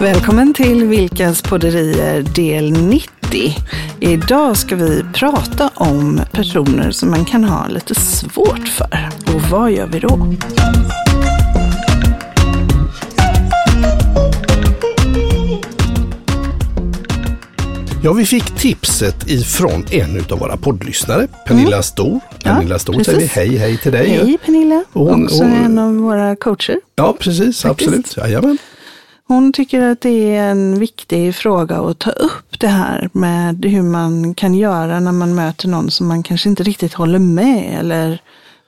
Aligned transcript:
Välkommen 0.00 0.54
till 0.54 0.84
Vilkas 0.84 1.42
podderier 1.42 2.22
del 2.22 2.72
90. 2.72 3.10
Idag 4.00 4.56
ska 4.56 4.76
vi 4.76 5.04
prata 5.14 5.70
om 5.74 6.20
personer 6.32 6.90
som 6.90 7.10
man 7.10 7.24
kan 7.24 7.44
ha 7.44 7.66
lite 7.68 7.94
svårt 7.94 8.68
för. 8.68 9.08
Och 9.34 9.40
vad 9.50 9.70
gör 9.72 9.86
vi 9.86 10.00
då? 10.00 10.26
Ja, 18.02 18.12
vi 18.12 18.26
fick 18.26 18.44
tipset 18.56 19.30
ifrån 19.30 19.84
en 19.90 20.24
av 20.30 20.38
våra 20.38 20.56
poddlyssnare, 20.56 21.26
Pernilla 21.46 21.68
Mm. 21.76 21.82
Stor. 21.82 22.20
Pernilla 22.44 22.78
Stor 22.78 22.92
precis. 22.92 23.06
säger 23.14 23.20
vi 23.20 23.26
hej, 23.26 23.56
hej 23.58 23.78
till 23.78 23.92
dig. 23.92 24.08
Hej 24.08 24.38
Pernilla, 24.44 24.84
Och 24.92 25.06
hon- 25.06 25.24
också 25.24 25.42
hon- 25.42 25.52
en 25.64 25.78
av 25.78 25.94
våra 25.94 26.36
coacher. 26.36 26.80
Ja, 26.96 27.16
precis, 27.20 27.62
Faktiskt. 27.62 27.88
absolut. 27.88 28.16
Jajamän. 28.16 28.58
Hon 29.30 29.52
tycker 29.52 29.80
att 29.82 30.00
det 30.00 30.36
är 30.36 30.50
en 30.50 30.78
viktig 30.78 31.34
fråga 31.34 31.76
att 31.76 31.98
ta 31.98 32.10
upp 32.10 32.58
det 32.60 32.66
här 32.66 33.08
med 33.12 33.64
hur 33.64 33.82
man 33.82 34.34
kan 34.34 34.54
göra 34.54 35.00
när 35.00 35.12
man 35.12 35.34
möter 35.34 35.68
någon 35.68 35.90
som 35.90 36.06
man 36.08 36.22
kanske 36.22 36.48
inte 36.48 36.62
riktigt 36.62 36.94
håller 36.94 37.18
med 37.18 37.78
eller 37.80 38.20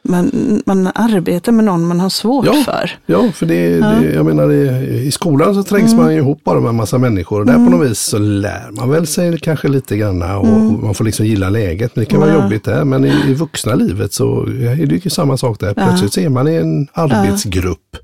man, 0.08 0.30
man 0.66 0.86
arbetar 0.94 1.52
med 1.52 1.64
någon 1.64 1.86
man 1.86 2.00
har 2.00 2.08
svårt 2.08 2.46
Ja. 2.46 2.52
för. 2.64 2.90
Ja, 3.06 3.30
för 3.34 3.46
det, 3.46 3.80
det 3.80 4.12
jag 4.14 4.26
menar 4.26 4.52
i, 4.52 4.66
i 5.06 5.10
skolan 5.10 5.54
så 5.54 5.62
trängs 5.62 5.92
Mm. 5.92 6.04
man 6.04 6.12
ihop 6.14 6.44
bara 6.44 6.60
med 6.60 6.68
en 6.68 6.76
massa 6.76 6.98
människor 6.98 7.40
och 7.40 7.46
där 7.46 7.54
på 7.54 7.60
något 7.60 7.90
vis 7.90 7.98
så 8.00 8.18
lär 8.18 8.70
man 8.70 8.90
väl 8.90 9.06
sig 9.06 9.38
kanske 9.38 9.68
lite 9.68 9.96
granna 9.96 10.38
och, 10.38 10.46
och 10.56 10.62
man 10.82 10.94
får 10.94 11.04
liksom 11.04 11.26
gilla 11.26 11.48
läget. 11.48 11.96
Men 11.96 12.04
det 12.04 12.10
kan 12.10 12.20
vara 12.20 12.30
Mm. 12.30 12.40
Ja. 12.40 12.46
jobbigt 12.46 12.64
där. 12.64 12.84
Men 12.84 13.04
i, 13.04 13.12
i 13.28 13.34
vuxna 13.34 13.74
livet 13.74 14.12
så 14.12 14.42
är 14.46 14.86
det 14.86 15.04
ju 15.04 15.10
samma 15.10 15.36
sak 15.36 15.60
där. 15.60 15.74
Plötsligt 15.74 16.12
så 16.12 16.20
är 16.20 16.28
man 16.28 16.48
i 16.48 16.54
en 16.54 16.88
arbetsgrupp 16.92 17.96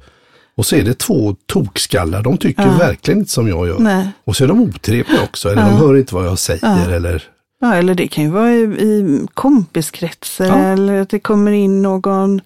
och 0.59 0.67
så 0.67 0.77
är 0.77 0.83
det 0.83 0.99
två 0.99 1.37
tokskallar. 1.47 2.23
De 2.23 2.37
tycker 2.39 2.79
verkligen 2.79 3.21
inte 3.21 3.31
som 3.33 3.49
jag 3.49 3.67
gör. 3.69 3.79
Nej. 3.79 4.09
Och 4.25 4.37
så 4.37 4.45
är 4.45 4.49
de 4.49 4.61
otrevliga 4.61 5.23
också. 5.23 5.49
Eller 5.49 5.63
de 5.63 5.71
hör 5.77 5.97
inte 5.97 6.15
vad 6.15 6.27
jag 6.27 6.39
säger. 6.39 6.89
Eller, 6.91 7.23
Ja, 7.61 7.75
eller 7.75 7.95
det 7.95 8.09
kan 8.09 8.25
ju 8.25 8.31
vara 8.31 8.53
i, 8.53 8.61
i 8.63 9.21
kompiskretsar 9.35 10.47
Ja. 10.47 10.57
eller 10.59 11.01
att 11.01 11.09
det 11.09 11.19
kommer 11.21 11.53
in 11.53 11.83
någon 11.83 12.41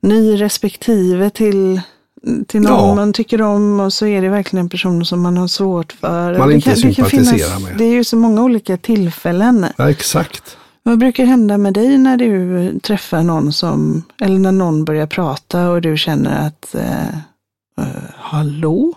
ny 0.00 0.40
respektive 0.40 1.30
till, 1.30 1.80
till 2.46 2.60
någon 2.60 2.88
Ja. 2.88 2.94
man 2.94 3.12
tycker 3.12 3.42
om 3.42 3.80
och 3.80 3.92
så 3.92 4.06
är 4.06 4.22
det 4.22 4.28
verkligen 4.28 4.64
en 4.64 4.68
person 4.70 5.04
som 5.04 5.20
man 5.20 5.36
har 5.36 5.48
svårt 5.48 5.92
för. 5.92 6.38
Man 6.38 6.48
det 6.48 6.54
inte 6.54 6.70
det 6.70 6.76
sympatiserar 6.76 7.60
med. 7.60 7.78
Det 7.78 7.84
är 7.84 7.92
ju 7.92 8.04
så 8.04 8.16
många 8.16 8.42
olika 8.42 8.76
tillfällen. 8.76 9.66
ja, 9.76 9.90
exakt. 9.90 10.56
Vad 10.82 10.98
brukar 10.98 11.24
hända 11.24 11.58
med 11.58 11.74
dig 11.74 11.98
när 11.98 12.16
du 12.16 12.78
träffar 12.80 13.22
någon 13.22 13.52
som, 13.52 14.02
eller 14.20 14.38
när 14.38 14.52
någon 14.52 14.84
börjar 14.84 15.06
prata 15.06 15.70
och 15.70 15.82
du 15.82 15.96
känner 15.96 16.46
att, 16.46 16.74
eh, 16.74 17.18
eh, 17.78 17.84
hallå? 18.16 18.94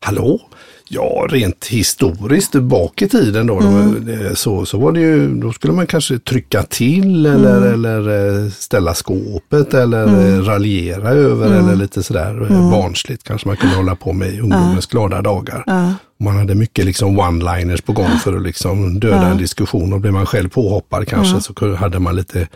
Hallå? 0.00 0.40
Ja, 0.88 1.26
rent 1.30 1.66
historiskt 1.66 2.52
bak 2.54 3.02
i 3.02 3.08
tiden 3.08 3.46
då, 3.46 3.60
Mm. 3.60 4.06
då 4.06 4.34
så, 4.36 4.66
så 4.66 4.78
var 4.78 4.92
det 4.92 5.00
ju, 5.00 5.34
då 5.40 5.52
skulle 5.52 5.72
man 5.72 5.86
kanske 5.86 6.18
trycka 6.18 6.62
till 6.62 7.26
eller, 7.26 7.56
Mm. 7.56 7.72
eller 7.74 7.98
eh, 8.44 8.50
ställa 8.50 8.94
skåpet 8.94 9.74
eller 9.74 10.04
mm. 10.06 10.44
raljera 10.44 11.08
över 11.08 11.46
Mm. 11.46 11.64
eller 11.64 11.76
lite 11.76 12.02
sådär 12.02 12.30
mm. 12.30 12.70
barnsligt 12.70 13.24
kanske 13.24 13.48
man 13.48 13.56
kunde 13.56 13.76
hålla 13.76 13.94
på 13.96 14.12
med 14.12 14.28
i 14.34 14.40
ungdomens 14.40 14.86
glada 14.86 15.22
dagar. 15.22 15.64
Ja, 15.66 15.92
Man 16.18 16.36
hade 16.36 16.54
mycket 16.54 16.84
liksom 16.84 17.20
one-liners 17.20 17.82
på 17.82 17.92
gång 17.92 18.18
för 18.24 18.36
att 18.36 18.42
liksom 18.42 19.00
döda 19.00 19.26
en 19.26 19.38
diskussion 19.38 19.92
och 19.92 20.00
blev 20.00 20.12
man 20.12 20.26
själv 20.26 20.48
påhoppad 20.48 21.08
kanske 21.08 21.40
så 21.40 21.74
hade 21.74 21.98
man 21.98 22.16
lite 22.16 22.48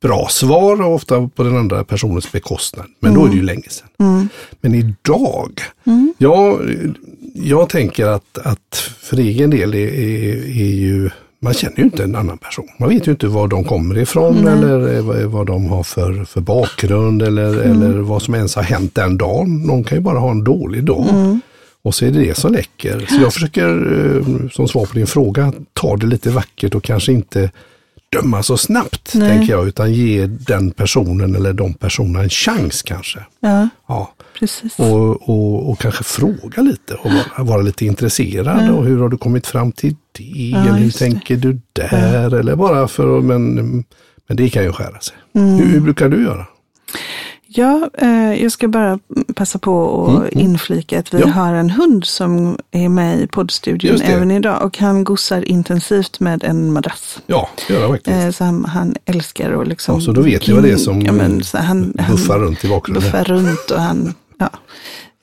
bra 0.00 0.28
svar 0.30 0.82
och 0.82 0.94
ofta 0.94 1.28
på 1.28 1.42
den 1.42 1.56
andra 1.56 1.84
personens 1.84 2.32
bekostnad. 2.32 2.86
Men 3.00 3.14
då 3.14 3.24
är 3.24 3.28
det 3.28 3.36
ju 3.36 3.42
länge 3.42 3.68
sedan. 3.68 4.28
Men 4.60 4.74
idag, 4.74 5.60
ja, 6.18 6.58
jag 7.34 7.68
tänker 7.68 8.06
att, 8.06 8.38
att 8.38 8.92
för 9.00 9.16
egen 9.16 9.50
del 9.50 9.74
är, 9.74 9.88
är, 9.88 10.36
är 10.44 10.74
ju 10.74 11.10
man 11.40 11.54
känner 11.54 11.76
ju 11.76 11.82
inte 11.82 12.04
en 12.04 12.16
annan 12.16 12.38
person. 12.38 12.68
Man 12.78 12.88
vet 12.88 13.06
ju 13.06 13.10
inte 13.10 13.26
var 13.26 13.48
de 13.48 13.64
kommer 13.64 13.98
ifrån 13.98 14.46
eller 14.46 14.96
eh, 14.96 15.26
vad, 15.26 15.46
de 15.46 15.66
har 15.66 15.82
för, 15.82 16.24
för 16.24 16.40
bakgrund 16.40 17.22
eller, 17.22 17.54
eller 17.54 17.98
vad 17.98 18.22
som 18.22 18.34
ens 18.34 18.56
har 18.56 18.62
hänt 18.62 18.94
den 18.94 19.18
dagen. 19.18 19.62
Någon 19.62 19.84
kan 19.84 19.98
ju 19.98 20.02
bara 20.02 20.18
ha 20.18 20.30
en 20.30 20.44
dålig 20.44 20.84
dag. 20.84 21.06
Och 21.82 21.94
så 21.94 22.04
är 22.04 22.10
det 22.10 22.20
det 22.20 22.34
som 22.34 22.52
läcker. 22.52 23.06
Så 23.08 23.20
jag 23.22 23.32
försöker, 23.32 23.68
eh, 23.68 24.48
som 24.50 24.68
svar 24.68 24.86
på 24.86 24.94
din 24.94 25.06
fråga, 25.06 25.52
ta 25.72 25.96
det 25.96 26.06
lite 26.06 26.30
vackert 26.30 26.74
och 26.74 26.84
kanske 26.84 27.12
inte 27.12 27.50
döma 28.12 28.42
så 28.42 28.56
snabbt, 28.56 29.12
Nej. 29.14 29.28
tänker 29.28 29.52
jag, 29.52 29.68
utan 29.68 29.92
ge 29.92 30.26
den 30.26 30.70
personen 30.70 31.34
eller 31.34 31.52
de 31.52 31.74
personerna 31.74 32.22
en 32.22 32.28
chans 32.30 32.82
kanske. 32.82 33.18
ja 33.40 33.68
Ja. 33.88 34.14
precis. 34.38 34.78
Och, 34.78 35.28
och, 35.28 35.70
och 35.70 35.78
kanske 35.78 36.04
fråga 36.04 36.62
lite 36.62 36.94
och 36.94 37.10
vara, 37.12 37.44
vara 37.44 37.62
lite 37.62 37.86
intresserad. 37.86 38.70
Och 38.70 38.84
hur 38.84 38.98
har 39.00 39.08
du 39.08 39.16
kommit 39.18 39.46
fram 39.46 39.72
till 39.72 39.96
det? 40.18 40.52
eller 40.52 40.72
hur 40.72 40.84
just 40.84 40.98
det. 40.98 41.04
tänker 41.04 41.36
du 41.36 41.60
där? 41.72 42.34
Eller 42.34 42.56
bara 42.56 42.88
för, 42.88 43.20
men, 43.20 43.54
men 44.28 44.36
det 44.36 44.50
kan 44.50 44.62
ju 44.64 44.72
skära 44.72 45.00
sig. 45.00 45.16
Mm. 45.34 45.48
Hur, 45.58 45.66
hur 45.66 45.80
brukar 45.80 46.08
du 46.08 46.22
göra? 46.22 46.46
Ja, 47.50 47.90
eh, 47.98 48.42
jag 48.42 48.52
ska 48.52 48.68
bara 48.68 48.98
passa 49.34 49.58
på 49.58 50.06
att 50.26 50.32
inflika 50.32 50.98
att 50.98 51.14
vi 51.14 51.16
Mm, 51.18 51.28
Ja. 51.28 51.34
har 51.34 51.54
en 51.54 51.70
hund 51.70 52.04
som 52.04 52.58
är 52.70 52.88
med 52.88 53.20
i 53.20 53.26
poddstudion 53.26 53.96
det. 53.98 54.04
även 54.04 54.30
idag 54.30 54.62
och 54.62 54.78
han 54.78 55.04
gossar 55.04 55.48
intensivt 55.48 56.20
med 56.20 56.44
en 56.44 56.72
madrass. 56.72 57.18
Ja, 57.26 57.48
göra 57.68 57.88
faktiskt. 57.88 58.16
Eh, 58.16 58.30
så 58.30 58.44
han, 58.44 58.64
han 58.64 58.96
älskar 59.04 59.60
att 59.62 59.68
liksom... 59.68 59.94
Ja, 59.94 60.00
så 60.00 60.12
då 60.12 60.20
vet 60.20 60.46
ni 60.48 60.54
vad 60.54 60.62
det 60.62 60.70
är 60.70 60.76
som 60.76 61.00
ja, 61.02 61.12
men, 61.12 61.42
han, 61.54 61.94
han 61.98 62.10
buffar 62.16 62.38
runt 62.38 62.64
i 62.64 62.68
bakgrunden. 62.68 63.02
Buffar 63.02 63.24
runt 63.24 63.70
och 63.70 63.80
han, 63.80 64.14
ja, 64.38 64.50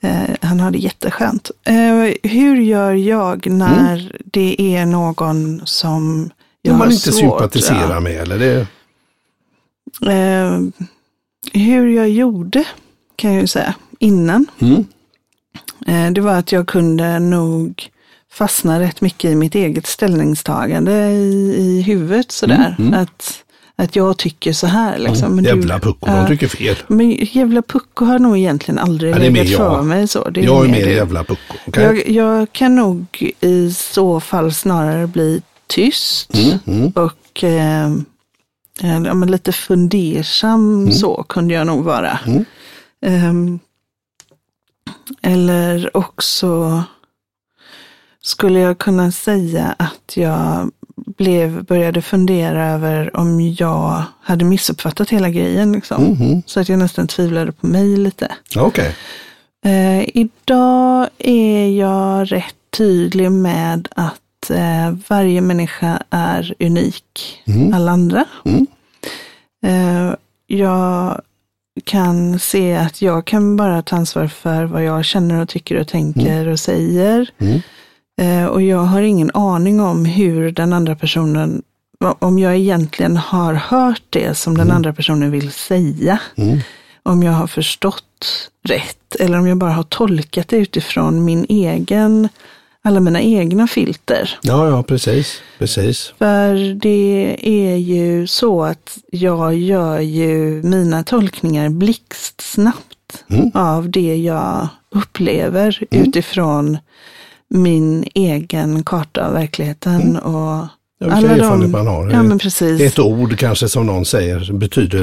eh, 0.02 0.30
han 0.40 0.60
har 0.60 0.70
det 0.70 0.78
jätteskönt. 0.78 1.50
Eh, 1.64 2.30
hur 2.30 2.56
gör 2.56 2.92
jag 2.92 3.46
när 3.50 4.12
det 4.24 4.76
är 4.76 4.86
någon 4.86 5.60
som 5.64 6.30
jag 6.62 6.72
Om 6.72 6.78
man 6.78 6.88
har 6.88 6.92
inte 6.94 7.12
svårt, 7.12 7.20
sympatiserar 7.20 7.94
ja. 7.94 8.00
med. 8.00 8.12
Eller 8.16 8.38
det, 8.38 8.66
Eh, 10.06 10.60
hur 11.52 11.86
jag 11.96 12.08
gjorde 12.08 12.64
kan 13.16 13.32
jag 13.32 13.40
ju 13.40 13.46
säga 13.46 13.74
innan. 13.98 14.46
Mm. 14.58 14.84
Eh, 15.86 16.12
det 16.12 16.20
var 16.20 16.34
att 16.34 16.52
jag 16.52 16.66
kunde 16.68 17.18
nog 17.18 17.88
fastna 18.32 18.80
rätt 18.80 19.00
mycket 19.00 19.30
i 19.30 19.34
mitt 19.34 19.54
eget 19.54 19.86
ställningstagande 19.86 20.92
i, 21.10 21.54
i 21.58 21.82
huvudet 21.82 22.32
sådär. 22.32 22.76
Att, 22.94 23.42
att 23.76 23.96
jag 23.96 24.16
tycker 24.18 24.52
så 24.52 24.66
här 24.66 24.98
liksom. 24.98 25.34
Men 25.34 25.44
du- 25.44 25.50
jävla 25.50 25.80
pucko, 25.80 26.06
de 26.06 26.26
tycker 26.26 26.48
fel. 26.48 26.76
Men 26.88 27.10
jävla 27.10 27.62
pucko 27.62 28.04
har 28.04 28.18
nog 28.18 28.38
egentligen 28.38 28.78
aldrig 28.78 29.12
Ja, 29.14 29.18
legat 29.18 29.48
för 29.56 29.82
mig 29.82 30.08
så. 30.08 30.28
Det 30.30 30.40
är 30.40 30.44
Jag 30.44 30.64
är 30.64 30.68
mer 30.70 30.86
jävla 30.86 31.24
pucko. 31.24 31.54
okej? 31.66 31.82
Jag, 31.84 32.08
jag 32.08 32.52
kan 32.52 32.74
nog 32.76 33.32
i 33.40 33.70
så 33.72 34.20
fall 34.20 34.52
snarare 34.54 35.06
bli 35.06 35.42
tyst 35.66 36.34
Mm, 36.34 36.58
mm. 36.66 36.92
och 36.94 37.44
eh, 37.44 37.90
ja, 38.80 39.14
men 39.14 39.30
lite 39.30 39.52
fundersam 39.52 40.92
så 40.92 41.22
kunde 41.28 41.54
jag 41.54 41.66
nog 41.66 41.84
vara. 41.84 42.18
Mm. 42.26 42.44
Ehm, 43.06 43.58
eller 45.22 45.96
också 45.96 46.82
skulle 48.22 48.60
jag 48.60 48.78
kunna 48.78 49.12
säga 49.12 49.74
att 49.78 50.16
jag 50.16 50.70
blev, 51.16 51.64
började 51.64 52.02
fundera 52.02 52.66
över 52.66 53.16
om 53.16 53.40
jag 53.40 54.02
hade 54.22 54.44
missuppfattat 54.44 55.10
hela 55.10 55.30
grejen. 55.30 55.72
Liksom. 55.72 56.04
Mhm. 56.04 56.42
Så 56.46 56.60
att 56.60 56.68
jag 56.68 56.78
nästan 56.78 57.06
tvivlade 57.06 57.52
på 57.52 57.66
mig 57.66 57.96
lite. 57.96 58.32
Okej. 58.56 58.96
Eh, 59.64 60.08
idag 60.16 61.08
är 61.18 61.68
jag 61.68 62.32
rätt 62.32 62.54
tydlig 62.76 63.32
med 63.32 63.88
att 63.96 64.20
eh, 64.50 64.94
varje 65.08 65.40
människa 65.40 66.02
är 66.10 66.54
unik. 66.60 67.42
Mm. 67.46 67.74
Alla 67.74 67.92
andra. 67.92 68.24
Mm. 68.44 68.66
Eh, 69.66 70.14
jag 70.46 71.20
kan 71.84 72.38
se 72.38 72.76
att 72.76 73.02
jag 73.02 73.24
kan 73.24 73.56
bara 73.56 73.82
ta 73.82 73.96
ansvar 73.96 74.26
för 74.26 74.64
vad 74.64 74.84
jag 74.84 75.04
känner 75.04 75.42
och 75.42 75.48
tycker 75.48 75.80
och 75.80 75.88
tänker 75.88 76.48
och 76.48 76.60
säger. 76.60 77.30
Mm. 77.38 77.60
Eh, 78.20 78.46
och 78.46 78.62
jag 78.62 78.78
har 78.78 79.02
ingen 79.02 79.30
aning 79.34 79.80
om 79.80 80.04
hur 80.04 80.52
den 80.52 80.72
andra 80.72 80.96
personen, 80.96 81.62
om 82.18 82.38
jag 82.38 82.56
egentligen 82.56 83.16
har 83.16 83.54
hört 83.54 84.02
det 84.10 84.34
som 84.34 84.56
den 84.56 84.70
andra 84.70 84.92
personen 84.92 85.30
vill 85.30 85.52
säga. 85.52 86.20
Mm. 86.36 86.58
Om 87.02 87.22
jag 87.22 87.32
har 87.32 87.46
förstått 87.46 88.50
rätt 88.68 89.14
eller 89.20 89.38
om 89.38 89.46
jag 89.46 89.56
bara 89.56 89.72
har 89.72 89.82
tolkat 89.82 90.48
det 90.48 90.56
utifrån 90.56 91.24
min 91.24 91.46
egen, 91.48 92.28
alla 92.86 93.00
mina 93.00 93.20
egna 93.22 93.66
filter. 93.66 94.38
Ja, 94.42 94.68
ja, 94.68 94.82
precis. 94.82 95.40
Precis. 95.58 96.12
För 96.18 96.74
det 96.74 97.36
är 97.42 97.76
ju 97.76 98.26
så 98.26 98.64
att 98.64 98.98
jag 99.10 99.54
gör 99.54 100.00
ju 100.00 100.62
mina 100.62 101.02
tolkningar 101.02 101.68
blixtsnabbt 101.68 102.82
Mm. 103.30 103.50
av 103.54 103.90
det 103.90 104.16
jag 104.16 104.68
upplever 104.94 105.78
utifrån 105.90 106.78
min 107.48 108.04
egen 108.14 108.82
karta 108.82 109.26
av 109.26 109.32
verkligheten. 109.32 110.16
Och 110.18 110.66
Ja, 110.98 111.06
vilka 111.06 111.16
alla 111.16 111.28
erfarenheter 111.30 111.62
de, 111.62 111.70
man 111.72 111.86
har. 111.86 112.10
Ja, 112.10 112.22
men 112.22 112.38
precis. 112.38 112.80
Ett 112.80 112.98
ord 112.98 113.38
kanske 113.38 113.68
som 113.68 113.86
någon 113.86 114.04
säger 114.04 114.52
betyder 114.52 115.02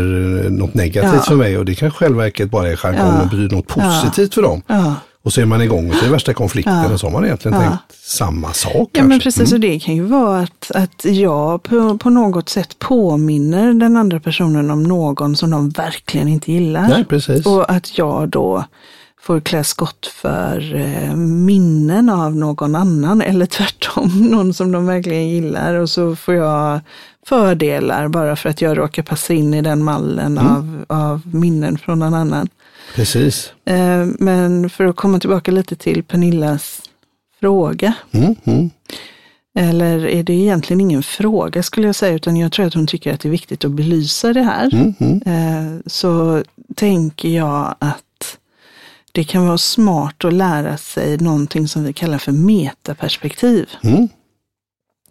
något 0.50 0.74
negativt 0.74 1.14
Ja. 1.14 1.22
för 1.22 1.36
mig 1.36 1.58
och 1.58 1.66
det 1.66 1.76
kan 1.76 1.88
i 1.88 1.92
själva 1.92 2.18
verket 2.24 2.52
bara 2.52 2.68
är 2.72 2.76
jargong 2.76 3.00
Ja. 3.08 3.22
och 3.22 3.30
betyder 3.30 3.56
något 3.56 3.66
Ja. 3.76 4.02
positivt 4.02 4.34
för 4.34 4.42
dem. 4.42 4.62
Ja, 4.68 4.96
Och 5.26 5.34
så 5.34 5.42
är 5.42 5.46
man 5.46 5.62
igång 5.62 5.90
och 5.90 5.96
så 5.96 6.06
är 6.06 6.10
värsta 6.10 6.34
konflikten 6.34 6.74
Ja. 6.84 6.94
och 6.94 7.00
så 7.00 7.08
har 7.08 7.12
man 7.12 7.26
egentligen 7.26 7.58
Ja. 7.62 7.68
tänkt 7.68 8.04
samma 8.06 8.54
sak. 8.54 8.72
Ja 8.76 8.86
kanske. 8.94 9.04
men 9.08 9.20
precis, 9.20 9.52
Mm. 9.52 9.54
och 9.54 9.60
det 9.60 9.80
kan 9.80 9.96
ju 9.96 10.04
vara 10.04 10.40
att, 10.40 10.72
att 10.76 11.06
jag 11.06 11.64
på, 11.64 11.98
på 11.98 12.10
något 12.10 12.50
sätt 12.50 12.80
påminner 12.80 13.74
den 13.74 13.98
andra 13.98 14.20
personen 14.20 14.72
om 14.72 14.84
någon 14.84 15.36
som 15.36 15.50
de 15.52 15.70
verkligen 15.70 16.28
inte 16.28 16.52
gillar. 16.52 16.88
Nej, 16.88 17.06
precis. 17.06 17.46
Och 17.46 17.72
att 17.72 17.98
jag 17.98 18.30
då 18.30 18.66
får 19.22 19.40
klä 19.40 19.64
skott 19.64 20.06
för 20.22 20.76
eh, 20.76 21.16
minnen 21.16 22.10
av 22.10 22.36
någon 22.36 22.76
annan 22.76 23.22
eller 23.22 23.46
tvärtom, 23.46 24.10
någon 24.32 24.54
som 24.54 24.72
de 24.72 24.86
verkligen 24.86 25.30
gillar 25.30 25.74
och 25.74 25.90
så 25.90 26.16
får 26.16 26.34
jag 26.36 26.80
fördelar 27.26 28.08
bara 28.08 28.36
för 28.36 28.50
att 28.50 28.62
jag 28.62 28.78
råkar 28.78 29.04
passa 29.04 29.34
in 29.34 29.54
i 29.54 29.62
den 29.62 29.84
mallen 29.84 30.38
Mm. 30.38 30.48
av, 30.54 30.86
av 30.88 31.22
minnen 31.34 31.78
från 31.78 32.00
någon 32.00 32.14
annan. 32.14 32.48
Precis. 32.96 33.54
Eh, 33.66 34.06
men 34.20 34.70
för 34.70 34.86
att 34.86 34.96
komma 34.96 35.20
tillbaka 35.20 35.52
lite 35.52 35.76
till 35.76 36.04
Pernillas 36.04 36.82
fråga, 37.40 37.94
Mm, 38.12 38.36
mm. 38.44 38.70
eller 39.56 40.06
är 40.06 40.24
det 40.24 40.34
egentligen 40.34 40.82
ingen 40.82 41.04
fråga 41.04 41.64
skulle 41.64 41.88
jag 41.88 41.96
säga, 41.96 42.16
utan 42.16 42.38
jag 42.38 42.52
tror 42.52 42.66
att 42.66 42.74
hon 42.74 42.88
tycker 42.88 43.14
att 43.14 43.20
det 43.20 43.28
är 43.28 43.32
viktigt 43.32 43.66
att 43.66 43.72
belysa 43.72 44.34
det 44.34 44.44
här. 44.44 44.74
Mm, 44.74 44.94
mm. 45.00 45.22
Eh, 45.26 45.80
så 45.86 46.44
tänker 46.76 47.30
jag 47.30 47.76
att 47.80 48.38
det 49.12 49.24
kan 49.24 49.48
vara 49.48 49.58
smart 49.58 50.26
att 50.26 50.34
lära 50.34 50.78
sig 50.78 51.18
någonting 51.18 51.68
som 51.68 51.84
vi 51.84 51.94
kallar 51.94 52.18
för 52.18 52.32
metaperspektiv. 52.32 53.70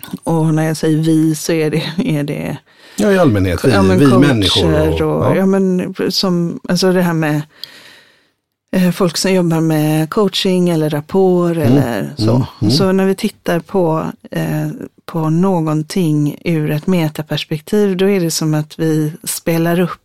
Mm. 0.04 0.18
Och 0.24 0.54
när 0.54 0.66
jag 0.66 0.76
säger 0.76 0.98
vi 0.98 1.34
så 1.34 1.52
är 1.52 1.70
det, 1.70 1.82
är 2.04 2.22
det 2.22 2.56
Ja, 2.96 3.12
i 3.12 3.18
allmänhet, 3.18 3.64
vi, 3.64 3.70
ja, 3.70 3.82
men 3.82 3.98
vi 3.98 4.06
människor. 4.06 4.88
Och, 4.88 4.88
och, 4.88 5.00
ja. 5.00 5.36
ja. 5.36 5.46
men 5.46 5.94
som, 6.08 6.60
alltså 6.68 6.92
det 6.92 7.02
här 7.02 7.12
med 7.12 7.42
eh, 8.76 8.90
folk 8.90 9.16
som 9.16 9.32
jobbar 9.32 9.60
med 9.60 10.10
coaching 10.10 10.68
eller 10.68 10.90
rapport 10.90 11.56
eller 11.56 12.14
så. 12.16 12.30
mm, 12.30 12.42
mm. 12.60 12.70
Så 12.70 12.92
när 12.92 13.06
vi 13.06 13.14
tittar 13.14 13.60
på, 13.60 14.06
eh, 14.30 14.68
på 15.04 15.30
någonting 15.30 16.36
ur 16.44 16.70
ett 16.70 16.86
metaperspektiv, 16.86 17.96
då 17.96 18.08
är 18.10 18.20
det 18.20 18.30
som 18.30 18.54
att 18.54 18.78
vi 18.78 19.12
spelar 19.24 19.80
upp 19.80 20.01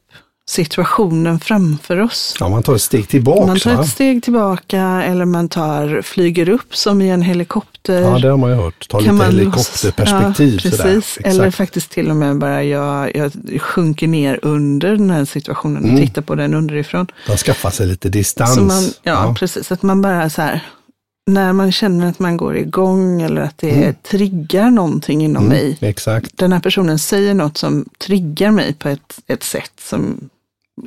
situationen 0.49 1.39
framför 1.39 1.99
oss. 2.01 2.35
ja, 2.39 2.49
man 2.49 2.63
tar 2.63 2.75
ett 2.75 2.81
steg 2.81 3.07
tillbaka. 3.09 3.45
Man 3.47 3.59
tar 3.59 3.81
ett 3.81 3.89
steg 3.89 4.23
tillbaka 4.23 4.81
eller 4.81 5.25
man 5.25 5.49
tar, 5.49 6.01
flyger 6.01 6.49
upp 6.49 6.75
som 6.75 7.01
i 7.01 7.09
en 7.09 7.21
helikopter. 7.21 8.01
Ja, 8.01 8.19
det 8.19 8.27
har 8.27 8.37
man 8.37 8.49
ju 8.49 8.55
hört. 8.55 8.87
Ta 8.89 8.99
lite 8.99 9.09
Kan 9.09 9.21
helikopterperspektiv. 9.21 10.59
Ja, 10.63 10.69
precis. 10.71 11.17
Eller 11.23 11.51
faktiskt 11.51 11.91
till 11.91 12.09
och 12.09 12.15
med 12.15 12.37
bara 12.37 12.63
jag, 12.63 13.15
jag 13.15 13.31
sjunker 13.61 14.07
ner 14.07 14.39
under 14.41 14.89
den 14.95 15.09
här 15.09 15.25
situationen 15.25 15.83
och 15.83 15.89
Mm. 15.89 16.01
tittar 16.07 16.21
på 16.21 16.35
den 16.35 16.53
underifrån. 16.53 17.07
Man 17.27 17.37
skaffar 17.37 17.69
sig 17.69 17.87
lite 17.87 18.09
distans. 18.09 18.57
Man, 18.57 18.83
ja, 19.03 19.35
precis. 19.39 19.71
Att 19.71 19.81
man 19.81 20.01
bara 20.01 20.29
så 20.29 20.41
här, 20.41 20.61
när 21.29 21.53
man 21.53 21.71
känner 21.71 22.09
att 22.09 22.19
man 22.19 22.37
går 22.37 22.57
igång 22.57 23.21
eller 23.21 23.41
att 23.41 23.57
det 23.57 23.71
Mm. 23.71 23.95
triggar 24.09 24.69
någonting 24.71 25.23
inom 25.23 25.45
Mm, 25.45 25.57
mig. 25.57 25.77
Exakt. 25.81 26.37
Den 26.37 26.51
här 26.53 26.59
personen 26.59 26.99
säger 26.99 27.33
något 27.33 27.57
som 27.57 27.85
triggar 28.05 28.51
mig 28.51 28.73
på 28.73 28.89
ett, 28.89 29.19
ett 29.27 29.43
sätt 29.43 29.71
som 29.89 30.29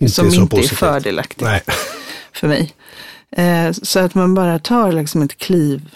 Inte 0.00 0.08
som 0.14 0.26
inte 0.26 0.56
positivt. 0.56 0.72
är 0.72 0.76
fördelaktigt 0.76 1.40
Nej, 1.42 1.62
för 2.32 2.48
mig. 2.48 2.72
Eh, 3.36 3.72
så 3.72 3.98
att 3.98 4.14
man 4.14 4.34
bara 4.34 4.58
tar 4.58 4.92
liksom 4.92 5.22
ett 5.22 5.38
kliv 5.38 5.90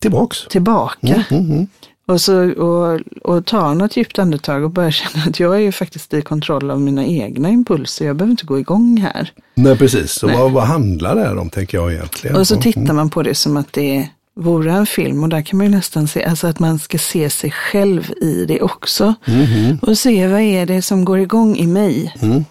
tillbaks. 0.00 0.38
tillbaka. 0.50 0.96
Mm, 1.30 1.44
mm, 1.44 1.52
mm. 1.52 1.66
Och, 2.06 2.20
så, 2.20 2.50
och, 2.52 3.00
och 3.22 3.46
ta 3.46 3.74
något 3.74 3.96
djupt 3.96 4.18
andetag 4.18 4.64
och 4.64 4.70
börja 4.70 4.90
känna 4.92 5.24
att 5.24 5.40
jag 5.40 5.54
är 5.54 5.58
ju 5.58 5.72
faktiskt 5.72 6.14
i 6.14 6.22
kontroll 6.22 6.70
av 6.70 6.80
mina 6.80 7.04
egna 7.06 7.48
impulser. 7.50 8.06
Jag 8.06 8.16
behöver 8.16 8.30
inte 8.30 8.44
gå 8.46 8.58
igång 8.58 8.96
här. 9.00 9.32
Nej, 9.54 9.78
precis. 9.78 10.12
Så 10.12 10.26
Nej. 10.26 10.36
Vad, 10.36 10.52
vad 10.52 10.64
handlar 10.64 11.14
det 11.14 11.20
här 11.20 11.38
om, 11.38 11.50
tänker 11.50 11.78
jag 11.78 11.92
egentligen? 11.92 12.36
Och 12.36 12.48
så 12.48 12.54
Mm, 12.54 12.62
tittar 12.62 12.92
man 12.94 13.10
på 13.10 13.22
det 13.22 13.34
som 13.34 13.56
att 13.56 13.72
det 13.72 14.08
vore 14.34 14.72
en 14.72 14.86
film 14.86 15.22
och 15.22 15.28
där 15.28 15.42
kan 15.42 15.56
man 15.56 15.66
ju 15.66 15.72
nästan 15.72 16.08
se, 16.08 16.24
alltså 16.24 16.46
att 16.46 16.58
man 16.58 16.78
ska 16.78 16.98
se 16.98 17.30
sig 17.30 17.50
själv 17.50 18.12
i 18.20 18.44
det 18.48 18.60
också. 18.60 19.14
mhm, 19.24 19.78
Och 19.82 19.98
se 19.98 20.26
vad 20.26 20.40
är 20.40 20.66
det 20.66 20.82
som 20.82 21.04
går 21.04 21.18
igång 21.20 21.56
i 21.56 21.66
mig. 21.66 22.14
Mm. 22.22 22.44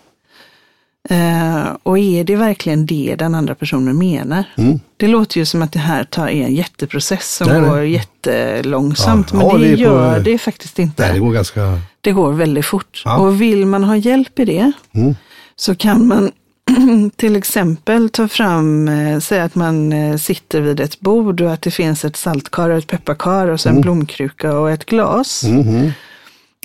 Eh, 1.10 1.64
och 1.84 1.98
är 2.00 2.24
det 2.24 2.36
verkligen 2.36 2.86
det 2.86 3.16
den 3.20 3.36
andra 3.36 3.56
personen 3.56 3.98
menar? 3.98 4.44
Mm. 4.58 4.80
Det 4.98 5.08
låter 5.08 5.38
ju 5.38 5.46
som 5.46 5.62
att 5.62 5.72
det 5.72 5.80
här 5.80 6.04
tar 6.04 6.28
är 6.28 6.44
en 6.46 6.56
jätteprocess 6.56 7.36
som 7.36 7.48
Nej, 7.48 7.62
nej. 7.62 7.70
går 7.70 7.82
jättelångsamt. 7.84 9.28
Ja, 9.32 9.38
men 9.38 9.48
ja, 9.48 9.58
det, 9.58 9.64
det 9.64 9.72
är 9.72 9.76
på- 9.76 9.82
gör 9.82 10.20
det 10.20 10.38
faktiskt 10.38 10.80
inte. 10.80 11.04
Nej, 11.04 11.14
det 11.14 11.20
går 11.20 11.32
ganska... 11.34 11.80
Det 12.02 12.12
går 12.12 12.32
väldigt 12.34 12.66
fort. 12.66 13.02
Ja. 13.06 13.18
Och 13.18 13.42
vill 13.42 13.66
man 13.66 13.84
ha 13.84 13.96
hjälp 13.96 14.40
i 14.40 14.46
det 14.46 14.72
Mm. 14.94 15.16
så 15.56 15.76
kan 15.76 16.08
man 16.08 16.32
till 17.16 17.36
exempel 17.36 18.10
ta 18.10 18.28
fram, 18.28 18.88
eh, 18.88 19.20
säga 19.20 19.44
att 19.44 19.56
man 19.56 19.94
eh, 19.94 20.18
sitter 20.18 20.62
vid 20.62 20.80
ett 20.80 21.00
bord 21.00 21.42
och 21.42 21.54
att 21.54 21.62
det 21.62 21.72
finns 21.72 22.06
ett 22.06 22.18
saltkar 22.18 22.70
och 22.70 22.78
ett 22.78 22.88
pepparkar 22.88 23.48
och 23.48 23.60
så 23.60 23.70
en 23.70 23.82
blomkruka 23.82 24.58
och 24.60 24.72
ett 24.72 24.86
glas. 24.86 25.44
Mhm. 25.44 25.92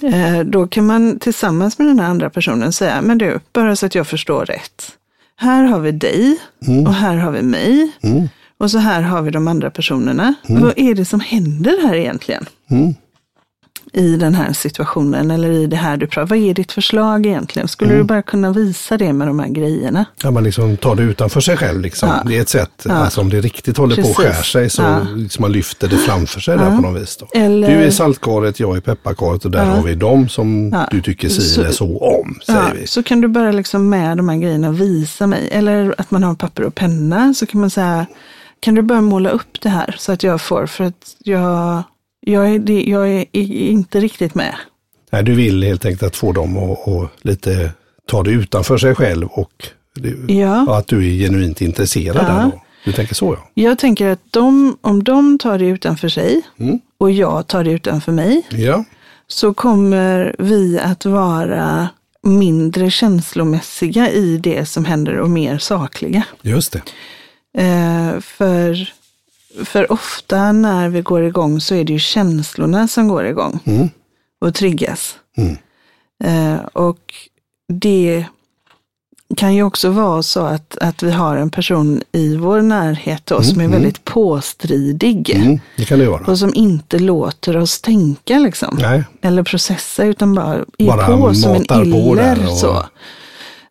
Eh, 0.02 0.40
Då 0.40 0.66
kan 0.66 0.86
man 0.86 1.18
tillsammans 1.18 1.78
med 1.78 1.88
den 1.88 2.00
andra 2.00 2.30
personen 2.30 2.72
säga, 2.72 3.02
men 3.02 3.18
du, 3.18 3.40
bara 3.52 3.76
så 3.76 3.86
att 3.86 3.94
jag 3.94 4.06
förstår 4.06 4.44
rätt. 4.46 4.92
Här 5.36 5.64
har 5.64 5.80
vi 5.80 5.92
dig 5.92 6.38
och 6.86 6.94
här 6.94 7.16
har 7.16 7.30
vi 7.32 7.42
mig. 7.42 7.92
Mm. 8.02 8.28
Och 8.58 8.70
så 8.70 8.78
här 8.78 9.02
har 9.02 9.22
vi 9.22 9.30
de 9.30 9.48
andra 9.48 9.70
personerna. 9.70 10.34
Vad 10.62 10.72
är 10.76 10.94
det 10.94 11.04
som 11.04 11.20
händer 11.20 11.82
här 11.88 11.94
egentligen? 11.94 12.46
I 13.96 14.16
den 14.16 14.34
här 14.34 14.52
situationen 14.52 15.30
eller 15.30 15.50
i 15.50 15.66
det 15.66 15.76
här 15.76 15.96
du 15.96 16.06
pratar. 16.06 16.26
Vad 16.26 16.38
är 16.38 16.54
ditt 16.54 16.72
förslag 16.72 17.26
egentligen? 17.26 17.68
Skulle 17.68 17.90
Mm. 17.90 18.02
du 18.02 18.08
bara 18.08 18.22
kunna 18.22 18.52
visa 18.52 18.98
det 18.98 19.12
med 19.12 19.26
de 19.28 19.38
här 19.38 19.48
grejerna? 19.48 20.04
Ja, 20.22 20.30
man 20.30 20.44
liksom 20.44 20.76
tar 20.76 20.94
det 20.94 21.02
utanför 21.02 21.40
sig 21.40 21.56
själv. 21.56 21.80
Liksom. 21.80 22.08
Ja. 22.08 22.22
Det 22.26 22.36
är 22.38 22.42
ett 22.42 22.48
sätt, 22.48 22.70
Ja. 22.84 22.92
alltså 22.92 23.20
om 23.20 23.28
det 23.30 23.40
riktigt 23.40 23.76
håller 23.76 23.96
på 23.96 24.02
Precis. 24.02 24.18
att 24.18 24.24
skär 24.36 24.42
sig 24.42 24.70
så 24.70 24.82
Ja. 24.82 24.98
liksom 25.16 25.42
man 25.42 25.52
lyfter 25.52 25.88
det 25.88 25.96
framför 25.96 26.40
sig 26.40 26.58
där 26.58 26.70
på 26.76 26.80
något 26.82 27.02
vis. 27.02 27.18
Eller- 27.34 27.68
Du 27.68 27.74
är 27.84 27.90
saltkaret, 27.90 28.60
jag 28.60 28.76
är 28.76 28.80
pepparkaret 28.80 29.44
och 29.44 29.50
där 29.50 29.64
har 29.64 29.82
vi 29.82 29.94
dem 29.94 30.28
som 30.28 30.74
du 30.90 31.02
tycker 31.02 31.28
si 31.28 31.60
eller 31.60 31.70
så 31.70 31.98
om, 31.98 32.38
säger 32.46 32.74
vi. 32.80 32.86
så 32.86 33.02
kan 33.02 33.20
du 33.20 33.28
bara 33.28 33.52
liksom 33.52 33.88
med 33.88 34.16
de 34.16 34.28
här 34.28 34.36
grejerna 34.36 34.70
visa 34.70 35.26
mig. 35.26 35.48
Eller 35.52 35.94
att 35.98 36.10
man 36.10 36.22
har 36.22 36.34
papper 36.34 36.62
och 36.62 36.74
penna. 36.74 37.34
Så 37.34 37.46
kan 37.46 37.60
man 37.60 37.70
säga, 37.70 38.06
kan 38.60 38.74
du 38.74 38.82
börja 38.82 39.00
måla 39.00 39.30
upp 39.30 39.60
det 39.62 39.68
här 39.68 39.94
så 39.98 40.12
att 40.12 40.22
jag 40.22 40.40
får, 40.40 40.66
för 40.66 40.84
att 40.84 41.16
jag, 41.24 41.82
jag, 42.32 42.54
är, 42.54 42.58
det- 42.58 42.84
jag 42.84 43.08
är 43.10 43.26
inte 43.32 44.00
riktigt 44.00 44.34
med. 44.34 44.54
Nej, 45.10 45.22
du 45.22 45.34
vill 45.34 45.62
helt 45.62 45.84
enkelt 45.84 46.02
att 46.02 46.16
få 46.16 46.32
dem 46.32 46.56
att 46.56 46.88
att 46.88 47.10
lite 47.24 47.70
ta 48.06 48.22
det 48.22 48.30
utanför 48.30 48.78
sig 48.78 48.94
själv 48.94 49.26
och 49.26 49.52
det, 49.94 50.34
Ja. 50.34 50.62
och 50.68 50.78
att 50.78 50.86
du 50.86 50.96
är 51.08 51.10
genuint 51.26 51.60
intresserad 51.60 52.16
Ja. 52.16 52.22
där 52.34 52.42
då. 52.44 52.62
Du 52.84 52.92
tänker 52.92 53.14
så 53.14 53.34
ja. 53.54 53.62
Jag 53.62 53.78
tänker 53.78 54.08
att 54.08 54.20
de, 54.30 54.76
om 54.80 55.04
de 55.04 55.38
tar 55.38 55.58
det 55.58 55.64
utanför 55.66 56.08
sig 56.08 56.42
Mm. 56.58 56.78
och 56.98 57.10
jag 57.10 57.46
tar 57.46 57.64
det 57.64 57.70
utanför 57.70 58.12
mig, 58.12 58.42
Ja, 58.50 58.84
så 59.26 59.54
kommer 59.54 60.36
vi 60.38 60.78
att 60.78 61.04
vara 61.04 61.88
mindre 62.22 62.90
känslomässiga 62.90 64.10
i 64.10 64.36
det 64.38 64.66
som 64.66 64.84
händer 64.84 65.18
och 65.20 65.30
mer 65.30 65.58
sakliga. 65.58 66.22
just 66.42 66.72
det. 66.72 66.82
Eh, 67.62 68.20
för, 68.20 68.92
för 69.64 69.92
ofta 69.92 70.52
när 70.52 70.88
vi 70.88 71.00
går 71.02 71.22
igång 71.24 71.60
så 71.60 71.74
är 71.74 71.84
det 71.84 71.92
ju 71.92 71.98
känslorna 71.98 72.88
som 72.88 73.08
går 73.08 73.26
igång 73.26 73.58
Mm. 73.64 73.88
och 74.40 74.54
triggas. 74.54 75.16
Mm. 75.36 75.56
Eh, 76.24 76.60
och 76.72 77.14
det 77.72 78.24
kan 79.36 79.54
ju 79.54 79.62
också 79.62 79.90
vara 79.90 80.22
så 80.22 80.40
att, 80.40 80.76
att 80.80 81.02
vi 81.02 81.10
har 81.10 81.36
en 81.36 81.50
person 81.50 82.02
i 82.12 82.36
vår 82.36 82.62
närhet 82.62 83.26
då, 83.26 83.42
som 83.42 83.60
är 83.60 83.68
väldigt 83.68 84.04
påstridig. 84.04 85.30
Mm. 85.30 85.60
Det 85.76 85.84
kan 85.84 85.98
det 85.98 86.08
vara. 86.08 86.24
Och 86.26 86.38
som 86.38 86.54
inte 86.54 86.98
låter 86.98 87.56
oss 87.56 87.80
tänka 87.80 88.38
liksom. 88.38 88.78
Nej, 88.80 89.04
Eller 89.22 89.42
processa 89.42 90.04
utan 90.04 90.34
bara 90.34 90.54
är 90.78 90.86
Bara 90.86 91.06
på 91.06 91.34
som 91.34 91.54
en 91.54 91.86
iller. 91.86 92.46
och 92.46 92.52
så. 92.56 92.84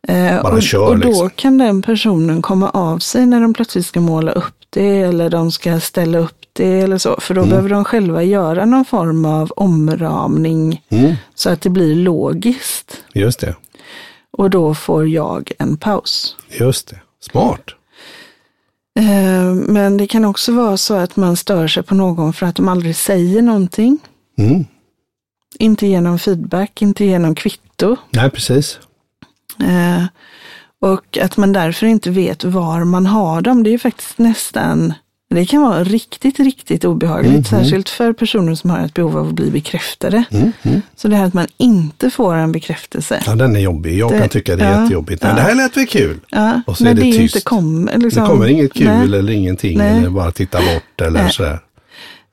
Eh, 0.08 0.41
bara 0.44 0.53
och, 0.55 0.63
kör, 0.63 0.88
och 0.88 1.00
då 1.00 1.08
liksom. 1.08 1.29
kan 1.29 1.58
den 1.58 1.82
personen 1.82 2.41
komma 2.41 2.70
av 2.70 3.00
sig 3.00 3.25
när 3.25 3.41
de 3.41 3.53
plötsligt 3.53 3.86
ska 3.86 4.00
måla 4.01 4.32
upp 4.32 4.54
det 4.75 5.01
eller 5.01 5.29
de 5.29 5.51
ska 5.51 5.79
ställa 5.79 6.17
upp 6.17 6.38
det 6.53 6.79
eller 6.82 6.98
så. 6.98 7.20
För 7.20 7.34
då 7.34 7.41
Mm. 7.41 7.50
behöver 7.50 7.70
de 7.70 7.86
själva 7.86 8.24
göra 8.24 8.65
någon 8.65 8.86
form 8.86 9.25
av 9.25 9.51
omramning 9.55 10.84
mm. 10.89 11.13
så 11.36 11.50
att 11.50 11.62
det 11.62 11.70
blir 11.70 11.96
logiskt. 11.96 13.03
just 13.13 13.39
det. 13.39 13.55
Och 14.32 14.50
då 14.50 14.75
får 14.75 15.08
jag 15.08 15.51
en 15.60 15.77
paus. 15.77 16.36
Just 16.60 16.88
det. 16.88 17.00
Smart. 17.32 17.62
Eh, 19.00 19.53
men 19.53 19.98
det 19.98 20.08
kan 20.08 20.25
också 20.25 20.51
vara 20.51 20.77
så 20.77 20.94
att 20.94 21.15
man 21.15 21.38
stör 21.38 21.67
sig 21.67 21.84
på 21.84 21.96
någon 21.96 22.34
för 22.34 22.46
att 22.46 22.55
de 22.55 22.67
aldrig 22.67 22.96
säger 22.96 23.41
någonting. 23.41 23.98
Mm. 24.38 24.65
Inte 25.60 25.88
genom 25.88 26.20
feedback, 26.20 26.82
inte 26.82 27.05
genom 27.05 27.36
kvitto. 27.36 27.96
Nej, 28.10 28.29
precis. 28.29 28.79
Eh, 30.86 30.92
och 30.92 31.18
att 31.22 31.38
man 31.38 31.54
därför 31.54 31.86
inte 31.88 32.10
vet 32.10 32.44
var 32.44 32.84
man 32.84 33.06
har 33.06 33.42
dem. 33.42 33.63
Det 33.63 33.74
är 33.74 33.77
faktiskt 33.77 34.18
nästan 34.18 34.94
Det 35.30 35.46
kan 35.46 35.62
vara 35.62 35.84
riktigt, 35.84 36.39
riktigt 36.39 36.86
obehagligt, 36.86 37.32
Mm, 37.32 37.44
särskilt 37.44 37.89
för 37.89 38.13
personer 38.13 38.56
som 38.56 38.70
har 38.70 38.80
ett 38.80 38.94
behov 38.94 39.18
av 39.18 39.27
att 39.27 39.34
bli 39.34 39.51
bekräftade. 39.51 40.24
Mm, 40.32 40.51
mm. 40.63 40.82
Så 40.96 41.08
det 41.08 41.15
här 41.15 41.25
att 41.25 41.34
man 41.34 41.48
inte 41.58 42.10
får 42.10 42.36
en 42.36 42.51
bekräftelse. 42.51 43.24
Ja, 43.25 43.36
den 43.36 43.56
är 43.56 43.60
jobbig. 43.60 43.98
Jag 43.98 44.12
Det- 44.12 44.20
kan 44.20 44.30
tycka 44.30 44.56
det 44.56 44.63
är 44.63 44.72
ja, 44.74 44.82
jättejobbigt. 44.82 45.22
Men 45.24 45.30
ja. 45.32 45.36
det 45.36 45.42
här 45.42 45.56
lät 45.56 45.77
väl 45.77 45.88
kul? 45.88 46.20
Ja, 46.30 46.62
Och 46.68 46.77
så 46.77 46.84
när 46.84 46.92
är 46.92 46.96
det 46.96 47.01
det 47.01 47.12
tyst. 47.12 47.36
inte 47.36 47.46
kommer. 47.46 47.98
Liksom, 47.98 48.24
det 48.24 48.30
kommer 48.30 48.48
inget 48.48 48.74
kul 48.74 48.88
nej. 48.88 49.04
eller 49.04 49.34
ingenting. 49.34 49.77
Nej. 49.77 49.98
Eller 49.98 50.10
bara 50.10 50.32
titta 50.32 50.58
bort 50.58 51.01
eller 51.01 51.24
Nej. 51.24 51.32
sådär. 51.32 51.60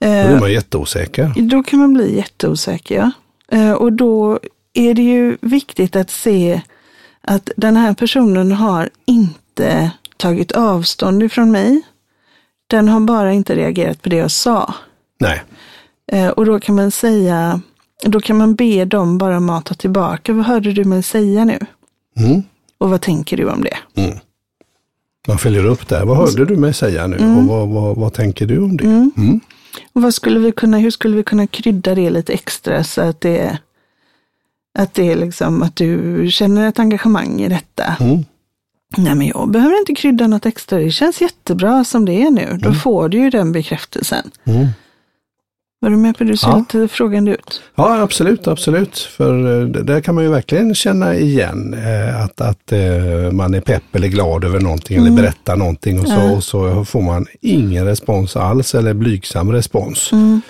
Då 0.01 0.07
Eh, 0.09 0.27
blir 0.29 0.41
man 0.41 0.53
jätteosäker. 0.53 1.33
Då 1.37 1.63
kan 1.63 1.79
man 1.79 1.95
bli 1.95 2.17
jätteosäker. 2.17 3.11
Ja. 3.51 3.59
Eh, 3.59 3.73
Och 3.73 3.93
då 3.93 4.39
är 4.75 4.95
det 4.95 5.03
ju 5.03 5.37
viktigt 5.41 5.97
att 5.97 6.11
se 6.11 6.61
att 7.23 7.51
den 7.57 7.77
här 7.77 7.95
personen 7.95 8.53
har 8.53 8.91
inte 9.07 9.91
tagit 10.17 10.53
avstånd 10.53 11.23
ifrån 11.23 11.51
mig. 11.51 11.83
Den 12.67 12.89
har 12.89 13.01
bara 13.01 13.33
inte 13.33 13.55
reagerat 13.55 14.03
på 14.03 14.09
det 14.09 14.17
jag 14.17 14.31
sa. 14.31 14.75
Nej. 15.21 15.43
Eh, 16.13 16.29
Och 16.29 16.47
då 16.47 16.61
kan 16.61 16.75
man 16.75 16.91
säga, 16.91 17.61
då 18.05 18.21
kan 18.21 18.37
man 18.39 18.55
be 18.55 18.85
dem 18.85 19.19
bara 19.19 19.41
mata 19.41 19.75
tillbaka. 19.75 20.33
Vad 20.33 20.45
hörde 20.47 20.73
du 20.73 20.85
mig 20.85 21.03
säga 21.03 21.45
nu? 21.45 21.59
Mm. 22.17 22.43
Och 22.79 22.91
vad 22.91 23.01
tänker 23.01 23.37
du 23.37 23.49
om 23.51 23.65
det? 23.65 24.01
Mm. 24.03 24.19
Man 25.29 25.39
följer 25.39 25.65
upp 25.67 25.89
där. 25.89 26.05
Vad 26.05 26.17
hörde 26.17 26.45
du 26.45 26.57
mig 26.57 26.75
säga 26.75 27.07
nu? 27.07 27.17
Och 27.17 27.45
vad, 27.45 27.69
vad, 27.69 27.97
vad 27.97 28.13
tänker 28.13 28.47
du 28.47 28.59
om 28.59 28.77
det? 28.77 28.85
Mm. 28.85 29.41
Och 29.93 30.03
vad 30.03 30.15
skulle 30.15 30.39
vi 30.41 30.53
kunna, 30.53 30.79
hur 30.79 30.91
skulle 30.91 31.17
vi 31.17 31.23
kunna 31.23 31.47
krydda 31.47 31.95
det 31.95 32.11
lite 32.11 32.33
extra 32.33 32.85
så 32.85 33.01
att 33.03 33.21
det 33.21 33.59
att 34.79 34.95
det 34.95 35.13
är 35.13 35.17
liksom 35.17 35.63
att 35.63 35.77
du 35.77 36.27
känner 36.31 36.69
ett 36.69 36.79
engagemang 36.79 37.41
i 37.41 37.49
detta. 37.49 37.97
Mm. 38.01 38.25
Nej 38.97 39.15
men 39.15 39.27
jag 39.27 39.51
behöver 39.51 39.79
inte 39.79 39.95
krydda 39.95 40.27
något 40.27 40.47
extra, 40.47 40.79
det 40.79 40.91
känns 40.91 41.21
jättebra 41.21 41.85
som 41.85 42.05
det 42.05 42.23
är 42.23 42.31
nu. 42.31 42.59
Då 42.63 42.73
får 42.75 43.09
du 43.09 43.19
ju 43.19 43.31
den 43.31 43.53
bekräftelsen. 43.53 44.31
Mm. 44.45 44.67
Var 45.81 45.91
du 45.91 45.97
med 45.97 46.19
på 46.19 46.25
det? 46.25 46.31
Du 46.31 46.37
ser 46.37 46.49
Ja. 46.49 46.59
lite 46.59 46.89
frågande 46.89 47.31
ut. 47.31 47.63
Ja, 47.75 48.01
absolut, 48.03 48.47
absolut. 48.49 48.99
För 48.99 49.61
eh, 49.61 49.67
där 49.67 50.01
kan 50.01 50.15
man 50.15 50.25
ju 50.25 50.31
verkligen 50.31 50.75
känna 50.75 51.15
igen 51.17 51.75
eh, 51.75 52.23
att, 52.25 52.41
att 52.41 52.73
eh, 52.73 53.31
man 53.33 53.55
är 53.55 53.61
pepp 53.61 53.83
eller 53.97 54.09
glad 54.09 54.45
över 54.45 54.61
någonting 54.61 54.97
eller 54.99 55.11
berättar 55.11 55.57
någonting 55.57 56.01
och 56.01 56.07
så, 56.07 56.13
Ja. 56.15 56.33
och 56.33 56.45
så 56.45 56.85
får 56.85 57.03
man 57.03 57.27
ingen 57.41 57.87
respons 57.87 58.37
alls 58.37 58.75
eller 58.75 58.95
blygsam 58.95 59.53
respons. 59.53 60.13
Mm. 60.13 60.41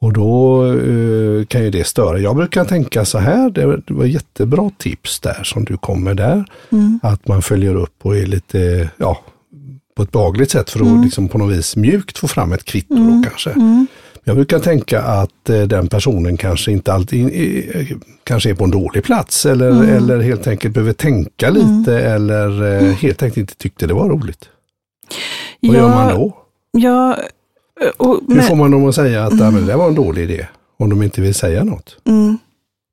Och 0.00 0.12
då 0.12 0.64
eh, 0.66 1.44
kan 1.44 1.64
ju 1.64 1.70
det 1.70 1.86
störa. 1.86 2.18
Jag 2.18 2.36
brukar 2.36 2.64
tänka 2.64 3.04
så 3.04 3.18
här, 3.18 3.50
det 3.50 3.82
var, 3.88 4.04
jättebra 4.04 4.70
tips 4.78 5.20
där 5.20 5.40
som 5.44 5.64
du 5.64 5.76
kom 5.76 6.04
med 6.04 6.16
där. 6.16 6.44
Mm. 6.72 7.00
Att 7.02 7.28
man 7.28 7.42
följer 7.42 7.74
upp 7.74 7.94
och 8.02 8.16
är 8.16 8.26
lite, 8.26 8.90
ja, 8.96 9.20
på 9.96 10.02
ett 10.02 10.12
behagligt 10.12 10.50
sätt 10.50 10.70
för 10.70 10.80
att 10.80 11.04
liksom 11.04 11.28
på 11.28 11.38
något 11.38 11.52
vis 11.52 11.76
mjukt 11.76 12.18
få 12.18 12.28
fram 12.28 12.52
ett 12.52 12.64
kvitto 12.64 12.94
då 12.94 13.22
kanske. 13.28 13.50
Mm. 13.50 13.86
Jag 14.24 14.36
brukar 14.36 14.58
tänka 14.58 15.02
att 15.02 15.50
eh, 15.50 15.62
den 15.62 15.88
personen 15.88 16.36
kanske 16.36 16.72
inte 16.72 16.92
alltid 16.92 17.26
eh, 17.74 17.86
kanske 18.24 18.50
är 18.50 18.54
på 18.54 18.64
en 18.64 18.70
dålig 18.70 19.04
plats 19.04 19.46
eller, 19.46 19.70
Mm. 19.70 19.96
eller 19.96 20.20
helt 20.20 20.46
enkelt 20.46 20.74
behöver 20.74 20.92
tänka 20.92 21.50
lite 21.50 21.98
eller 21.98 22.62
eh, 22.62 22.92
helt 22.92 23.22
enkelt 23.22 23.38
inte 23.38 23.56
tyckte 23.56 23.86
det 23.86 23.94
var 23.94 24.08
roligt. 24.08 24.48
Vad 25.60 25.76
gör 25.76 25.88
man 25.88 26.14
då? 26.14 26.36
Ja, 26.72 27.16
och, 27.96 28.20
Hur 28.28 28.34
men, 28.34 28.42
får 28.44 28.56
man 28.56 28.70
dem 28.70 28.88
att 28.88 28.94
säga 28.94 29.24
att 29.24 29.38
"Ja, 29.38 29.50
men 29.50 29.66
det 29.66 29.76
var 29.76 29.88
en 29.88 29.94
dålig 29.94 30.22
idé? 30.22 30.46
Om 30.78 30.90
de 30.90 31.02
inte 31.02 31.20
vill 31.20 31.34
säga 31.34 31.64
något. 31.64 31.96
mm, 32.04 32.38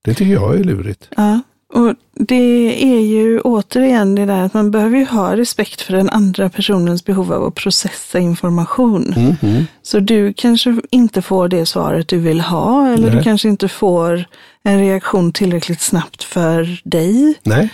Det 0.03 0.13
tycker 0.13 0.33
jag 0.33 0.55
är 0.59 0.63
lurigt. 0.63 1.07
ja. 1.17 1.41
Och 1.73 1.93
det 2.13 2.83
är 2.95 2.99
ju 3.01 3.39
återigen 3.39 4.15
det 4.15 4.25
där 4.25 4.41
att 4.43 4.53
man 4.53 4.71
behöver 4.71 4.97
ju 4.97 5.05
ha 5.05 5.37
respekt 5.37 5.81
för 5.81 5.93
den 5.93 6.09
andra 6.09 6.49
personens 6.49 7.05
behov 7.05 7.33
av 7.33 7.43
att 7.43 7.55
processa 7.55 8.19
information. 8.19 9.13
Mhm. 9.41 9.67
Så 9.81 9.99
du 9.99 10.33
kanske 10.33 10.75
inte 10.91 11.21
får 11.21 11.47
det 11.47 11.65
svaret 11.65 12.07
du 12.07 12.17
vill 12.19 12.41
ha 12.41 12.87
eller 12.87 13.07
Nej. 13.07 13.17
du 13.17 13.23
kanske 13.23 13.49
inte 13.49 13.67
får 13.67 14.25
en 14.63 14.79
reaktion 14.79 15.31
tillräckligt 15.31 15.81
snabbt 15.81 16.23
för 16.23 16.81
dig. 16.83 17.35
Nej, 17.43 17.69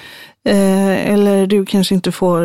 Eh, 0.45 1.11
eller 1.13 1.47
du 1.47 1.65
kanske 1.65 1.95
inte 1.95 2.11
får 2.11 2.43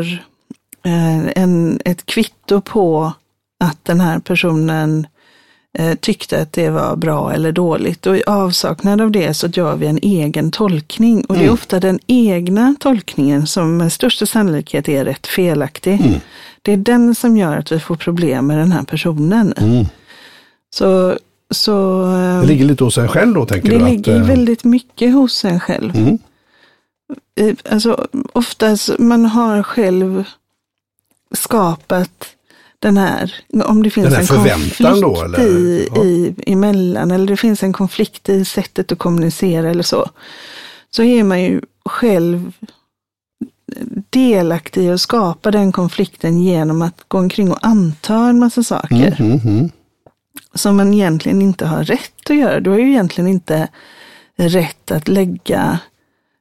eh, 0.85 1.27
en, 1.43 1.81
ett 1.85 2.07
kvitto 2.07 2.61
på 2.61 3.13
att 3.59 3.85
den 3.85 4.01
här 4.01 4.19
personen 4.19 5.07
eh, 5.79 5.95
tyckte 5.95 6.41
att 6.43 6.53
det 6.53 6.71
var 6.71 6.97
bra 6.97 7.33
eller 7.33 7.53
dåligt. 7.53 8.07
Och 8.07 8.17
i 8.17 8.23
avsaknad 8.27 9.01
av 9.01 9.11
det 9.11 9.35
så 9.35 9.47
gör 9.47 9.77
vi 9.77 9.87
en 9.87 9.99
egen 10.03 10.51
tolkning. 10.51 11.25
Och 11.25 11.35
det 11.35 11.41
är 11.41 11.45
Mm. 11.45 11.55
ofta 11.55 11.81
den 11.81 11.99
egna 12.07 12.75
tolkningen 12.81 13.47
som 13.47 13.77
med 13.77 13.93
största 13.93 14.27
sannolikhet 14.27 14.89
är 14.89 15.05
rätt 15.05 15.27
felaktig. 15.27 16.01
Mm. 16.01 16.21
Det 16.63 16.73
är 16.73 16.77
den 16.77 17.15
som 17.15 17.37
gör 17.37 17.57
att 17.57 17.73
vi 17.73 17.81
får 17.81 17.97
problem 17.97 18.47
med 18.47 18.59
den 18.59 18.73
här 18.73 18.83
personen. 18.83 19.53
Mm. 19.57 19.85
Så, 20.71 21.19
så 21.51 22.03
eh, 22.03 22.41
det 22.41 22.47
ligger 22.47 22.65
lite 22.65 22.85
hos 22.85 22.99
en 22.99 23.09
själv 23.09 23.35
då 23.35 23.47
tänker 23.47 23.71
det 23.71 23.79
du? 23.79 23.85
ligger 23.85 24.15
att, 24.17 24.21
eh, 24.21 24.27
väldigt 24.27 24.65
mycket 24.65 25.13
hos 25.15 25.45
en 25.45 25.61
själv. 25.61 25.97
Mm. 25.97 26.19
Alltså, 27.71 28.09
oftast 28.33 28.91
man 28.99 29.25
har 29.27 29.63
själv 29.63 30.25
skapat 31.35 32.27
den 32.79 32.97
här, 32.97 33.35
om 33.65 33.83
det 33.83 33.91
finns 33.91 34.15
en 34.15 34.27
konflikt 34.27 34.79
då, 34.79 35.23
eller? 35.23 35.41
i, 35.41 35.89
Ja. 35.95 36.05
i, 36.05 36.35
emellan, 36.47 37.11
eller 37.11 37.27
det 37.27 37.37
finns 37.37 37.63
en 37.63 37.73
konflikt 37.73 38.29
i 38.29 38.45
sättet 38.45 38.93
att 38.93 38.99
kommunicera 38.99 39.71
eller 39.71 39.83
så, 39.83 40.11
så 40.91 41.03
är 41.03 41.25
man 41.25 41.43
ju 41.43 41.61
själv 41.85 42.53
delaktig 44.11 44.83
i 44.83 44.91
att 44.91 45.01
skapa 45.01 45.51
den 45.51 45.73
konflikten 45.73 46.43
genom 46.43 46.83
att 46.83 47.05
gå 47.09 47.19
omkring 47.19 47.51
och 47.51 47.59
anta 47.67 48.15
en 48.15 48.39
massa 48.39 48.63
saker 48.63 49.17
Mm, 49.21 49.33
mm, 49.33 49.41
mm. 49.45 49.71
som 50.55 50.77
man 50.77 50.95
egentligen 50.95 51.43
inte 51.43 51.67
har 51.67 51.85
rätt 51.85 52.31
att 52.31 52.37
göra. 52.37 52.61
Du 52.61 52.71
har 52.71 52.79
ju 52.79 52.89
egentligen 52.91 53.29
inte 53.29 53.69
rätt 54.37 54.91
att 54.91 55.09
lägga 55.09 55.79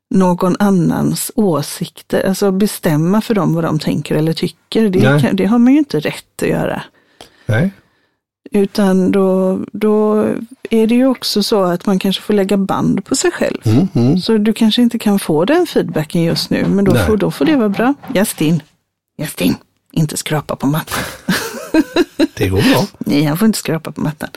någon 0.10 0.56
annans 0.60 1.32
åsikter, 1.36 2.28
alltså 2.28 2.52
bestämma 2.52 3.22
för 3.22 3.34
dem 3.34 3.54
vad 3.54 3.64
de 3.64 3.80
tänker 3.80 4.16
eller 4.16 4.34
tycker. 4.34 4.90
Det, 4.90 5.22
kan, 5.22 5.36
det 5.36 5.46
har 5.46 5.60
man 5.60 5.74
ju 5.74 5.80
inte 5.80 6.00
rätt 6.00 6.42
att 6.42 6.48
göra. 6.48 6.82
Nej. 7.46 7.72
Utan 8.52 9.12
då, 9.12 9.60
då 9.72 10.26
är 10.70 10.88
det 10.88 10.96
ju 10.96 11.08
också 11.08 11.44
så 11.44 11.64
att 11.64 11.86
man 11.86 12.00
kanske 12.00 12.22
får 12.22 12.34
lägga 12.34 12.58
band 12.58 13.06
på 13.06 13.16
sig 13.16 13.32
själv. 13.32 13.58
Mm, 13.66 13.88
mm. 13.94 14.18
Så 14.18 14.38
du 14.38 14.54
kanske 14.54 14.82
inte 14.82 15.00
kan 15.00 15.20
få 15.20 15.46
den 15.46 15.68
feedbacken 15.68 16.24
just 16.24 16.50
nu, 16.50 16.66
men 16.68 16.86
då, 16.86 16.92
Nej. 16.92 17.06
får, 17.06 17.18
då 17.18 17.32
får 17.32 17.46
det 17.46 17.56
vara 17.56 17.70
bra. 17.70 17.94
Justin, 18.14 18.62
Justin, 19.18 19.56
inte 19.92 20.18
skrapa 20.18 20.56
på 20.56 20.68
mattan. 20.68 21.04
Det 22.34 22.50
går 22.50 22.62
bra. 22.74 22.86
Nej, 23.00 23.24
han 23.24 23.38
får 23.38 23.46
inte 23.46 23.60
skrapa 23.60 23.92
på 23.92 24.02
mattan. 24.02 24.30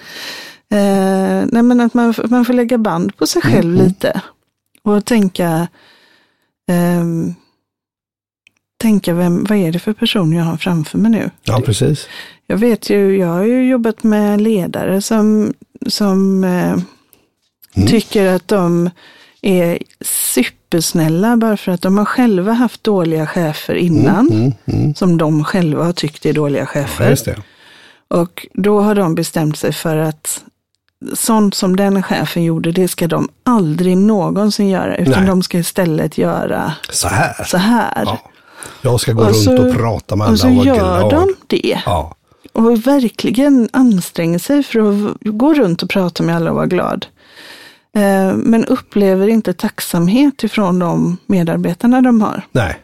Eh, 0.71 1.47
nej, 1.47 1.63
men 1.63 1.81
att 1.81 1.95
man, 1.95 2.15
man 2.25 2.45
får 2.45 2.53
lägga 2.53 2.79
band 2.79 3.17
på 3.17 3.27
sig 3.27 3.43
själv 3.43 3.75
lite. 3.75 4.21
Och 4.83 5.05
tänka, 5.05 5.69
ehm, 6.71 7.35
tänka 8.81 9.15
vem, 9.15 9.45
vad 9.45 9.59
är 9.59 9.73
det 9.73 9.79
för 9.79 9.93
person 9.93 10.33
jag 10.33 10.45
har 10.45 10.57
framför 10.57 10.99
mig 10.99 11.11
nu? 11.11 11.31
Ja, 11.43 11.61
precis. 11.65 12.09
Jag 12.47 12.57
vet 12.57 12.91
ju, 12.91 13.17
jag 13.19 13.27
har 13.29 13.45
ju 13.45 13.69
jobbat 13.69 14.03
med 14.03 14.41
ledare 14.41 15.03
som, 15.03 15.55
som 15.87 16.45
eh, 16.45 16.77
tycker 17.89 18.27
att 18.27 18.49
de 18.49 18.91
är 19.43 19.79
supersnälla 20.05 21.37
bara 21.37 21.57
för 21.57 21.73
att 21.73 21.83
de 21.83 21.99
har 21.99 22.05
själva 22.05 22.53
haft 22.53 22.85
dåliga 22.85 23.27
chefer 23.27 23.75
innan. 23.75 24.29
Mm, 24.33 24.53
mm. 24.65 24.95
Som 24.95 25.19
de 25.19 25.45
själva 25.45 25.85
har 25.85 25.93
tyckt 25.93 26.27
är 26.27 26.33
dåliga 26.33 26.63
Ja, 26.63 26.67
chefer. 26.67 27.19
det. 27.25 27.43
Och 28.09 28.47
då 28.55 28.81
har 28.81 28.95
de 28.95 29.15
bestämt 29.15 29.57
sig 29.59 29.73
för 29.73 29.97
att 29.97 30.45
sånt 31.15 31.55
som 31.55 31.77
den 31.77 32.03
chefen 32.03 32.45
gjorde, 32.45 32.73
det 32.73 32.89
ska 32.89 33.07
de 33.09 33.29
aldrig 33.45 33.97
någonsin 33.97 34.69
göra. 34.69 34.97
Utan 34.97 35.13
Nej. 35.23 35.27
de 35.27 35.43
ska 35.43 35.59
istället 35.59 36.19
göra 36.19 36.73
Så 36.91 37.09
här. 37.09 37.45
så 37.45 37.57
här. 37.57 38.03
Ja. 38.05 38.19
Jag 38.83 39.01
ska 39.01 39.13
gå 39.13 39.21
Och 39.23 39.27
runt 39.27 39.37
så- 39.45 39.69
och 39.69 39.75
prata 39.75 40.17
med 40.17 40.25
och 40.25 40.29
alla 40.29 40.37
så 40.37 40.49
och 40.49 40.55
vara 40.55 40.67
gör 40.67 40.75
glad. 41.09 41.11
de 41.11 41.35
det. 41.47 41.81
Ja. 41.87 42.15
Och 42.53 42.87
verkligen 42.87 43.69
anstränger 43.73 44.39
sig 44.39 44.63
för 44.63 44.79
att 44.79 45.17
gå 45.21 45.55
runt 45.55 45.83
och 45.83 45.91
prata 45.91 46.23
med 46.23 46.37
alla 46.37 46.51
och 46.51 46.57
vara 46.57 46.67
glad. 46.67 47.07
Eh, 47.97 48.33
Men 48.35 48.65
upplever 48.65 49.29
inte 49.29 49.53
tacksamhet 49.53 50.45
ifrån 50.45 50.79
de 50.79 51.17
medarbetarna 51.27 52.01
de 52.01 52.21
har. 52.21 52.43
Nej. 52.53 52.77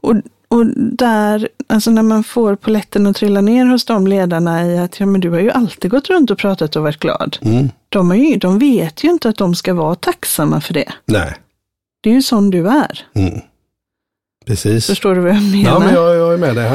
Och, 0.00 0.14
och 0.48 0.66
där, 0.76 1.48
alltså 1.72 1.90
när 1.90 2.02
man 2.02 2.24
får 2.24 2.56
poletten 2.56 3.06
att 3.06 3.16
trilla 3.16 3.40
ner 3.40 3.66
hos 3.66 3.84
de 3.84 4.06
ledarna 4.06 4.66
i 4.66 4.78
att 4.78 5.00
ja, 5.00 5.06
men 5.06 5.20
du 5.20 5.30
har 5.30 5.40
ju 5.40 5.50
alltid 5.50 5.90
gått 5.90 6.10
runt 6.10 6.30
och 6.30 6.38
pratat 6.38 6.76
och 6.76 6.82
varit 6.82 6.98
glad. 6.98 7.38
Mm. 7.42 7.68
De, 7.88 8.16
ju, 8.16 8.36
de 8.36 8.58
vet 8.58 9.04
ju 9.04 9.10
inte 9.10 9.28
att 9.28 9.36
de 9.36 9.54
ska 9.54 9.74
vara 9.74 9.94
tacksamma 9.94 10.60
för 10.60 10.74
det. 10.74 10.92
Nej. 11.04 11.34
Det 12.02 12.10
är 12.10 12.14
ju 12.14 12.22
sån 12.22 12.50
du 12.50 12.68
är. 12.68 13.06
Mm. 13.14 13.40
Precis. 14.46 14.86
Förstår 14.86 15.14
du 15.14 15.20
vad 15.20 15.30
jag 15.30 15.42
menar? 15.42 15.70
Ja, 15.70 15.78
men 15.78 15.94
jag, 15.94 16.16
jag 16.16 16.34
är 16.34 16.38
med 16.38 16.56
dig. 16.56 16.70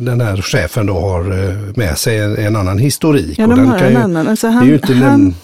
Den 0.00 0.20
här 0.20 0.36
chefen 0.36 0.86
då 0.86 1.00
har 1.00 1.20
eh, 1.48 1.54
med 1.76 1.98
sig 1.98 2.18
en, 2.18 2.36
en 2.36 2.56
annan 2.56 2.78
historik. 2.78 3.38
Ja, 3.38 3.44
och 3.44 3.50
de 3.50 3.56
den 3.58 3.68
har 3.68 3.78
kan 3.78 3.86
en 3.86 3.92
ju, 3.92 3.98
annan. 3.98 4.28
Alltså 4.28 4.46
det 4.46 4.52
är 4.52 4.54
han, 4.56 4.66
ju 4.66 4.74
inte 4.74 4.94
han, 4.94 5.34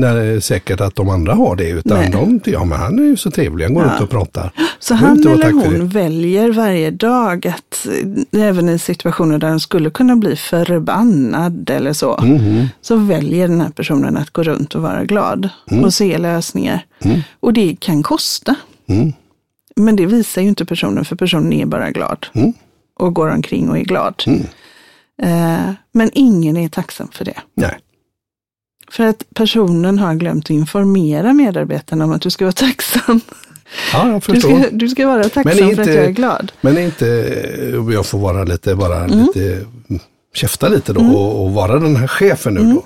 när, 0.00 0.40
säkert 0.40 0.80
att 0.80 0.96
de 0.96 1.08
andra 1.08 1.34
har 1.34 1.56
det, 1.56 1.68
utan 1.70 1.98
Nej. 1.98 2.10
de, 2.10 2.40
ja 2.50 2.64
men 2.64 2.78
han 2.78 2.98
är 2.98 3.02
ju 3.02 3.16
så 3.16 3.30
trevlig, 3.30 3.64
han 3.64 3.74
går 3.74 3.84
Ja. 3.86 3.94
ut 3.96 4.00
och 4.02 4.10
pratar. 4.10 4.52
så 4.78 4.94
han 4.94 5.26
eller 5.26 5.52
hon 5.52 5.88
väljer 5.88 6.52
varje 6.52 6.90
dag 6.90 7.46
att 7.46 7.86
eh, 8.32 8.40
även 8.42 8.68
i 8.68 8.78
situationer 8.78 9.38
där 9.38 9.48
den 9.48 9.60
skulle 9.60 9.90
kunna 9.90 10.16
bli 10.16 10.36
förbannad 10.36 11.70
eller 11.70 11.92
så, 11.92 12.20
Mhm. 12.22 12.66
så 12.82 12.96
väljer 12.96 13.48
den 13.48 13.60
här 13.60 13.70
personen 13.70 14.16
att 14.16 14.30
gå 14.30 14.42
runt 14.42 14.74
och 14.74 14.82
vara 14.82 15.04
glad 15.04 15.48
och 15.82 15.94
se 15.94 16.18
lösningar. 16.18 16.84
Mm. 17.04 17.20
Och 17.40 17.52
det 17.52 17.76
kan 17.80 18.02
kosta. 18.02 18.54
Mm. 19.78 19.84
Men 19.84 19.96
det 19.96 20.06
visar 20.06 20.42
ju 20.42 20.48
inte 20.48 20.64
personen, 20.64 21.04
för 21.04 21.16
personen 21.16 21.52
är 21.52 21.66
bara 21.66 21.90
glad. 21.90 22.26
Mm. 22.34 22.52
Och 22.98 23.14
går 23.14 23.28
omkring 23.30 23.68
och 23.70 23.78
är 23.78 23.82
glad. 23.84 24.22
Mm. 24.26 24.40
Eh, 25.22 25.72
men 25.92 26.10
ingen 26.14 26.56
är 26.56 26.68
tacksam 26.68 27.08
för 27.12 27.24
det. 27.24 27.36
Nej. 27.54 27.78
För 28.90 29.04
att 29.04 29.24
personen 29.34 29.98
har 29.98 30.14
glömt 30.14 30.44
att 30.46 30.50
informera 30.50 31.32
medarbetarna 31.32 32.04
om 32.04 32.12
att 32.12 32.22
du 32.22 32.30
ska 32.30 32.44
vara 32.44 32.52
tacksam. 32.52 33.20
Ja, 33.92 34.08
jag 34.08 34.16
Du 34.16 34.20
förstår. 34.20 34.60
ska, 34.60 34.70
du 34.70 34.88
ska 34.88 35.06
vara 35.06 35.22
tacksam 35.22 35.42
Men 35.44 35.56
för 35.56 35.64
inte- 35.70 35.82
att 35.82 35.88
jag 35.88 36.04
är 36.04 36.10
glad. 36.10 36.52
Men 36.60 36.78
inte, 36.78 37.74
om 37.78 37.92
jag 37.92 38.06
får 38.06 38.18
vara 38.18 38.44
lite, 38.44 38.74
bara 38.74 39.04
Mm. 39.04 39.18
lite, 39.18 39.66
käfta 40.34 40.68
lite 40.68 40.92
då 40.92 41.00
och, 41.00 41.44
och 41.44 41.52
vara 41.52 41.78
den 41.78 41.96
här 41.96 42.06
chefen 42.06 42.54
nu 42.54 42.60
Mm. 42.60 42.74
då. 42.74 42.82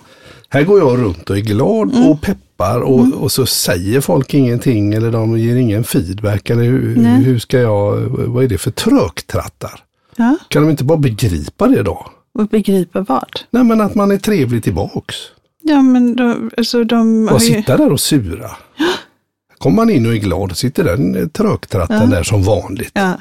Här 0.53 0.63
går 0.63 0.79
jag 0.79 0.99
runt 0.99 1.31
och 1.31 1.37
är 1.37 1.41
glad 1.41 2.09
och 2.11 2.21
peppar 2.23 2.81
och, 2.81 3.01
Mm. 3.01 3.13
och 3.13 3.33
så 3.33 3.47
säger 3.47 4.01
folk 4.01 4.35
ingenting 4.35 4.93
eller 4.95 5.11
de 5.13 5.39
ger 5.39 5.57
ingen 5.57 5.85
feedback 5.85 6.51
eller 6.51 6.63
hur, 6.63 6.97
Nej. 6.97 7.23
hur 7.23 7.39
ska 7.39 7.59
jag, 7.59 7.97
vad 8.09 8.45
är 8.45 8.49
det 8.49 8.59
för 8.59 8.71
tröktrattar? 8.71 9.81
Ja, 10.17 10.37
Kan 10.49 10.63
de 10.63 10.71
inte 10.71 10.85
bara 10.85 10.99
begripa 10.99 11.67
det 11.69 11.83
då? 11.83 12.07
och 12.39 12.47
begripa 12.49 13.01
vad. 13.01 13.41
Nej 13.51 13.65
men 13.65 13.81
att 13.81 13.95
man 13.95 14.11
är 14.11 14.17
trevlig 14.19 14.65
tillbaks. 14.65 15.15
Ja, 15.63 15.83
men 15.83 16.17
de, 16.17 16.51
alltså 16.57 16.85
de 16.85 17.27
Bara 17.27 17.39
ju... 17.39 17.55
sitta 17.55 17.77
där 17.77 17.93
och 17.93 18.01
sura. 18.01 18.51
Kommer 19.59 19.77
man 19.77 19.91
in 19.91 20.07
och 20.07 20.13
är 20.13 20.17
glad 20.19 20.57
sitter 20.57 20.85
den 20.85 21.31
trögtratten 21.31 22.11
Ja. 22.11 22.17
där 22.17 22.23
som 22.23 22.43
vanligt. 22.43 22.91
Ja, 22.95 23.13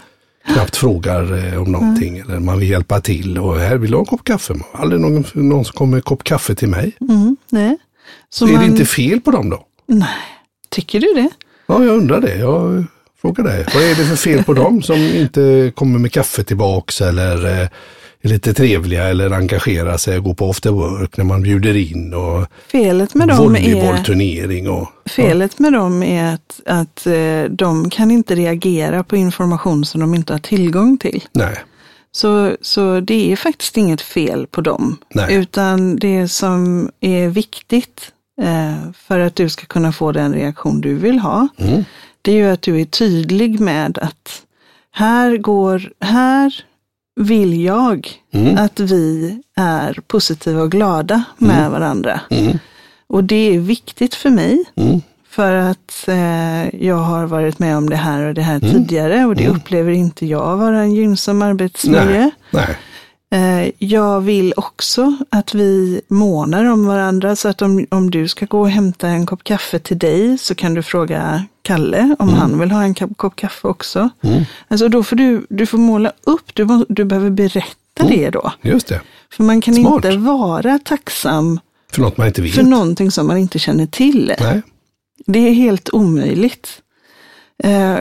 knappt 0.46 0.76
frågar 0.76 1.48
eh, 1.54 1.62
om 1.62 1.72
någonting 1.72 2.18
eller 2.18 2.40
man 2.40 2.60
vill 2.60 2.70
hjälpa 2.70 3.02
till 3.02 3.38
och 3.38 3.60
här 3.60 3.78
vill 3.78 3.92
du 3.92 3.98
ha 3.98 4.02
en 4.02 4.06
kopp 4.06 4.24
kaffe. 4.24 4.54
Man 4.54 4.64
har 4.72 4.82
Aldrig 4.82 5.02
någon, 5.02 5.26
någon 5.34 5.66
som 5.66 5.74
kommer 5.74 5.92
med 5.92 5.98
en 5.98 6.02
kopp 6.02 6.24
kaffe 6.24 6.56
till 6.56 6.68
mig. 6.70 6.92
mm, 7.10 7.38
nej. 7.50 7.78
Så 8.30 8.48
är 8.48 8.52
man, 8.52 8.62
det 8.62 8.66
inte 8.68 8.86
fel 8.86 9.22
på 9.22 9.32
dem 9.32 9.50
då? 9.50 9.66
Nej, 9.86 10.10
tycker 10.70 11.00
du 11.00 11.14
det? 11.14 11.30
Ja, 11.68 11.84
jag 11.84 11.98
undrar 11.98 12.22
det. 12.22 12.36
Jag 12.36 12.84
frågar 13.22 13.44
dig. 13.44 13.66
Vad 13.74 13.84
är 13.84 13.96
det 13.96 14.06
för 14.06 14.16
fel 14.16 14.44
på 14.44 14.54
dem 14.54 14.82
som 14.82 14.96
inte 14.96 15.72
kommer 15.76 16.00
med 16.00 16.12
kaffe 16.12 16.44
tillbaks 16.44 17.02
eller 17.02 17.62
eh, 17.62 17.68
är 18.22 18.30
lite 18.30 18.54
trevliga 18.54 19.04
eller 19.08 19.32
engagerar 19.32 19.98
sig 19.98 20.18
och 20.18 20.24
går 20.24 20.34
på 20.34 20.50
after 20.50 20.70
work 20.72 21.18
när 21.18 21.26
man 21.26 21.42
bjuder 21.42 21.76
in 21.76 22.14
och 22.14 22.48
Felet 22.72 23.14
med 23.16 23.28
dem 23.28 23.38
är, 23.38 23.44
volleybollturnering 23.44 24.70
och 24.70 24.88
felet 25.06 25.60
med 25.60 25.74
dem 25.74 26.04
är 26.04 26.34
att, 26.34 26.62
att 26.66 27.08
eh, 27.08 27.44
de 27.50 27.90
kan 27.90 28.12
inte 28.12 28.36
reagera 28.36 29.04
på 29.04 29.16
information 29.16 29.86
som 29.86 30.02
de 30.02 30.14
inte 30.16 30.34
har 30.34 30.40
tillgång 30.40 30.98
till. 30.98 31.24
nej. 31.32 31.58
Så, 32.14 32.58
så 32.62 33.00
det 33.00 33.32
är 33.32 33.36
faktiskt 33.36 33.78
inget 33.78 34.02
fel 34.02 34.48
på 34.48 34.62
dem. 34.62 34.98
Nej. 35.14 35.36
Utan 35.36 35.96
det 35.96 36.28
som 36.28 36.90
är 37.00 37.28
viktigt 37.28 38.12
eh, 38.42 38.92
för 38.98 39.20
att 39.20 39.36
du 39.36 39.50
ska 39.50 39.66
kunna 39.66 39.92
få 39.92 40.12
den 40.12 40.34
reaktion 40.34 40.82
du 40.82 40.96
vill 40.96 41.20
ha, 41.20 41.48
Mm. 41.58 41.84
det 42.22 42.32
är 42.32 42.36
ju 42.36 42.50
att 42.52 42.62
du 42.62 42.82
är 42.82 42.86
tydlig 42.86 43.60
med 43.60 43.98
att 43.98 44.42
här 44.92 45.38
går, 45.38 45.92
här 46.00 46.54
vill 47.22 47.62
jag 47.64 48.10
Mm. 48.34 48.58
att 48.58 48.80
vi 48.80 49.38
är 49.56 50.00
positiva 50.08 50.62
och 50.62 50.72
glada 50.72 51.24
med 51.38 51.72
varandra. 51.72 52.20
Mm. 52.30 52.58
Och 53.08 53.24
det 53.24 53.56
är 53.56 53.60
viktigt 53.60 54.16
för 54.16 54.30
mig. 54.30 54.64
Mm. 54.76 55.02
För 55.30 55.54
att 55.54 56.08
eh, 56.08 56.86
jag 56.86 56.96
har 56.96 57.26
varit 57.26 57.60
med 57.60 57.78
om 57.78 57.90
det 57.90 57.96
här 57.96 58.24
och 58.24 58.34
det 58.34 58.42
här 58.42 58.60
tidigare 58.60 59.26
och 59.26 59.36
det 59.36 59.48
upplever 59.48 59.92
inte 59.92 60.26
jag 60.26 60.58
vara 60.58 60.80
en 60.80 60.94
gynnsam 60.94 61.42
arbetsmiljö. 61.42 62.30
Nej. 62.50 62.76
Nej. 63.30 63.66
Eh, 63.66 63.72
jag 63.78 64.22
vill 64.22 64.54
också 64.58 65.16
att 65.30 65.54
vi 65.54 66.02
månar 66.08 66.66
om 66.66 66.86
varandra 66.86 67.36
så 67.36 67.48
att 67.48 67.62
om, 67.62 67.86
om 67.90 68.12
du 68.12 68.28
ska 68.28 68.46
gå 68.46 68.60
och 68.60 68.70
hämta 68.70 69.08
en 69.08 69.26
kopp 69.26 69.44
kaffe 69.44 69.80
till 69.80 70.00
dig 70.00 70.38
så 70.38 70.56
kan 70.56 70.74
du 70.74 70.84
fråga 70.84 71.44
Kalle 71.62 72.16
om 72.20 72.30
han 72.30 72.60
vill 72.60 72.72
ha 72.72 72.84
en 72.84 72.94
kopp, 72.94 73.36
kaffe 73.36 73.68
också. 73.68 74.10
Mm. 74.24 74.44
Alltså 74.68 74.88
då 74.88 75.04
får 75.04 75.16
du, 75.16 75.46
du 75.50 75.66
får 75.66 75.78
måla 75.78 76.12
upp, 76.24 76.56
du, 76.56 76.86
du 76.90 77.04
behöver 77.06 77.30
berätta 77.30 78.04
det 78.10 78.30
då. 78.30 78.52
Just 78.62 78.88
det. 78.88 79.02
För 79.32 79.44
man 79.44 79.62
kan 79.62 79.74
Smart. 79.76 80.06
inte 80.06 80.18
vara 80.18 80.80
tacksam 80.80 81.60
För 81.92 82.02
något 82.02 82.18
man 82.18 82.28
inte 82.28 82.42
vet. 82.42 82.54
för 82.56 82.64
någonting 82.64 83.12
som 83.12 83.28
man 83.28 83.38
inte 83.38 83.60
känner 83.60 83.86
till. 83.86 84.34
Nej. 84.40 84.62
Det 85.26 85.40
är 85.50 85.54
helt 85.54 85.90
omöjligt. 85.94 86.82
Eh, 87.64 87.96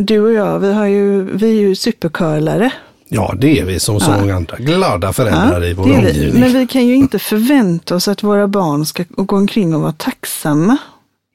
du 0.00 0.20
och 0.20 0.32
jag, 0.32 0.58
vi, 0.58 0.72
har 0.72 0.86
ju, 0.86 1.22
vi 1.36 1.48
är 1.48 1.60
ju 1.60 1.74
supercurlare. 1.74 2.72
Ja, 3.08 3.34
det 3.38 3.60
är 3.60 3.64
vi 3.64 3.80
som 3.80 4.00
så 4.00 4.10
Ja. 4.10 4.20
många 4.20 4.36
andra 4.36 4.56
glada 4.56 5.12
föräldrar 5.12 5.64
i 5.64 5.74
vår 5.74 5.84
omgivning. 5.84 6.40
Men 6.40 6.52
vi 6.52 6.66
kan 6.66 6.86
ju 6.86 6.94
inte 6.96 7.18
förvänta 7.18 7.94
oss 7.94 8.08
att 8.08 8.22
våra 8.22 8.48
barn 8.48 8.86
ska 8.86 9.04
gå 9.08 9.36
omkring 9.36 9.74
och 9.74 9.80
vara 9.80 9.92
tacksamma 9.92 10.76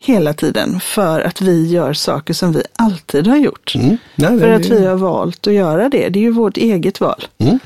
hela 0.04 0.34
tiden 0.34 0.80
för 0.80 1.22
att 1.22 1.42
vi 1.42 1.68
gör 1.68 1.94
saker 1.94 2.34
som 2.34 2.52
vi 2.52 2.63
alltid 2.76 3.28
har 3.28 3.38
gjort. 3.38 3.76
Mm. 3.76 3.98
Nej, 4.16 4.39
För 4.39 4.48
det- 4.48 4.56
att 4.56 4.66
vi 4.66 4.86
har 4.86 4.96
valt 4.96 5.48
att 5.48 5.54
göra 5.54 5.89
det. 5.89 6.10
Det 6.10 6.20
är 6.20 6.24
ju 6.24 6.32
vårt 6.32 6.58
eget 6.58 7.00
val. 7.02 7.26
Mm. 7.38 7.60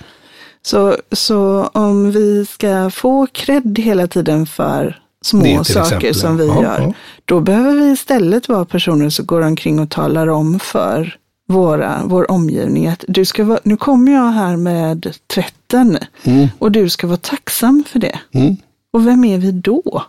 Så, 0.62 0.96
så 1.12 1.70
om 1.74 2.12
vi 2.12 2.46
ska 2.46 2.90
få 2.90 3.28
cred 3.32 3.80
hela 3.80 4.08
tiden 4.08 4.46
för 4.46 5.00
små 5.22 5.64
saker 5.64 5.82
exempel, 5.96 6.16
som 6.16 6.38
vi 6.38 6.48
Ja, 6.48 6.62
gör, 6.62 6.82
ja. 6.82 6.94
då 7.26 7.40
behöver 7.40 7.76
vi 7.76 7.92
istället 7.92 8.48
vara 8.50 8.66
personer 8.66 9.10
som 9.10 9.26
går 9.26 9.42
omkring 9.42 9.80
och 9.80 9.90
talar 9.90 10.28
om 10.28 10.60
för 10.60 11.16
våra, 11.50 12.02
vår 12.06 12.32
omgivning 12.32 12.88
att 12.88 13.04
du 13.08 13.26
ska 13.26 13.44
vara, 13.44 13.60
nu 13.64 13.78
kommer 13.78 14.12
jag 14.12 14.32
här 14.32 14.56
med 14.58 15.14
tvätten 15.28 15.98
Mm. 16.24 16.48
och 16.60 16.72
du 16.72 16.90
ska 16.90 17.08
vara 17.08 17.18
tacksam 17.18 17.84
för 17.88 18.00
det. 18.00 18.20
Mm. 18.34 18.56
Och 18.94 19.08
vem 19.08 19.24
är 19.24 19.38
vi 19.38 19.52
då? 19.52 20.04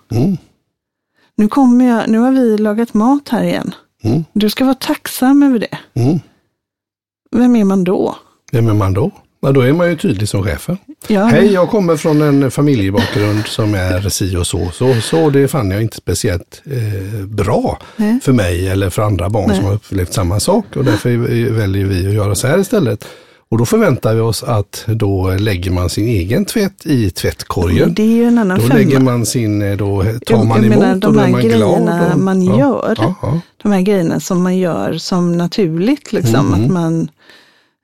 Nu, 1.38 1.48
kommer 1.48 1.88
jag, 1.88 2.08
nu 2.08 2.18
har 2.18 2.32
vi 2.32 2.58
lagat 2.58 2.94
mat 2.94 3.28
här 3.28 3.44
igen. 3.44 3.74
Mm. 4.04 4.24
Du 4.32 4.50
ska 4.50 4.64
vara 4.64 4.74
tacksam 4.74 5.42
över 5.42 5.58
det. 5.58 5.78
Mm. 5.94 6.20
Vem 7.36 7.56
är 7.56 7.64
man 7.64 7.84
då? 7.84 8.16
Vem 8.52 8.68
är 8.68 8.74
man 8.74 8.92
då? 8.92 9.10
Ja, 9.40 9.52
då 9.52 9.60
är 9.60 9.72
man 9.72 9.88
ju 9.88 9.96
tydlig 9.96 10.28
som 10.28 10.42
chefen. 10.42 10.78
Ja, 11.06 11.24
Hej, 11.24 11.52
jag 11.52 11.70
kommer 11.70 11.96
från 11.96 12.22
en 12.22 12.50
familjebakgrund 12.50 13.46
som 13.46 13.74
är 13.74 14.08
si 14.08 14.36
och 14.36 14.46
så. 14.46 14.70
Så, 14.70 15.00
så 15.00 15.30
det 15.30 15.48
fann 15.48 15.70
jag 15.70 15.82
inte 15.82 15.96
speciellt 15.96 16.62
eh, 16.64 17.26
bra 17.26 17.78
Nej. 17.96 18.20
för 18.22 18.32
mig 18.32 18.68
eller 18.68 18.90
för 18.90 19.02
andra 19.02 19.28
barn 19.28 19.48
Nej. 19.48 19.56
som 19.56 19.66
har 19.66 19.74
upplevt 19.74 20.12
samma 20.12 20.40
sak. 20.40 20.76
Och 20.76 20.84
därför 20.84 21.16
väljer 21.50 21.86
vi 21.86 22.06
att 22.06 22.14
göra 22.14 22.34
så 22.34 22.46
här 22.46 22.58
istället. 22.58 23.08
Och 23.50 23.58
då 23.58 23.64
förväntar 23.66 24.14
vi 24.14 24.20
oss 24.20 24.42
att 24.42 24.84
då 24.86 25.30
lägger 25.38 25.70
man 25.70 25.90
sin 25.90 26.08
egen 26.08 26.44
tvätt 26.44 26.86
i 26.86 27.10
tvättkorgen. 27.10 27.94
Det 27.94 28.02
är 28.02 28.06
ju 28.06 28.24
en 28.24 28.38
annan 28.38 28.58
Då 28.58 28.62
femma. 28.62 28.74
lägger 28.74 29.00
man 29.00 29.26
sin, 29.26 29.62
eh, 29.62 29.76
då 29.76 30.02
tar 30.02 30.36
Jag 30.36 30.46
man 30.46 30.64
emot 30.64 30.78
menar, 30.78 30.94
och 30.94 31.00
då 31.00 31.08
är 31.08 31.12
man 31.28 31.30
glad. 31.30 31.42
grejerna 31.42 32.12
Och, 32.14 32.20
man 32.20 32.42
ja, 32.42 32.58
gör. 32.58 32.94
Ja, 32.98 33.14
ja. 33.22 33.40
De 33.62 33.72
här 33.72 33.80
grejerna 33.80 34.20
som 34.20 34.42
man 34.42 34.58
gör 34.58 34.98
som 34.98 35.32
naturligt, 35.32 36.12
liksom. 36.12 36.46
Mm. 36.54 36.64
Att 36.64 36.70
man 36.70 37.08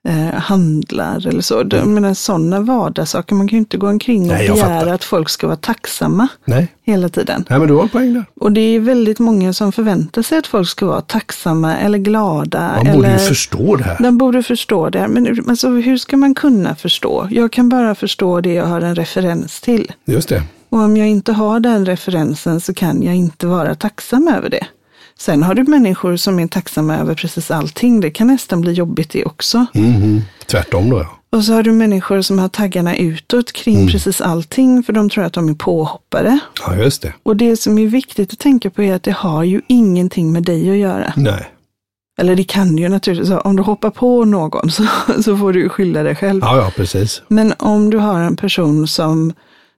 eh, 0.05 0.33
handlar 0.33 1.27
eller 1.27 1.41
så. 1.41 1.63
Jag 1.69 1.87
menar 1.87 2.13
sådana 2.13 2.59
vardagssaker. 2.59 3.35
Man 3.35 3.47
kan 3.47 3.57
ju 3.57 3.59
inte 3.59 3.77
gå 3.77 3.87
omkring 3.87 4.21
och 4.21 4.27
Nej, 4.27 4.49
begära 4.49 4.93
att 4.93 5.03
folk 5.03 5.29
ska 5.29 5.47
vara 5.47 5.57
tacksamma 5.57 6.27
Nej. 6.45 6.67
hela 6.83 7.09
tiden. 7.09 7.45
Nej, 7.49 7.59
men 7.59 7.67
du 7.67 7.73
har 7.73 7.83
en 7.83 7.89
poäng 7.89 8.13
där. 8.13 8.25
Och 8.35 8.51
det 8.51 8.61
är 8.61 8.79
väldigt 8.79 9.19
många 9.19 9.53
som 9.53 9.71
förväntar 9.71 10.21
sig 10.21 10.37
att 10.37 10.47
folk 10.47 10.69
ska 10.69 10.85
vara 10.85 11.01
tacksamma 11.01 11.77
eller 11.77 11.97
glada. 11.97 12.73
Man 12.75 12.95
borde 12.95 13.07
eller... 13.07 13.19
ju 13.19 13.27
förstå 13.27 13.75
det 13.75 13.83
här. 13.83 13.97
De 13.99 14.17
borde 14.17 14.43
förstå 14.43 14.89
det. 14.89 15.07
Men 15.07 15.49
alltså, 15.49 15.69
hur 15.69 15.97
ska 15.97 16.17
man 16.17 16.35
kunna 16.35 16.75
förstå? 16.75 17.27
Jag 17.31 17.51
kan 17.51 17.69
bara 17.69 17.95
förstå 17.95 18.41
det 18.41 18.53
jag 18.53 18.65
har 18.65 18.81
en 18.81 18.95
referens 18.95 19.61
till. 19.61 19.91
Just 20.05 20.29
det. 20.29 20.43
Och 20.69 20.79
om 20.79 20.97
jag 20.97 21.07
inte 21.07 21.33
har 21.33 21.59
den 21.59 21.85
referensen 21.85 22.61
så 22.61 22.73
kan 22.73 23.03
jag 23.03 23.15
inte 23.15 23.47
vara 23.47 23.75
tacksam 23.75 24.27
över 24.27 24.49
det. 24.49 24.67
Sen 25.19 25.43
har 25.43 25.55
du 25.55 25.63
människor 25.63 26.15
som 26.15 26.39
är 26.39 26.47
tacksamma 26.47 26.97
över 26.97 27.15
precis 27.15 27.51
allting. 27.51 28.01
Det 28.01 28.11
kan 28.11 28.27
nästan 28.27 28.61
bli 28.61 28.71
jobbigt 28.73 29.09
det 29.09 29.25
också. 29.25 29.65
Mhm. 29.73 30.21
Tvärtom 30.45 30.89
då 30.89 30.97
ja. 30.99 31.09
Och 31.29 31.43
så 31.43 31.53
har 31.53 31.63
du 31.63 31.71
människor 31.71 32.21
som 32.21 32.39
har 32.39 32.49
taggarna 32.49 32.95
utåt 32.95 33.51
kring 33.51 33.75
Mm. 33.75 33.87
precis 33.87 34.21
allting 34.21 34.83
för 34.83 34.93
de 34.93 35.09
tror 35.09 35.23
att 35.23 35.33
de 35.33 35.49
är 35.49 35.53
påhoppare. 35.53 36.39
Ja, 36.65 36.75
just 36.75 37.01
det. 37.01 37.13
Och 37.23 37.35
det 37.37 37.57
som 37.57 37.79
är 37.79 37.87
viktigt 37.87 38.33
att 38.33 38.39
tänka 38.39 38.69
på 38.69 38.83
är 38.83 38.95
att 38.95 39.03
det 39.03 39.11
har 39.11 39.43
ju 39.43 39.61
ingenting 39.67 40.31
med 40.31 40.43
dig 40.43 40.69
att 40.71 40.77
göra. 40.77 41.13
Nej. 41.15 41.51
Eller 42.17 42.35
det 42.35 42.43
kan 42.43 42.77
ju 42.77 42.89
naturligtvis, 42.89 43.37
om 43.43 43.55
du 43.55 43.63
hoppar 43.63 43.89
på 43.89 44.25
någon 44.25 44.71
så, 44.71 44.83
så 45.23 45.37
får 45.37 45.53
du 45.53 45.69
skylla 45.69 46.03
dig 46.03 46.15
själv. 46.15 46.41
Ja, 46.43 46.57
ja, 46.57 46.71
precis. 46.75 47.21
Men 47.27 47.53
om 47.57 47.89
du 47.89 47.97
har 47.97 48.19
en 48.19 48.35
person 48.35 48.87
som, 48.87 49.33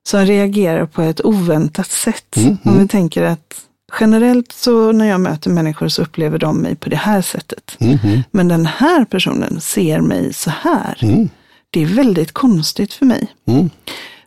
som 0.08 0.26
reagerar 0.26 0.86
på 0.86 1.02
ett 1.02 1.26
oväntat 1.26 1.91
sätt. 1.91 2.38
Mm, 2.38 2.58
Om 2.63 2.71
mm. 2.71 2.82
vi 2.82 2.88
tänker 2.88 3.23
att 3.23 3.56
generellt 4.00 4.52
så 4.52 4.91
när 4.91 5.06
jag 5.06 5.21
möter 5.21 5.50
människor 5.50 5.88
så 5.88 6.02
upplever 6.02 6.39
de 6.39 6.58
mig 6.58 6.76
på 6.76 6.89
det 6.89 6.95
här 6.95 7.21
sättet. 7.21 7.78
Mhm. 7.80 8.23
Men 8.32 8.47
den 8.47 8.65
här 8.65 9.06
personen 9.06 9.62
ser 9.62 10.02
mig 10.02 10.34
så 10.34 10.50
här. 10.50 10.97
Mm. 11.02 11.30
det 11.69 11.82
är 11.82 11.86
väldigt 11.86 12.32
konstigt 12.32 12.93
för 12.93 13.06
mig. 13.06 13.28
Mm. 13.47 13.69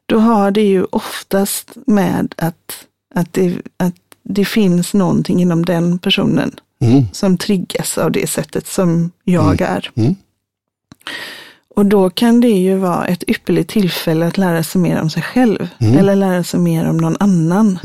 Då 0.07 0.19
har 0.19 0.51
det 0.51 0.63
ju 0.63 0.85
oftast 0.85 1.71
med 1.87 2.35
att, 2.37 2.87
att, 3.15 3.33
det, 3.33 3.57
att 3.77 3.95
det 4.23 4.45
finns 4.45 4.95
någonting 4.95 5.41
inom 5.43 5.65
den 5.65 5.99
personen 5.99 6.61
Mm. 6.83 7.05
som 7.13 7.39
triggas 7.39 7.99
av 7.99 8.13
det 8.13 8.31
sättet 8.31 8.67
som 8.67 9.11
jag 9.25 9.61
är. 9.61 9.91
Mm. 9.95 10.15
Och 11.77 11.87
då 11.87 12.11
kan 12.11 12.41
det 12.41 12.49
ju 12.49 12.77
vara 12.77 13.07
ett 13.07 13.25
ypperligt 13.29 13.71
tillfälle 13.71 14.27
att 14.27 14.39
lära 14.39 14.63
sig 14.63 14.81
mer 14.81 15.01
om 15.01 15.11
sig 15.11 15.23
själv. 15.23 15.69
Mm. 15.79 15.99
Eller 15.99 16.17
lära 16.17 16.45
sig 16.45 16.61
mer 16.61 16.89
om 16.89 16.97
någon 16.97 17.17
annan. 17.21 17.79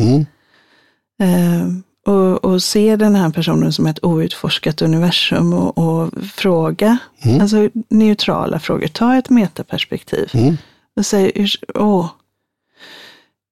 Mm. 1.20 1.84
Eh, 2.06 2.14
och, 2.14 2.46
och 2.46 2.64
se 2.64 2.96
den 2.96 3.16
här 3.16 3.30
personen 3.30 3.74
som 3.74 3.86
ett 3.88 4.04
outforskat 4.06 4.82
universum 4.82 5.54
och, 5.54 5.78
och 5.78 6.14
fråga, 6.24 6.98
Mm. 7.24 7.42
alltså 7.42 7.70
neutrala 7.90 8.60
frågor. 8.60 8.88
Ta 8.88 9.16
ett 9.16 9.30
metaperspektiv 9.30 10.30
Mm. 10.34 10.58
och 10.96 11.06
säg, 11.06 11.32
"Urs- 11.36 11.64
åh, 11.76 12.10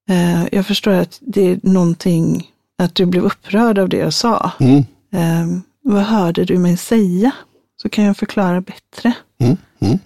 eh, 0.09 0.43
jag 0.51 0.65
förstår 0.67 0.91
att 0.91 1.17
det 1.21 1.41
är 1.51 1.59
någonting, 1.63 2.51
att 2.77 2.95
du 2.95 3.05
blev 3.05 3.23
upprörd 3.23 3.77
av 3.79 3.89
det 3.89 3.97
jag 3.97 4.13
sa. 4.13 4.51
Mm. 4.59 4.77
Eh, 5.13 5.57
vad 5.81 6.03
hörde 6.03 6.45
du 6.45 6.57
mig 6.57 6.77
säga? 6.77 7.31
Så 7.81 7.89
kan 7.89 8.03
jag 8.03 8.17
förklara 8.17 8.61
bättre. 8.61 9.13
Mm. 9.39 9.57
Mm. 9.79 9.99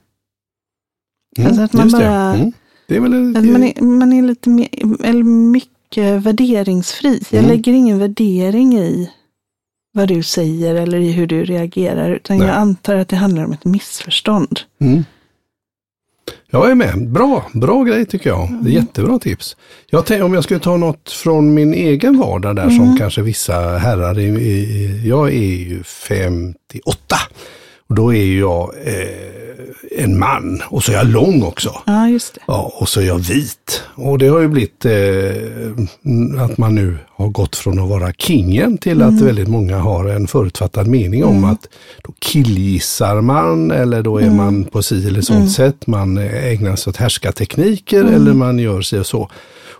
Alltså 1.48 1.62
att 1.62 1.74
man 1.74 1.84
just 1.86 1.98
det. 1.98 2.04
bara- 2.04 2.34
Mm. 2.36 2.52
Det 2.88 2.96
är 2.96 3.00
väl 3.00 3.38
Att 3.38 3.46
man, 3.46 3.64
är, 3.64 3.82
man 3.82 4.14
är 4.14 4.22
lite 4.24 4.50
mer, 4.50 4.68
eller 5.04 5.24
mycket 5.24 5.77
värderingsfri. 6.02 7.24
Jag 7.30 7.40
Mm. 7.40 7.52
lägger 7.52 7.74
ingen 7.74 8.00
värdering 8.00 8.78
i 8.78 9.10
vad 9.94 10.08
du 10.08 10.24
säger 10.24 10.76
eller 10.76 10.98
i 11.00 11.12
hur 11.12 11.28
du 11.28 11.46
reagerar. 11.46 12.12
Utan 12.12 12.38
Nej. 12.38 12.48
jag 12.48 12.56
antar 12.56 12.96
att 12.96 13.08
det 13.08 13.16
handlar 13.16 13.46
om 13.46 13.52
ett 13.52 13.66
missförstånd. 13.66 14.60
Mm. 14.82 15.04
Jag 16.52 16.72
är 16.72 16.76
med. 16.76 17.10
Bra, 17.10 17.46
bra 17.54 17.84
grej 17.84 18.06
tycker 18.06 18.30
jag. 18.30 18.66
Är 18.66 18.70
jättebra 18.70 19.20
tips. 19.20 19.56
Jag 19.90 20.06
tänk, 20.06 20.24
om 20.24 20.34
jag 20.34 20.44
skulle 20.44 20.60
ta 20.60 20.78
något 20.78 21.12
från 21.12 21.54
min 21.54 21.74
egen 21.74 22.18
vardag 22.18 22.56
där 22.56 22.70
som 22.70 22.98
kanske 22.98 23.22
vissa 23.22 23.54
herrar, 23.78 24.20
i, 24.20 24.24
i, 24.24 25.02
jag 25.08 25.28
är 25.34 25.56
ju 25.56 25.84
58. 25.84 27.16
Och 27.90 27.96
då 27.96 28.14
är 28.14 28.40
jag 28.40 28.74
eh, 28.86 29.47
en 29.92 30.20
man 30.20 30.62
och 30.70 30.84
så 30.84 30.92
är 30.92 30.96
jag 30.96 31.08
lång 31.08 31.44
också. 31.44 31.82
Ja, 31.86 32.10
just 32.10 32.34
det. 32.34 32.42
Ja, 32.48 32.74
och 32.76 32.90
så 32.90 33.02
är 33.02 33.06
jag 33.06 33.20
vit. 33.20 33.84
Och 33.96 34.18
det 34.18 34.28
har 34.28 34.40
ju 34.40 34.48
blivit 34.48 34.86
eh, 34.86 36.44
att 36.44 36.58
man 36.58 36.76
nu 36.76 36.98
har 37.10 37.28
gått 37.28 37.56
från 37.56 37.80
att 37.80 37.90
vara 37.90 38.14
kingen 38.14 38.78
till 38.78 39.02
att 39.02 39.22
väldigt 39.22 39.48
många 39.48 39.78
har 39.78 40.06
en 40.06 40.28
förutfattad 40.28 40.88
mening 40.88 41.24
om 41.24 41.44
att 41.44 41.68
då 42.04 42.14
killgissar 42.20 43.22
man 43.22 43.72
eller 43.72 44.02
då 44.04 44.18
är 44.18 44.30
man 44.30 44.64
på 44.64 44.84
si 44.84 45.08
eller 45.08 45.22
sånt 45.22 45.52
sätt. 45.52 45.88
Man 45.88 46.18
ägnar 46.18 46.76
sig 46.76 46.92
åt 46.92 46.98
härskartekniker 46.98 48.04
eller 48.04 48.34
man 48.34 48.60
gör 48.60 48.82
sig 48.82 49.00
och 49.00 49.06
så. 49.06 49.30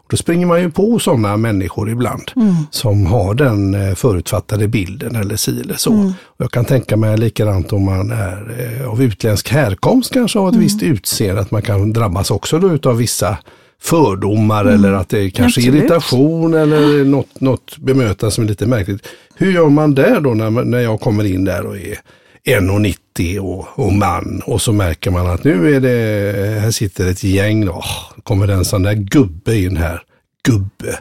Då 0.10 0.18
springer 0.18 0.46
man 0.46 0.62
ju 0.62 0.72
på 0.72 1.00
sådana 1.00 1.38
människor 1.38 1.90
ibland 1.90 2.32
som 2.72 3.06
har 3.06 3.34
den 3.34 3.74
eh, 3.74 3.96
förutfattade 3.96 4.68
bilden 4.68 5.16
eller 5.16 5.36
si 5.36 5.62
eller 5.62 5.76
så. 5.76 5.94
Och 6.26 6.38
jag 6.38 6.52
kan 6.52 6.66
tänka 6.66 6.98
mig 6.98 7.18
likadant 7.18 7.74
om 7.74 7.86
man 7.86 8.12
är 8.12 8.56
eh, 8.82 8.90
av 8.90 9.04
utländsk 9.04 9.50
härkomst 9.50 10.14
kanske 10.14 10.40
har 10.40 10.50
ett 10.50 10.56
visst 10.56 10.84
utseende, 10.84 11.42
att 11.42 11.52
man 11.52 11.62
kan 11.62 11.94
drabbas 11.94 12.32
också 12.32 12.60
då 12.60 12.74
utav 12.74 12.98
vissa 12.98 13.38
fördomar 13.82 14.66
eller 14.66 14.94
att 14.94 15.10
det 15.10 15.20
är 15.20 15.30
kanske 15.30 15.62
Absolut. 15.62 15.84
irritation 15.84 16.54
eller 16.54 17.06
något, 17.06 17.42
något 17.42 17.78
bemötande 17.78 18.32
som 18.32 18.44
är 18.44 18.48
lite 18.48 18.66
märkligt. 18.66 19.08
Hur 19.36 19.52
gör 19.52 19.70
man 19.70 19.96
där 19.96 20.22
då 20.22 20.34
när, 20.34 20.50
när 20.50 20.80
jag 20.80 21.00
kommer 21.00 21.24
in 21.24 21.46
där 21.46 21.66
och 21.66 21.78
är 21.78 22.00
1,90 22.48 23.38
och, 23.40 23.68
och 23.86 23.94
man 23.94 24.42
och 24.46 24.62
så 24.62 24.74
märker 24.74 25.12
man 25.12 25.28
att 25.28 25.44
nu 25.44 25.76
är 25.76 25.80
det, 25.82 26.60
här 26.60 26.72
sitter 26.72 27.10
ett 27.12 27.24
gäng 27.24 27.66
då, 27.66 27.84
kommer 28.24 28.48
det 28.48 28.54
en 28.54 28.66
sån 28.66 28.84
där 28.84 28.94
gubbe 28.94 29.56
in 29.58 29.78
här, 29.78 30.02
gubbe, 30.44 31.00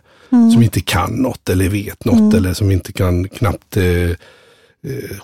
som 0.52 0.62
inte 0.62 0.80
kan 0.80 1.10
något 1.14 1.48
eller 1.48 1.68
vet 1.68 2.04
något 2.04 2.34
eller 2.34 2.52
som 2.54 2.70
inte 2.70 2.92
kan 2.92 3.28
knappt 3.28 3.76
eh, 3.76 3.84
eh, 3.84 4.16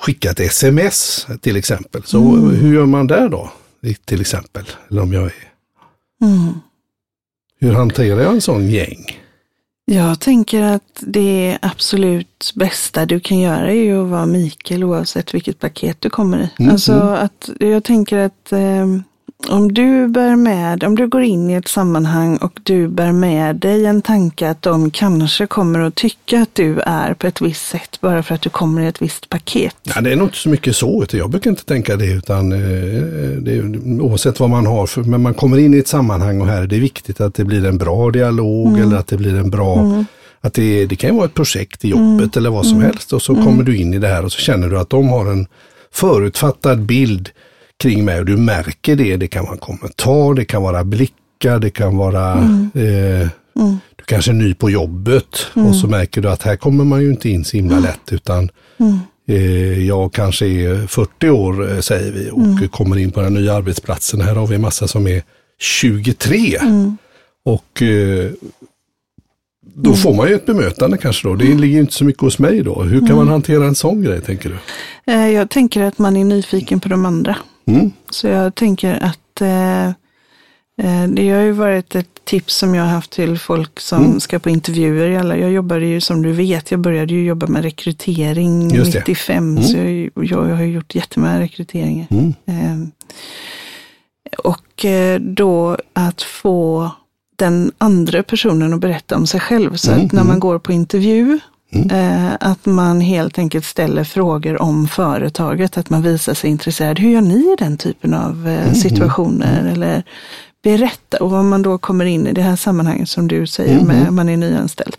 skicka 0.00 0.30
ett 0.30 0.40
sms 0.40 1.26
till 1.40 1.56
exempel. 1.56 2.02
Så 2.04 2.36
hur 2.36 2.74
gör 2.74 2.86
man 2.86 3.06
där 3.06 3.28
då? 3.28 3.52
Till 4.04 4.20
exempel, 4.20 4.64
eller 4.90 5.02
om 5.02 5.12
jag 5.12 5.24
är, 5.24 5.32
Mm. 6.22 6.52
hur 7.60 7.72
hanterar 7.72 8.20
jag 8.20 8.32
en 8.32 8.40
sån 8.40 8.70
gäng? 8.70 9.18
Jag 9.92 10.20
tänker 10.20 10.62
att 10.62 11.02
det 11.06 11.58
absolut 11.62 12.52
bästa 12.54 13.06
du 13.06 13.20
kan 13.20 13.38
göra 13.38 13.70
är 13.70 13.74
ju 13.74 14.02
att 14.02 14.08
vara 14.08 14.26
Mikael 14.26 14.84
oavsett 14.84 15.34
vilket 15.34 15.58
paket 15.58 16.00
du 16.00 16.10
kommer 16.10 16.38
i. 16.38 16.50
Mm, 16.58 16.72
Alltså 16.72 16.92
att 17.00 17.50
jag 17.60 17.84
tänker 17.84 18.18
att 18.18 18.52
eh, 18.52 18.86
om 19.48 19.74
du 19.74 20.08
bär 20.08 20.36
med, 20.36 20.84
om 20.84 20.96
du 20.96 21.08
går 21.08 21.22
in 21.22 21.50
i 21.50 21.54
ett 21.54 21.68
sammanhang 21.68 22.36
och 22.36 22.60
du 22.62 22.88
bär 22.88 23.12
med 23.12 23.56
dig 23.56 23.86
en 23.86 24.02
tanke 24.02 24.50
att 24.50 24.62
de 24.62 24.90
kanske 24.90 25.46
kommer 25.46 25.80
att 25.80 25.94
tycka 25.94 26.42
att 26.42 26.54
du 26.54 26.80
är 26.80 27.14
på 27.14 27.26
ett 27.26 27.40
visst 27.40 27.68
sätt 27.68 27.98
bara 28.00 28.22
för 28.22 28.34
att 28.34 28.40
du 28.40 28.50
kommer 28.50 28.82
i 28.82 28.86
ett 28.86 29.02
visst 29.02 29.28
paket. 29.28 29.76
Ja, 29.82 30.00
det 30.00 30.12
är 30.12 30.16
nog 30.16 30.26
inte 30.26 30.38
så 30.38 30.48
mycket 30.48 30.76
så. 30.76 31.06
Jag 31.10 31.30
brukar 31.30 31.50
inte 31.50 31.64
tänka 31.64 31.96
det 31.96 32.06
utan 32.06 32.52
eh, 32.52 32.58
det 33.38 33.52
är, 33.56 34.00
oavsett 34.00 34.40
vad 34.40 34.50
man 34.50 34.66
har. 34.66 34.86
För, 34.86 35.02
men 35.02 35.22
man 35.22 35.34
kommer 35.34 35.58
in 35.58 35.74
i 35.74 35.78
ett 35.78 35.88
sammanhang 35.88 36.40
och 36.40 36.46
här 36.46 36.62
är 36.62 36.66
det 36.66 36.78
viktigt 36.78 37.20
att 37.20 37.34
det 37.34 37.44
blir 37.44 37.66
en 37.66 37.78
bra 37.78 38.10
dialog 38.10 38.78
eller 38.78 38.96
att 38.96 39.06
det 39.06 39.16
blir 39.16 39.34
en 39.34 39.50
bra 39.50 40.04
Att 40.40 40.54
det, 40.54 40.86
det 40.86 40.96
kan 40.96 41.10
ju 41.10 41.16
vara 41.16 41.26
ett 41.26 41.34
projekt 41.34 41.84
i 41.84 41.88
jobbet 41.88 42.36
eller 42.36 42.50
vad 42.50 42.66
som 42.66 42.80
helst 42.80 43.12
och 43.12 43.22
så 43.22 43.34
kommer 43.34 43.62
du 43.62 43.76
in 43.76 43.94
i 43.94 43.98
det 43.98 44.08
här 44.08 44.24
och 44.24 44.32
så 44.32 44.38
känner 44.38 44.68
du 44.68 44.78
att 44.78 44.90
de 44.90 45.08
har 45.08 45.26
en 45.26 45.46
förutfattad 45.92 46.82
bild 46.82 47.30
kring 47.82 48.04
mig 48.04 48.18
och 48.18 48.26
du 48.26 48.36
märker 48.36 48.96
det. 48.96 49.16
Det 49.16 49.28
kan 49.28 49.44
vara 49.44 49.54
en 49.54 49.58
kommentar, 49.58 50.34
det 50.34 50.44
kan 50.44 50.62
vara 50.62 50.84
blickar, 50.84 51.58
det 51.58 51.70
kan 51.70 51.96
vara 51.96 52.32
eh, 52.74 53.28
du 53.96 54.04
kanske 54.04 54.30
är 54.30 54.34
ny 54.34 54.54
på 54.54 54.70
jobbet 54.70 55.46
och 55.54 55.76
så 55.76 55.86
märker 55.86 56.20
du 56.20 56.30
att 56.30 56.42
här 56.42 56.56
kommer 56.56 56.84
man 56.84 57.02
ju 57.02 57.10
inte 57.10 57.28
in 57.28 57.44
så 57.44 57.56
himla 57.56 57.78
lätt 57.78 58.12
utan 58.12 58.48
eh, 59.28 59.86
jag 59.86 60.12
kanske 60.12 60.46
är 60.46 60.86
40 60.86 61.30
år 61.30 61.72
eh, 61.72 61.80
säger 61.80 62.12
vi 62.12 62.30
och 62.30 62.70
kommer 62.70 62.98
in 62.98 63.10
på 63.10 63.20
den 63.20 63.34
nya 63.34 63.54
arbetsplatsen. 63.54 64.20
Här 64.20 64.34
har 64.34 64.46
vi 64.46 64.54
en 64.54 64.60
massa 64.60 64.88
som 64.88 65.06
är 65.06 65.22
23. 65.60 66.58
Och 67.44 67.82
eh, 67.82 68.30
då 69.74 69.94
får 69.94 70.14
man 70.14 70.28
ju 70.28 70.34
ett 70.34 70.46
bemötande 70.46 70.98
kanske 70.98 71.28
då. 71.28 71.34
Det 71.34 71.44
ligger 71.44 71.74
ju 71.74 71.80
inte 71.80 71.92
så 71.92 72.04
mycket 72.04 72.22
hos 72.22 72.38
mig 72.38 72.62
då. 72.62 72.82
Hur 72.82 73.06
kan 73.06 73.16
man 73.16 73.28
hantera 73.28 73.64
en 73.64 73.74
sån 73.74 74.02
grej 74.02 74.20
tänker 74.20 74.48
du? 74.48 74.56
Eh, 75.12 75.28
jag 75.28 75.50
tänker 75.50 75.82
att 75.82 75.98
man 75.98 76.16
är 76.16 76.24
nyfiken 76.24 76.80
på 76.80 76.88
de 76.88 77.06
andra. 77.06 77.36
Mm. 77.66 77.92
Så 78.10 78.26
jag 78.26 78.54
tänker 78.54 79.04
att 79.04 79.40
eh, 79.40 79.86
eh, 79.86 81.08
det 81.08 81.30
har 81.30 81.40
ju 81.40 81.52
varit 81.52 81.94
ett 81.94 82.24
tips 82.24 82.54
som 82.56 82.74
jag 82.74 82.82
har 82.82 82.90
haft 82.90 83.10
till 83.10 83.38
folk 83.38 83.80
som 83.80 84.04
Mm. 84.04 84.20
ska 84.20 84.38
på 84.38 84.50
intervjuer. 84.50 85.34
Jag 85.36 85.50
jobbade 85.52 85.86
ju 85.86 86.00
som 86.00 86.22
du 86.22 86.32
vet, 86.32 86.70
jag 86.70 86.80
började 86.80 87.14
ju 87.14 87.24
jobba 87.24 87.46
med 87.46 87.62
rekrytering 87.62 88.70
Just 88.70 88.92
det. 88.92 88.98
95. 88.98 89.62
Så 89.62 89.76
jag, 89.76 90.10
jag 90.14 90.56
har 90.56 90.62
gjort 90.62 90.94
jättemånga 90.94 91.40
rekryteringar. 91.40 92.06
Mm. 92.10 92.34
Eh, 92.46 92.88
och 94.38 94.84
då 95.20 95.76
att 95.92 96.22
få 96.22 96.90
den 97.36 97.72
andra 97.78 98.22
personen 98.22 98.74
att 98.74 98.80
berätta 98.80 99.16
om 99.16 99.26
sig 99.26 99.40
själv. 99.40 99.76
Så 99.76 99.92
Mm, 99.92 100.06
att 100.06 100.12
när 100.12 100.20
mm. 100.20 100.28
man 100.30 100.40
går 100.40 100.58
på 100.58 100.72
intervju, 100.72 101.38
Mm. 101.74 101.90
eh, 101.90 102.32
att 102.40 102.66
man 102.66 103.00
helt 103.00 103.38
enkelt 103.38 103.64
ställer 103.64 104.04
frågor 104.04 104.62
om 104.62 104.88
företaget, 104.88 105.76
att 105.76 105.90
man 105.90 106.02
visar 106.02 106.34
sig 106.34 106.50
intresserad. 106.50 106.98
Hur 106.98 107.10
gör 107.10 107.20
ni 107.20 107.34
i 107.52 107.56
den 107.58 107.76
typen 107.78 108.14
av 108.14 108.48
eh, 108.48 108.62
Mm, 108.62 108.74
situationer? 108.74 109.64
Eller 109.72 110.02
berätta, 110.62 111.16
och 111.16 111.32
om 111.32 111.48
man 111.48 111.62
då 111.62 111.78
kommer 111.78 112.04
in 112.04 112.26
i 112.26 112.32
det 112.32 112.42
här 112.42 112.56
sammanhanget 112.56 113.08
som 113.08 113.28
du 113.28 113.46
säger, 113.46 113.74
Mm, 113.80 113.86
med 113.86 114.12
man 114.12 114.28
är 114.28 114.36
nyanställd. 114.36 114.96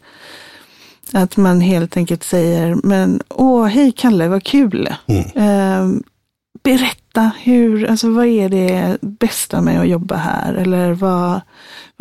Att 1.13 1.37
man 1.37 1.61
helt 1.61 1.97
enkelt 1.97 2.23
säger, 2.23 2.77
men 2.83 3.21
åh, 3.29 3.65
hej 3.65 3.91
Kalle, 3.91 4.27
vad 4.27 4.43
kul. 4.43 4.93
Mm. 5.07 5.23
Eh, 5.35 5.99
berätta, 6.63 7.31
hur, 7.43 7.89
alltså, 7.89 8.09
vad 8.09 8.25
är 8.25 8.49
det 8.49 8.97
bästa 9.01 9.61
med 9.61 9.81
att 9.81 9.87
jobba 9.87 10.15
här? 10.15 10.53
Eller 10.53 10.93
vad, 10.93 11.41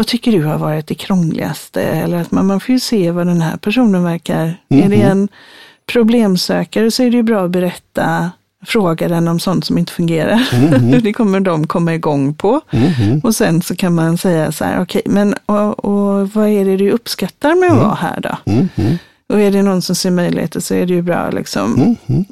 vad 0.02 0.06
tycker 0.06 0.32
du 0.32 0.42
har 0.44 0.58
varit 0.58 0.86
det 0.86 0.94
krångligaste? 0.94 1.82
Eller 1.82 2.16
att 2.16 2.30
man, 2.30 2.46
man 2.46 2.60
får 2.60 2.72
ju 2.72 2.80
se 2.80 3.10
vad 3.10 3.26
den 3.26 3.40
här 3.40 3.56
personen 3.56 4.04
verkar. 4.04 4.54
Är 4.68 4.88
det 4.88 5.02
en 5.02 5.28
problemsökare 5.92 6.90
så 6.90 7.02
är 7.02 7.10
det 7.10 7.16
ju 7.16 7.22
bra 7.22 7.44
att 7.44 7.50
berätta, 7.50 8.30
fråga 8.66 9.08
den 9.08 9.28
om 9.28 9.40
sånt 9.40 9.64
som 9.64 9.78
inte 9.78 9.92
fungerar. 9.92 11.00
det 11.02 11.12
kommer 11.12 11.40
de 11.40 11.66
komma 11.66 11.94
igång 11.94 12.34
på. 12.34 12.60
Mhm. 12.70 13.20
Och 13.24 13.34
sen 13.34 13.62
så 13.62 13.76
kan 13.76 13.94
man 13.94 14.18
säga 14.18 14.52
så 14.52 14.64
här, 14.64 14.82
okej, 14.82 15.02
men 15.06 15.34
och, 15.46 15.84
och 15.84 16.30
vad 16.30 16.48
är 16.48 16.64
det 16.64 16.76
du 16.76 16.90
uppskattar 16.90 17.54
med 17.60 17.70
att 17.72 17.78
vara 17.78 17.94
här 17.94 18.20
då? 18.20 18.52
Mhm. 18.52 18.98
Och 19.28 19.40
är 19.40 19.50
det 19.50 19.62
någon 19.62 19.82
som 19.82 19.94
ser 19.94 20.10
möjligheter 20.10 20.60
så 20.60 20.74
är 20.74 20.86
det 20.86 20.94
ju 20.94 21.02
bra 21.02 21.30
liksom 21.30 21.96
Mhm. 22.06 22.24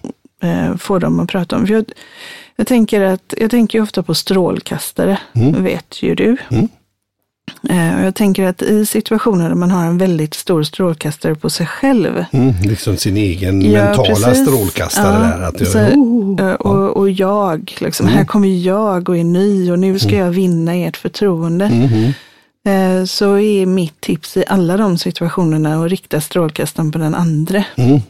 eh, 0.42 0.76
få 0.76 0.98
dem 0.98 1.20
att 1.20 1.28
prata 1.28 1.56
om. 1.56 1.66
För 1.66 1.74
jag, 1.74 1.85
jag 2.56 2.66
tänker 2.66 3.00
att 3.00 3.35
jag 3.38 3.50
tänker 3.50 3.78
ju 3.78 3.83
ofta 3.83 4.02
på 4.02 4.14
strålkastare, 4.14 5.18
Mm. 5.33 5.64
vet 5.64 6.02
ju 6.02 6.14
du. 6.14 6.37
Mm. 7.68 7.88
Eh, 7.94 8.00
och 8.00 8.07
jag 8.07 8.14
tänker 8.14 8.46
att 8.46 8.62
i 8.62 8.87
situationer 8.87 9.48
där 9.48 9.55
man 9.57 9.70
har 9.70 9.85
en 9.87 9.98
väldigt 9.98 10.35
stor 10.35 10.62
strålkastare 10.62 11.35
på 11.35 11.50
sig 11.50 11.66
själv. 11.66 12.24
Mm, 12.33 12.55
liksom 12.62 12.96
sin 12.96 13.16
egen 13.16 13.62
Ja, 13.72 13.85
mentala 13.85 14.26
precis. 14.26 14.46
strålkastare 14.46 15.29
Ja, 15.31 15.37
där. 15.37 15.42
Att 15.48 15.61
jag, 15.61 15.68
så- 15.68 15.79
oh, 15.79 16.40
Eh, 16.40 16.53
Och, 16.55 16.96
och 16.96 17.11
jag, 17.11 17.74
liksom, 17.81 18.07
Mm. 18.07 18.18
här 18.18 18.24
kommer 18.24 18.48
jag 18.66 19.09
och 19.09 19.16
är 19.16 19.24
ny 19.24 19.72
och 19.72 19.79
nu 19.79 19.98
ska 19.98 20.16
jag 20.16 20.31
vinna 20.31 20.74
ert 20.74 20.96
förtroende. 20.96 21.64
Eh, 22.66 23.05
Så 23.05 23.38
är 23.38 23.66
mitt 23.66 24.00
tips 24.00 24.37
i 24.37 24.44
alla 24.48 24.76
de 24.76 24.98
situationerna 24.98 25.85
att 25.85 25.90
rikta 25.90 26.20
strålkastaren 26.20 26.92
på 26.92 26.98
den 26.98 27.14
andra. 27.14 27.64
mm. 27.76 28.00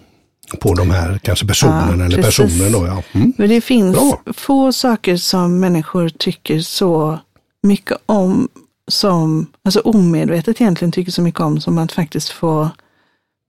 På 0.61 0.75
de 0.75 0.91
här 0.91 1.19
kanske 1.23 1.47
personen 1.47 1.99
Ja, 1.99 2.05
eller 2.05 2.23
personen 2.23 2.73
då 2.73 2.87
ja. 2.87 3.03
Mm. 3.13 3.33
Det 3.37 3.61
finns 3.61 3.97
Bra. 3.97 4.21
få 4.37 4.73
saker 4.73 5.17
som 5.17 5.61
människor 5.61 6.09
tycker 6.19 6.61
så 6.61 7.19
mycket 7.63 7.97
om, 8.07 8.49
som, 8.91 9.47
alltså 9.65 9.81
omedvetet 9.81 10.61
egentligen 10.61 10.93
tycker 10.93 11.13
så 11.13 11.23
mycket 11.23 11.41
om, 11.41 11.61
som 11.61 11.79
att 11.79 11.93
faktiskt 11.93 12.29
få 12.29 12.71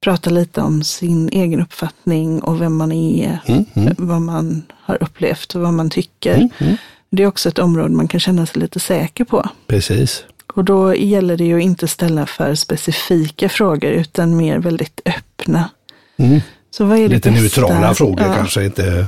prata 0.03 0.29
lite 0.29 0.61
om 0.61 0.83
sin 0.83 1.29
egen 1.29 1.61
uppfattning 1.61 2.41
och 2.41 2.61
vem 2.61 2.75
man 2.77 2.91
är, 2.91 3.39
Mm, 3.47 3.65
mm. 3.73 3.95
vad 3.97 4.21
man 4.21 4.63
har 4.81 5.03
upplevt 5.03 5.55
och 5.55 5.61
vad 5.61 5.73
man 5.73 5.89
tycker. 5.89 6.35
Mm, 6.35 6.49
mm. 6.59 6.75
Det 7.09 7.23
är 7.23 7.27
också 7.27 7.49
ett 7.49 7.59
område 7.59 7.95
man 7.95 8.07
kan 8.07 8.19
känna 8.19 8.45
sig 8.45 8.61
lite 8.61 8.79
säker 8.79 9.23
på. 9.23 9.49
Precis. 9.67 10.23
Och 10.53 10.63
då 10.63 10.95
gäller 10.95 11.37
det 11.37 11.43
ju 11.43 11.55
att 11.57 11.63
inte 11.63 11.87
ställa 11.87 12.25
för 12.25 12.55
specifika 12.55 13.49
frågor 13.49 13.91
utan 13.91 14.37
mer 14.37 14.57
väldigt 14.57 15.01
öppna. 15.05 15.69
Mm. 16.17 16.41
Så 16.71 16.85
vad 16.85 16.97
är 16.97 17.01
det 17.09 17.15
Lite 17.15 17.31
bästa? 17.31 17.41
neutrala 17.61 17.93
frågor 17.93 18.25
Ja. 18.27 18.33
kanske 18.35 18.65
inte. 18.65 19.07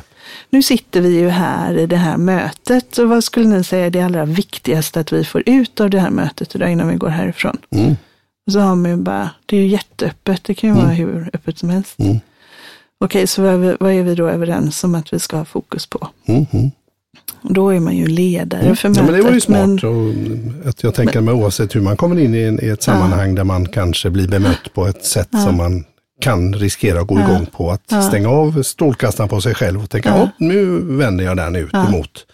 Nu 0.53 0.61
sitter 0.61 1.01
vi 1.01 1.19
ju 1.19 1.29
här 1.29 1.77
i 1.77 1.85
det 1.87 1.95
här 1.97 2.17
mötet 2.17 2.97
och 2.97 3.09
vad 3.09 3.23
skulle 3.23 3.47
ni 3.47 3.63
säga 3.63 3.85
är 3.85 3.89
det 3.89 4.01
allra 4.01 4.25
viktigaste 4.25 4.99
att 4.99 5.11
vi 5.13 5.23
får 5.23 5.43
ut 5.45 5.81
av 5.81 5.89
det 5.89 5.99
här 5.99 6.09
mötet 6.09 6.55
idag 6.55 6.71
innan 6.71 6.87
vi 6.87 6.95
går 6.95 7.07
härifrån? 7.09 7.57
Mm. 7.75 7.95
Och 8.47 8.53
så 8.53 8.59
har 8.59 8.75
man 8.75 8.91
ju 8.91 8.97
bara, 8.97 9.29
det 9.45 9.57
är 9.57 9.61
ju 9.61 9.67
jätteöppet, 9.67 10.43
det 10.43 10.53
kan 10.53 10.69
ju 10.69 10.75
vara 10.75 10.87
hur 10.87 11.29
öppet 11.33 11.57
som 11.57 11.69
helst. 11.69 11.99
Mm. 11.99 12.19
Okej, 12.99 13.27
så 13.27 13.41
vad 13.41 13.53
är, 13.53 13.57
vi, 13.57 13.75
vad 13.79 13.91
är 13.93 14.03
vi 14.03 14.15
då 14.15 14.27
överens 14.27 14.83
om 14.83 14.95
att 14.95 15.13
vi 15.13 15.19
ska 15.19 15.37
ha 15.37 15.45
fokus 15.45 15.85
på? 15.87 16.07
Mm. 16.25 16.45
Mm. 16.51 16.71
Då 17.41 17.69
är 17.69 17.79
man 17.79 17.95
ju 17.97 18.07
ledare 18.07 18.75
för 18.75 18.87
Ja, 18.87 18.91
mötet. 18.91 19.05
men 19.05 19.13
det 19.13 19.21
var 19.21 19.31
ju 19.31 19.41
smart. 19.41 19.67
men- 19.83 20.63
Och 20.63 20.69
att 20.69 20.83
jag 20.83 20.93
tänker 20.95 21.21
mig 21.21 21.33
oavsett 21.33 21.75
hur 21.75 21.81
man 21.81 21.97
kommer 21.97 22.19
in 22.19 22.35
i, 22.35 22.41
en, 22.43 22.63
i 22.65 22.67
ett 22.67 22.83
sammanhang 22.83 23.35
där 23.35 23.43
man 23.43 23.65
kanske 23.67 24.09
blir 24.09 24.27
bemött 24.27 24.73
på 24.73 24.87
ett 24.87 25.05
sätt 25.05 25.29
som 25.31 25.57
man 25.57 25.83
kan 26.23 26.53
riskera 26.53 27.01
att 27.01 27.07
gå 27.07 27.19
Ja. 27.19 27.29
igång 27.29 27.45
på. 27.45 27.71
Att 27.71 28.03
stänga 28.07 28.29
av 28.29 28.63
strålkastaren 28.63 29.29
på 29.29 29.41
sig 29.41 29.55
själv 29.55 29.83
och 29.83 29.89
tänka, 29.89 30.09
Ja. 30.09 30.21
"Åh, 30.23 30.29
nu 30.38 30.65
vänder 30.81 31.23
jag 31.25 31.38
den 31.38 31.55
ut 31.55 31.73
emot 31.73 32.25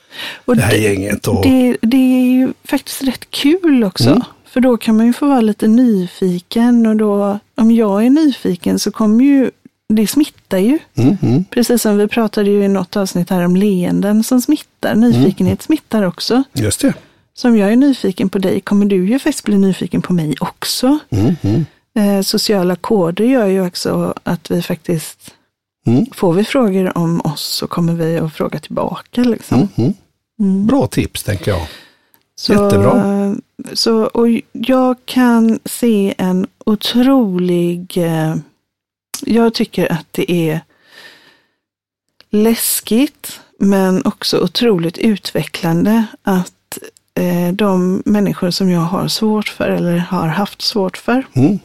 och 0.45 0.55
det 0.55 0.61
här 0.61 0.75
gänget. 0.75 1.27
Och, 1.27 1.43
Det, 1.43 1.77
det 1.81 1.97
är 1.97 2.25
ju 2.31 2.53
faktiskt 2.63 3.03
rätt 3.03 3.29
kul 3.31 3.83
också. 3.83 4.09
Mm. 4.09 4.21
För 4.45 4.59
då 4.61 4.77
kan 4.77 4.97
man 4.97 5.05
ju 5.05 5.13
få 5.13 5.27
vara 5.27 5.41
lite 5.41 5.67
nyfiken 5.67 6.85
och 6.85 6.95
då, 6.95 7.39
om 7.55 7.71
jag 7.71 8.05
är 8.05 8.09
nyfiken 8.09 8.79
så 8.79 8.91
kommer 8.91 9.25
ju, 9.25 9.51
det 9.93 10.07
smittar 10.07 10.57
ju. 10.57 10.79
mm, 10.95 11.17
mm, 11.21 11.43
Precis 11.43 11.81
som 11.81 11.97
vi 11.97 12.07
pratade 12.07 12.49
ju 12.49 12.63
i 12.63 12.67
något 12.67 12.95
avsnitt 12.97 13.29
här 13.29 13.45
om 13.45 13.55
leenden 13.55 14.23
som 14.23 14.41
smittar. 14.41 14.95
Nyfikenhet 14.95 15.61
smittar 15.61 16.03
också. 16.03 16.43
just 16.53 16.81
det. 16.81 16.93
Så 17.33 17.47
om 17.47 17.57
jag 17.57 17.71
är 17.71 17.75
nyfiken 17.75 18.29
på 18.29 18.37
dig 18.39 18.61
kommer 18.61 18.85
du 18.85 19.07
ju 19.09 19.19
faktiskt 19.19 19.45
bli 19.45 19.57
nyfiken 19.57 20.01
på 20.01 20.13
mig 20.13 20.35
också. 20.39 20.99
Mm, 21.09 21.35
mm, 21.41 21.65
Eh, 21.93 22.21
sociala 22.21 22.75
koder 22.75 23.25
gör 23.25 23.45
ju 23.45 23.67
också 23.67 24.13
att 24.23 24.51
vi 24.51 24.61
faktiskt, 24.61 25.35
mm, 25.87 26.05
får 26.13 26.33
vi 26.33 26.43
frågor 26.43 26.97
om 26.97 27.21
oss 27.21 27.41
så 27.43 27.67
kommer 27.67 27.93
vi 27.93 28.17
att 28.17 28.33
fråga 28.33 28.59
tillbaka. 28.59 29.23
Liksom. 29.23 29.67
mm, 29.77 29.93
mm. 30.39 30.67
Bra 30.67 30.87
tips 30.87 31.23
tänker 31.23 31.51
jag. 31.51 31.67
Så, 32.35 32.53
Jättebra. 32.53 33.35
Så, 33.73 34.03
och 34.03 34.27
jag 34.51 34.95
kan 35.05 35.59
se 35.65 36.13
en 36.17 36.47
otrolig... 36.65 37.97
Eh, 37.97 38.35
jag 39.25 39.53
tycker 39.53 39.91
att 39.91 40.07
det 40.11 40.31
är 40.31 40.61
läskigt, 42.29 43.39
men 43.59 44.05
också 44.05 44.43
otroligt 44.43 44.97
utvecklande 44.97 46.05
att 46.23 46.77
eh, 47.15 47.53
de 47.53 48.03
människor 48.05 48.51
som 48.51 48.69
jag 48.69 48.81
har 48.81 49.07
svårt 49.07 49.49
för, 49.49 49.69
eller 49.69 49.97
har 49.97 50.27
haft 50.27 50.61
svårt 50.61 50.97
för, 50.97 51.25
Mm, 51.33 51.59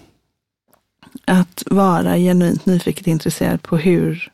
att 1.25 1.63
vara 1.67 2.17
genuint 2.17 2.67
nyfiket 2.67 3.07
intresserad 3.07 3.63
på 3.63 3.77
hur, 3.77 4.29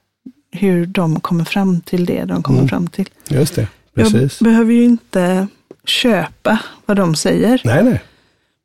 hur 0.52 0.86
de 0.86 1.20
kommer 1.20 1.44
fram 1.44 1.80
till 1.80 2.04
det 2.06 2.24
de 2.24 2.42
kommer 2.42 2.58
Mm. 2.58 2.68
fram 2.68 2.86
till. 2.86 3.08
just 3.28 3.54
det, 3.54 3.66
precis. 3.94 4.40
Jag 4.40 4.44
behöver 4.44 4.72
ju 4.72 4.84
inte 4.84 5.46
köpa 5.84 6.58
vad 6.86 6.96
de 6.96 7.14
säger. 7.14 7.60
Nej, 7.64 7.84
nej. 7.84 8.00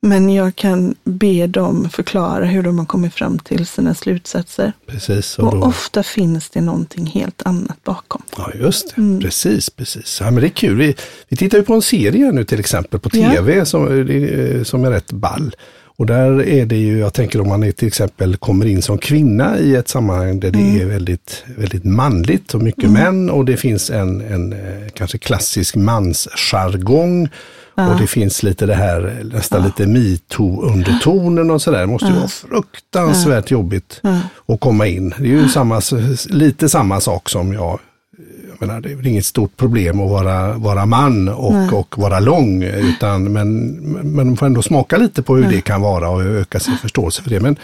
Men 0.02 0.30
jag 0.34 0.56
kan 0.56 0.96
be 1.04 1.48
dem 1.48 1.90
förklara 1.90 2.46
hur 2.46 2.64
de 2.64 2.80
har 2.80 2.86
kommit 2.86 3.14
fram 3.14 3.40
till 3.40 3.66
sina 3.66 3.96
slutsatser. 3.96 4.74
Precis. 4.88 5.40
Och 5.40 5.54
Och 5.54 5.68
ofta 5.68 6.04
finns 6.04 6.50
det 6.50 6.62
någonting 6.62 7.06
helt 7.06 7.42
annat 7.46 7.84
bakom. 7.84 8.22
ja, 8.38 8.52
just 8.56 8.96
det. 8.96 9.02
Mm. 9.02 9.20
Precis, 9.22 9.70
precis. 9.70 10.18
Ja, 10.22 10.32
men 10.32 10.42
det 10.42 10.48
är 10.48 10.50
kul. 10.50 10.78
Vi, 10.78 10.96
vi 11.30 11.38
tittar 11.38 11.58
ju 11.58 11.64
på 11.64 11.74
en 11.74 11.82
serie 11.82 12.32
nu 12.32 12.44
till 12.46 12.60
exempel 12.60 13.00
på 13.00 13.10
Ja. 13.14 13.32
tv 13.32 13.66
som, 13.66 14.10
eh, 14.10 14.64
som 14.64 14.84
är 14.86 14.90
rätt 14.92 15.12
ball. 15.12 15.56
Och 15.98 16.06
där 16.06 16.48
är 16.48 16.66
det 16.66 16.76
ju, 16.76 17.00
jag 17.00 17.14
tänker 17.14 17.42
om 17.42 17.48
man 17.48 17.64
är 17.64 17.72
till 17.72 17.88
exempel 17.88 18.38
kommer 18.38 18.66
in 18.66 18.82
som 18.82 18.98
kvinna 18.98 19.60
i 19.60 19.76
ett 19.76 19.88
sammanhang 19.88 20.40
där 20.40 20.52
det 20.52 20.60
Mm. 20.60 20.82
är 20.82 20.86
väldigt, 20.86 21.44
väldigt 21.58 21.84
manligt 21.84 22.54
och 22.54 22.62
mycket 22.62 22.90
män 22.92 23.30
och 23.30 23.46
det 23.46 23.58
finns 23.58 23.90
en, 23.90 24.22
en 24.22 24.54
eh, 24.54 24.90
kanske 24.94 25.18
klassisk 25.18 25.76
mansjargong. 25.76 27.30
Och 27.78 28.00
det 28.00 28.08
finns 28.08 28.44
lite 28.44 28.66
det 28.66 28.74
här, 28.76 29.24
nästan 29.34 29.64
lite 29.64 29.86
metoo-undertonen 29.88 31.52
och 31.52 31.62
sådär. 31.62 31.80
Det 31.80 31.88
måste 31.88 32.08
ju 32.08 32.14
vara 32.14 32.28
fruktansvärt 32.28 33.52
jobbigt 33.52 34.02
att 34.48 34.60
komma 34.60 34.88
in. 34.88 35.10
Det 35.18 35.24
är 35.24 35.28
ju 35.28 35.48
samma, 35.50 35.82
lite 36.30 36.70
samma 36.70 37.00
sak 37.02 37.30
som 37.30 37.54
jag 37.54 37.80
menar, 38.60 38.82
det 38.82 38.92
är 38.92 39.08
inget 39.08 39.26
stort 39.26 39.58
problem 39.58 40.00
att 40.00 40.10
vara, 40.10 40.54
vara 40.54 40.86
man 40.86 41.30
och, 41.30 41.74
och 41.74 41.98
vara 41.98 42.20
lång. 42.20 42.64
Utan, 42.64 43.34
men, 43.34 43.68
men 43.68 44.16
man 44.16 44.38
får 44.38 44.46
ändå 44.46 44.62
smaka 44.62 44.98
lite 44.98 45.22
på 45.22 45.36
hur 45.36 45.50
det 45.50 45.62
kan 45.62 45.82
vara 45.82 46.10
och 46.10 46.24
öka 46.24 46.60
sin 46.60 46.78
förståelse 46.78 47.24
för 47.24 47.30
det. 47.30 47.40
Men 47.40 47.56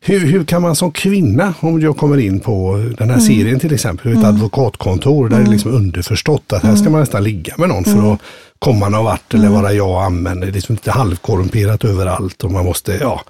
hur, 0.00 0.20
hur 0.20 0.44
kan 0.44 0.62
man 0.62 0.76
som 0.76 0.92
kvinna, 0.92 1.54
om 1.60 1.80
jag 1.80 1.96
kommer 1.96 2.18
in 2.18 2.40
på 2.40 2.84
den 2.98 3.10
här 3.10 3.20
serien 3.20 3.60
till 3.60 3.74
exempel, 3.74 4.18
ett 4.18 4.24
advokatkontor 4.24 5.28
där 5.28 5.36
det 5.36 5.44
är 5.44 5.50
liksom 5.50 5.74
underförstått 5.74 6.52
att 6.52 6.62
här 6.62 6.76
ska 6.76 6.90
man 6.90 7.00
nästan 7.00 7.24
ligga 7.24 7.54
med 7.58 7.68
någon 7.68 7.84
för 7.84 8.12
att 8.12 8.20
komma 8.58 8.88
någon 8.88 9.04
vart 9.04 9.34
eller 9.34 9.48
vara 9.48 9.72
jag 9.72 9.90
och 9.90 10.02
amen. 10.02 10.40
Det 10.40 10.46
är 10.46 10.52
liksom 10.52 10.72
inte 10.72 10.90
halvkorrumperat 10.90 11.84
överallt 11.84 12.44
och 12.44 12.50
man 12.50 12.64
måste, 12.64 12.98
ja. 13.00 13.20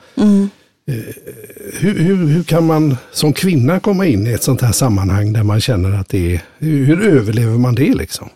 Hur, 1.73 1.99
hur, 1.99 2.27
hur 2.27 2.43
kan 2.43 2.67
man 2.67 2.97
som 3.13 3.33
kvinna 3.33 3.81
komma 3.81 4.07
in 4.07 4.27
i 4.27 4.33
ett 4.33 4.43
sånt 4.43 4.61
här 4.61 4.73
sammanhang 4.73 5.33
där 5.33 5.43
man 5.43 5.61
känner 5.61 6.01
att 6.01 6.09
det 6.09 6.35
är, 6.35 6.43
hur, 6.59 6.87
hur 6.87 7.03
överlever 7.09 7.59
man 7.59 7.75
det 7.75 7.95
liksom? 7.95 8.29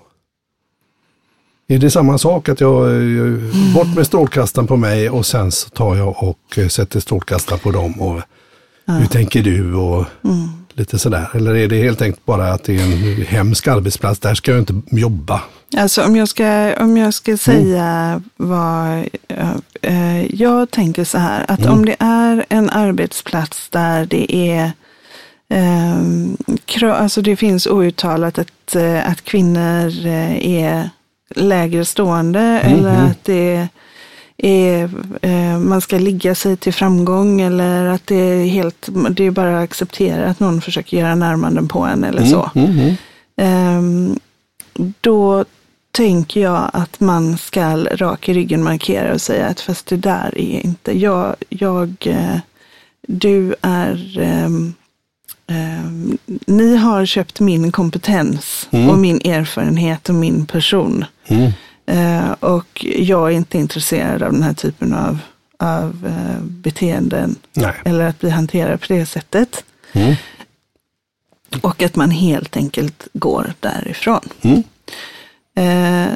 Är 1.68 1.78
det 1.78 1.90
samma 1.90 2.18
sak 2.18 2.48
att 2.48 2.60
jag, 2.60 2.90
bort 3.74 3.96
med 3.96 4.06
strålkastaren 4.06 4.66
på 4.66 4.76
mig 4.76 5.10
och 5.10 5.26
sen 5.26 5.52
så 5.52 5.70
tar 5.70 5.96
jag 5.96 6.22
och 6.22 6.58
eh, 6.58 6.68
sätter 6.68 7.00
strålkastaren 7.00 7.58
på 7.60 7.70
dem 7.70 8.00
och 8.00 8.20
hur 8.86 9.06
tänker 9.06 9.42
du 9.42 9.74
och 9.74 10.04
lite 10.74 10.98
sådär. 10.98 11.28
Eller 11.34 11.54
är 11.54 11.68
det 11.68 11.82
helt 11.82 12.02
enkelt 12.02 12.26
bara 12.26 12.52
att 12.52 12.64
det 12.64 12.76
är 12.76 12.82
en 12.82 13.26
hemsk 13.26 13.66
arbetsplats, 13.68 14.20
där 14.20 14.34
ska 14.34 14.50
jag 14.50 14.60
inte 14.60 14.80
jobba. 14.90 15.40
Alltså 15.76 16.02
om 16.04 16.16
jag 16.16 16.28
ska, 16.28 16.74
om 16.80 16.96
jag 16.96 17.14
ska 17.14 17.36
säga 17.36 18.22
vad 18.36 19.08
eh, 19.28 19.54
eh, 19.82 20.34
jag 20.34 20.70
tänker 20.70 21.04
så 21.04 21.18
här, 21.18 21.44
att 21.48 21.66
om 21.66 21.84
det 21.84 21.96
är 21.98 22.44
en 22.48 22.70
arbetsplats 22.70 23.68
där 23.68 24.06
det 24.06 24.34
är 24.36 24.72
eh, 25.48 25.98
kra- 26.66 26.94
alltså 26.94 27.22
det 27.22 27.36
finns 27.36 27.66
outtalat 27.66 28.38
att, 28.38 28.74
eh, 28.76 29.10
att 29.10 29.24
kvinnor 29.24 30.06
eh, 30.06 30.46
är 30.46 30.90
lägre 31.36 31.84
stående 31.84 32.40
eller 32.40 33.04
att 33.04 33.24
det 33.24 33.54
är, 33.56 33.68
eh, 34.36 35.58
man 35.58 35.80
ska 35.80 35.98
ligga 35.98 36.34
sig 36.34 36.56
till 36.56 36.72
framgång 36.72 37.40
eller 37.40 37.84
att 37.84 38.06
det 38.06 38.16
är 38.16 38.46
helt, 38.46 38.88
det 39.10 39.24
är 39.24 39.30
bara 39.30 39.58
att 39.58 39.64
acceptera 39.64 40.26
att 40.26 40.40
någon 40.40 40.60
försöker 40.60 40.96
göra 40.96 41.14
närmanden 41.14 41.68
på 41.68 41.80
en 41.80 42.04
eller 42.04 42.24
så. 42.24 42.50
Mm, 42.54 42.70
mm. 42.70 42.94
Ehm, 43.36 44.18
då 45.00 45.44
tänker 45.90 46.40
jag 46.40 46.70
att 46.72 47.00
man 47.00 47.38
ska 47.38 47.76
rak 47.76 48.28
i 48.28 48.34
ryggen 48.34 48.62
markera 48.62 49.14
och 49.14 49.20
säga 49.20 49.46
att 49.46 49.60
fast 49.60 49.86
det 49.86 49.96
där 49.96 50.38
är 50.38 50.60
inte 50.64 50.98
jag. 50.98 51.36
jag 51.48 51.94
eh, 52.06 52.38
du 53.08 53.54
är 53.60 54.18
ehm, 54.18 54.74
ehm, 55.46 56.18
ni 56.46 56.76
har 56.76 57.06
köpt 57.06 57.40
min 57.40 57.72
kompetens 57.72 58.68
och 58.70 58.98
min 58.98 59.20
erfarenhet 59.24 60.08
och 60.08 60.14
min 60.14 60.46
person. 60.46 61.04
Eh, 61.86 62.30
och 62.30 62.84
jag 62.84 63.32
är 63.32 63.36
inte 63.36 63.58
intresserad 63.58 64.22
av 64.22 64.32
den 64.32 64.42
här 64.42 64.54
typen 64.54 64.94
av, 64.94 65.18
av 65.58 66.06
eh, 66.06 66.40
beteenden 66.42 67.36
Nej. 67.52 67.74
eller 67.84 68.04
att 68.08 68.20
bli 68.20 68.30
hanterad 68.30 68.80
på 68.80 68.86
det 68.88 69.06
sättet. 69.06 69.64
Mm. 69.92 70.14
Och 71.62 71.82
att 71.82 71.96
man 71.96 72.10
helt 72.10 72.56
enkelt 72.56 73.08
går 73.12 73.52
därifrån. 73.60 74.28
Mm. 74.42 74.62
Eh, 75.56 76.14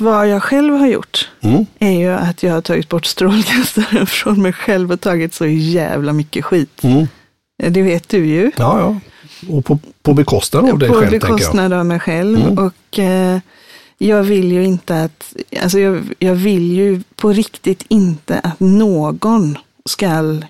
vad 0.00 0.28
jag 0.28 0.42
själv 0.42 0.74
har 0.74 0.86
gjort 0.86 1.30
Mm. 1.40 1.66
är 1.78 1.90
ju 1.90 2.10
att 2.10 2.42
jag 2.42 2.52
har 2.52 2.60
tagit 2.60 2.88
bort 2.88 3.06
strålkastaren 3.06 4.06
från 4.06 4.42
mig 4.42 4.52
själv 4.52 4.92
och 4.92 5.00
tagit 5.00 5.34
så 5.34 5.46
jävla 5.46 6.12
mycket 6.12 6.44
skit. 6.44 6.84
Mm. 6.84 7.06
Det 7.56 7.82
vet 7.82 8.08
du 8.08 8.26
ju. 8.26 8.50
Ja, 8.56 8.80
ja. 8.80 9.00
Och 9.56 9.64
på, 9.64 9.78
på 10.02 10.14
bekostnad 10.14 10.70
av 10.70 10.78
dig 10.78 10.88
på 10.88 10.94
själv, 10.94 11.12
jag. 11.12 11.20
bekostnad 11.20 11.72
av 11.72 11.86
mig 11.86 12.00
själv. 12.00 12.40
Mm. 12.40 12.58
Och 12.58 12.98
eh, 12.98 13.38
jag 14.08 14.22
vill 14.22 14.52
ju 14.52 14.64
inte 14.64 15.02
att, 15.02 15.34
alltså 15.62 15.78
jag, 15.78 16.14
jag 16.18 16.34
vill 16.34 16.72
ju 16.72 17.02
på 17.16 17.32
riktigt 17.32 17.84
inte 17.88 18.38
att 18.38 18.60
någon 18.60 19.58
ska 19.84 20.40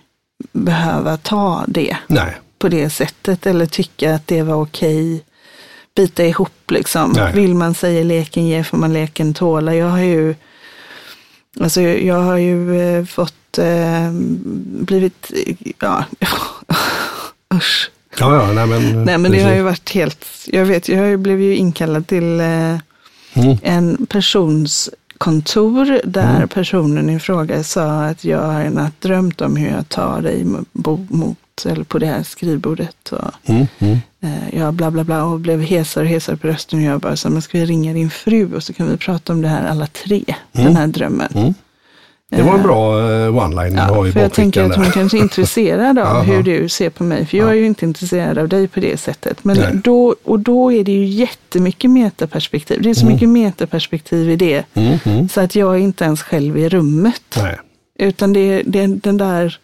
behöva 0.53 1.17
ta 1.17 1.65
det 1.69 1.97
Nej, 2.07 2.37
på 2.59 2.69
det 2.69 2.91
sättet 2.91 3.47
eller 3.47 3.67
tycka 3.67 4.15
att 4.15 4.27
det 4.27 4.43
var 4.43 4.55
okej. 4.55 5.25
Bita 5.97 6.25
ihop 6.25 6.71
liksom. 6.71 7.13
Nej. 7.17 7.33
Vill 7.35 7.55
man 7.55 7.75
säga 7.75 8.05
leken 8.05 8.47
ge 8.47 8.65
får 8.65 8.79
man 8.79 8.93
leken 8.93 9.35
tåla. 9.35 9.75
Jag 9.75 9.87
har 9.87 9.99
ju, 9.99 10.35
alltså 11.61 11.81
jag 11.81 12.21
har 12.21 12.37
ju 12.37 12.81
eh, 12.81 13.05
fått, 13.05 13.59
eh, 13.59 14.11
blivit, 14.81 15.31
ja, 15.81 16.05
usch. 17.55 17.91
ja, 18.19 18.35
ja, 18.35 18.53
nej 18.53 18.67
men. 18.67 19.05
Nej 19.05 19.19
men 19.19 19.33
det 19.33 19.43
har 19.43 19.55
ju 19.55 19.63
varit 19.63 19.91
helt, 19.91 20.27
jag 20.47 20.65
vet, 20.65 20.89
jag 20.89 21.19
blev 21.19 21.41
ju 21.41 21.57
inkallad 21.57 22.07
till 22.07 22.41
eh, 22.41 22.77
Mm. 23.35 23.57
en 23.63 24.07
persons 24.07 24.91
kontor 25.19 26.01
där 26.05 26.37
Mm. 26.37 26.49
personen 26.49 27.11
i 27.11 27.19
fråga 27.19 27.63
sa 27.65 28.05
att 28.05 28.25
jag 28.25 28.43
har 28.43 28.61
en 28.61 28.73
natt 28.73 29.01
drömt 29.01 29.41
om 29.41 29.57
hur 29.57 29.69
jag 29.69 29.89
tar 29.89 30.23
dig 30.23 30.45
mot, 31.09 31.39
eller 31.67 31.85
på 31.85 31.99
det 31.99 32.07
här 32.07 32.23
skrivbordet. 32.23 33.13
Och, 33.13 33.31
Mm. 33.45 33.67
Mm. 33.79 33.99
eh, 34.21 34.59
ja, 34.59 34.73
bla 34.73 34.91
bla 34.91 35.05
bla 35.05 35.25
och 35.25 35.41
blev 35.41 35.61
hesare 35.63 36.05
och 36.05 36.11
hesare 36.11 36.37
på 36.37 36.47
rösten 36.49 36.79
och 36.79 36.85
jag 36.85 37.01
bara 37.01 37.17
så 37.17 37.31
men 37.31 37.43
ska 37.43 37.59
vi 37.59 37.67
ringa 37.67 37.93
din 37.93 38.11
fru 38.11 38.55
och 38.55 38.63
så 38.63 38.73
kan 38.73 38.91
vi 38.91 38.97
prata 38.97 39.33
om 39.33 39.43
det 39.43 39.49
här 39.49 39.67
alla 39.69 39.87
tre, 39.87 40.25
den 40.53 40.77
här 40.77 40.87
drömmen. 40.87 41.55
Det 42.37 42.43
var 42.43 42.55
en 42.55 42.63
bra 42.63 42.99
eh, 43.01 43.29
one-line 43.35 43.79
att 43.81 43.91
ha 43.91 43.97
Ja, 43.97 44.09
i 44.09 44.13
för 44.13 44.21
jag 44.21 44.33
tänker 44.33 44.63
att 44.65 44.77
hon 44.77 44.91
kanske 44.91 45.19
är 45.19 45.23
intresserad 45.29 45.99
av 45.99 46.23
hur 46.23 46.43
du 46.43 46.69
ser 46.69 46.91
på 46.91 47.05
mig. 47.05 47.27
För 47.27 47.37
jag 47.37 47.49
är 47.51 47.55
ju 47.55 47.67
inte 47.67 47.85
intresserad 47.85 48.39
av 48.39 48.49
dig 48.49 48.69
på 48.69 48.81
det 48.81 48.97
sättet. 49.01 49.45
Men 49.45 49.57
Nej. 49.57 49.81
då, 49.85 50.15
och 50.25 50.41
då 50.41 50.73
är 50.73 50.85
det 50.85 50.93
ju 50.93 51.05
jättemycket 51.05 51.91
metaperspektiv. 51.91 52.83
Det 52.83 52.91
är 52.91 52.95
så 52.95 53.01
Mm. 53.03 53.13
mycket 53.15 53.29
metaperspektiv 53.29 54.31
i 54.31 54.37
det. 54.37 54.65
Mm. 54.75 54.99
Mm. 55.05 55.29
Så 55.29 55.41
att 55.41 55.55
jag 55.55 55.75
är 55.75 55.79
inte 55.79 56.05
ens 56.05 56.23
själv 56.23 56.59
i 56.59 56.69
rummet. 56.69 57.23
Nej. 57.37 57.59
Utan 57.99 58.33
det, 58.33 58.63
det, 58.67 58.87
den 58.87 59.17
där 59.17 59.59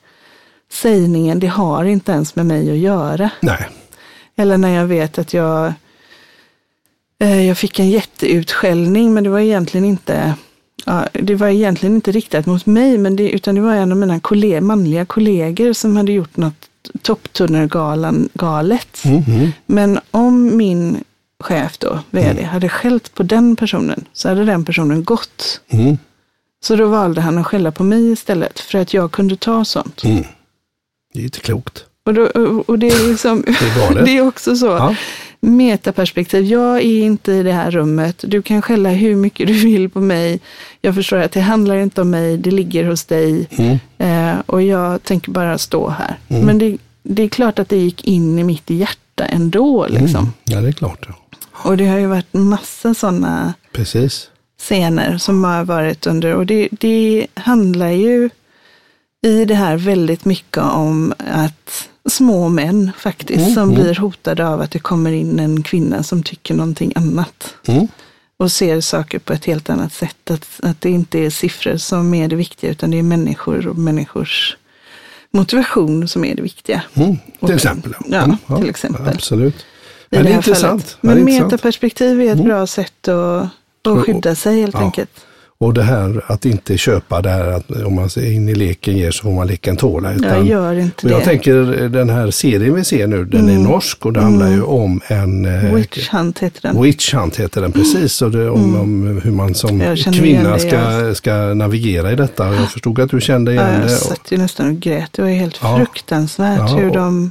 sägningen, 0.72 1.40
det 1.40 1.46
har 1.46 1.85
inte 1.85 2.12
ens 2.12 2.37
med 2.37 2.46
mig 2.46 2.70
att 2.70 2.76
göra. 2.78 3.30
Nej. 3.40 3.68
Eller 4.37 4.59
när 4.59 4.74
jag 4.74 4.87
vet 4.87 5.18
att 5.18 5.35
jag, 5.35 5.72
eh, 7.20 7.46
jag 7.46 7.59
fick 7.59 7.78
en 7.78 7.90
jätteutskällning, 7.90 9.14
men 9.14 9.24
det 9.24 9.30
var 9.30 9.38
egentligen 9.40 9.85
inte 9.85 10.35
Ja, 10.86 11.06
det 11.12 11.34
var 11.34 11.48
egentligen 11.48 11.94
inte 11.94 12.12
riktat 12.12 12.46
mot 12.46 12.66
mig, 12.66 12.98
men 12.98 13.16
det, 13.16 13.30
utan 13.30 13.54
det 13.54 13.60
var 13.60 13.74
en 13.74 13.92
av 13.92 13.98
mina 13.98 14.20
kolle 14.20 14.60
manliga 14.60 15.04
kollegor 15.04 15.72
som 15.72 15.96
hade 15.96 16.12
gjort 16.12 16.36
något 16.36 16.68
topptunnelgalet. 17.02 19.04
Mm. 19.04 19.22
Mm. 19.28 19.50
Men 19.66 20.00
om 20.10 20.56
min 20.56 21.04
chef 21.40 21.78
då, 21.78 21.98
vd, 22.10 22.30
Mm. 22.30 22.44
hade 22.44 22.68
skällt 22.68 23.14
på 23.14 23.22
den 23.22 23.56
personen 23.56 24.04
så 24.12 24.28
hade 24.28 24.44
den 24.44 24.64
personen 24.64 25.04
gått. 25.04 25.60
Mm. 25.68 25.98
Så 26.62 26.76
då 26.76 26.86
valde 26.88 27.20
han 27.20 27.38
att 27.38 27.46
skälla 27.46 27.72
på 27.72 27.84
mig 27.84 28.12
istället 28.12 28.60
för 28.60 28.78
att 28.78 28.94
jag 28.94 29.12
kunde 29.12 29.36
ta 29.36 29.64
sånt. 29.64 30.04
Mm. 30.04 30.24
Det 31.14 31.20
är 31.20 31.24
inte 31.24 31.40
klokt. 31.40 31.84
Och, 32.04 32.14
då, 32.14 32.22
och 32.66 32.78
det 32.78 32.88
är 32.88 33.08
liksom, 33.10 33.42
Det 33.46 33.50
är 34.00 34.04
det 34.04 34.16
är 34.16 34.28
också 34.28 34.56
så. 34.56 34.66
Ja. 34.66 34.94
Metaperspektiv. 35.40 36.44
Jag 36.44 36.76
är 36.76 37.03
inte 37.03 37.33
i 37.33 37.42
det 37.42 37.53
här 37.53 37.70
rummet. 37.70 38.24
Du 38.26 38.42
kan 38.42 38.62
skälla 38.62 38.90
hur 38.90 39.16
mycket 39.16 39.46
du 39.46 39.53
vill 39.53 39.88
på 39.88 40.00
mig. 40.00 40.40
Jag 40.81 40.94
förstår 40.94 41.16
att 41.16 41.33
det 41.33 41.40
handlar 41.40 41.76
inte 41.76 42.00
om 42.00 42.11
mig. 42.11 42.37
Det 42.37 42.50
ligger 42.50 42.85
hos 42.85 43.05
dig. 43.05 43.48
Mm. 43.50 43.79
Eh, 43.98 44.40
och 44.46 44.62
jag 44.62 45.03
tänker 45.03 45.31
bara 45.31 45.59
stå 45.59 45.88
här. 45.88 46.18
Mm. 46.29 46.46
Men 46.46 46.59
det, 46.59 46.79
det 47.03 47.22
är 47.22 47.29
klart 47.29 47.59
att 47.59 47.68
det 47.68 47.76
gick 47.76 48.05
in 48.05 48.38
i 48.38 48.44
mitt 48.44 48.70
hjärta 48.70 49.24
ändå. 49.24 49.87
Liksom. 49.87 50.20
Mm. 50.20 50.33
Ja, 50.44 50.61
det 50.61 50.68
är 50.68 50.72
klart. 50.72 51.07
Ja. 51.09 51.14
Och 51.53 51.76
det 51.76 51.87
har 51.87 51.98
ju 51.98 52.07
varit 52.07 52.33
massa 52.33 52.94
sådana 52.94 53.55
Precis. 53.72 54.31
scener 54.59 55.18
som 55.18 55.44
har 55.44 55.64
varit 55.64 56.07
under. 56.07 56.35
Och 56.35 56.46
det, 56.46 56.68
det 56.70 57.26
handlar 57.35 57.90
ju 57.90 58.31
i 59.26 59.44
det 59.44 59.55
här 59.55 59.76
väldigt 59.76 60.24
mycket 60.24 60.62
om 60.62 61.14
att 61.18 61.88
små 62.08 62.48
män 62.48 62.90
faktiskt, 62.98 63.40
Mm, 63.40 63.54
som 63.54 63.62
mm. 63.62 63.74
blir 63.74 63.94
hotade 63.94 64.48
av 64.48 64.60
att 64.60 64.70
det 64.70 64.78
kommer 64.78 65.12
in 65.12 65.38
en 65.40 65.62
kvinna 65.62 66.02
som 66.02 66.22
tycker 66.22 66.54
någonting 66.54 66.92
annat. 66.96 67.54
Mm. 67.66 67.88
Och 68.36 68.52
ser 68.52 68.80
saker 68.80 69.18
på 69.18 69.32
ett 69.32 69.44
helt 69.44 69.70
annat 69.70 69.92
sätt. 69.92 70.30
Att, 70.30 70.46
att 70.62 70.80
det 70.80 70.90
inte 70.90 71.18
är 71.18 71.30
siffror 71.30 71.76
som 71.76 72.14
är 72.14 72.28
det 72.28 72.36
viktiga, 72.36 72.70
utan 72.70 72.90
det 72.90 72.98
är 72.98 73.02
människor 73.02 73.66
och 73.68 73.78
människors 73.78 74.56
motivation 75.32 76.08
som 76.08 76.24
är 76.24 76.34
det 76.34 76.42
viktiga. 76.42 76.82
Mm. 76.94 77.16
Till 77.46 77.54
exempel. 77.54 77.94
Ja, 78.08 78.22
Mm. 78.22 78.60
till 78.60 78.70
exempel. 78.70 79.08
Absolut. 79.08 79.54
I 79.56 79.62
Ja, 80.10 80.18
det 80.18 80.24
det 80.24 80.30
är 80.30 80.36
intressant. 80.36 80.82
fallet. 80.82 80.98
Ja, 81.00 81.08
Men 81.24 81.24
metaperspektiv 81.24 82.20
är 82.20 82.24
ett 82.26 82.32
Mm. 82.32 82.44
bra 82.44 82.66
sätt 82.66 83.08
att, 83.08 83.48
att 83.86 84.04
skydda 84.06 84.34
sig 84.34 84.60
helt 84.60 84.74
ja. 84.74 84.80
enkelt. 84.80 85.10
Och 85.62 85.75
det 85.75 85.83
här 85.83 86.25
att 86.27 86.44
inte 86.44 86.79
köpa 86.79 87.23
det 87.23 87.29
här 87.31 87.46
att 87.53 87.70
om 87.70 87.94
man 87.94 88.11
ser 88.11 88.33
in 88.33 88.49
i 88.49 88.55
leken 88.55 88.96
ger 88.96 89.11
så 89.11 89.23
får 89.23 89.31
man 89.33 89.46
leken 89.46 89.77
tåla. 89.77 90.12
Jag 90.12 90.18
Utan, 90.20 90.46
gör 90.46 90.75
inte 90.79 91.07
och 91.07 91.12
jag 91.12 91.20
det. 91.20 91.25
tänker 91.25 91.55
den 91.88 92.11
här 92.11 92.31
serien 92.31 92.75
vi 92.75 92.85
ser 92.85 93.07
nu, 93.07 93.25
den 93.25 93.40
Mm. 93.49 93.57
är 93.57 93.68
norsk 93.68 94.07
och 94.07 94.12
det 94.12 94.20
handlar 94.20 94.49
ju 94.51 94.62
om 94.62 95.01
en 95.07 95.44
eh, 95.44 95.75
Witch 95.75 96.09
Hunt 96.09 96.38
heter 96.38 96.62
den. 96.62 96.83
Witch 96.83 97.14
Hunt 97.14 97.37
heter 97.37 97.61
den 97.61 97.73
precis. 97.73 98.23
Och 98.23 98.31
det, 98.31 98.51
om, 98.51 98.77
om 98.81 99.20
hur 99.25 99.31
man 99.33 99.55
som 99.55 99.81
Jag 99.81 99.99
kvinna 99.99 100.53
det, 100.53 100.59
ska, 100.61 101.14
ska 101.14 101.55
navigera 101.55 102.12
i 102.12 102.16
detta. 102.16 102.55
Jag 102.55 102.70
förstod 102.70 103.01
att 103.01 103.11
du 103.11 103.20
kände 103.20 103.55
Ja, 103.55 103.62
igen 103.62 103.75
jag 103.81 103.83
det. 103.90 103.94
satt 103.96 104.33
ju 104.33 104.37
nästan 104.38 104.68
och 104.68 104.77
grät. 104.81 105.12
Det 105.12 105.23
var 105.23 105.29
helt 105.29 105.59
Ja. 105.62 105.77
fruktansvärt 105.77 106.59
Ja, 106.59 106.66
hur 106.77 106.90
de 106.90 107.31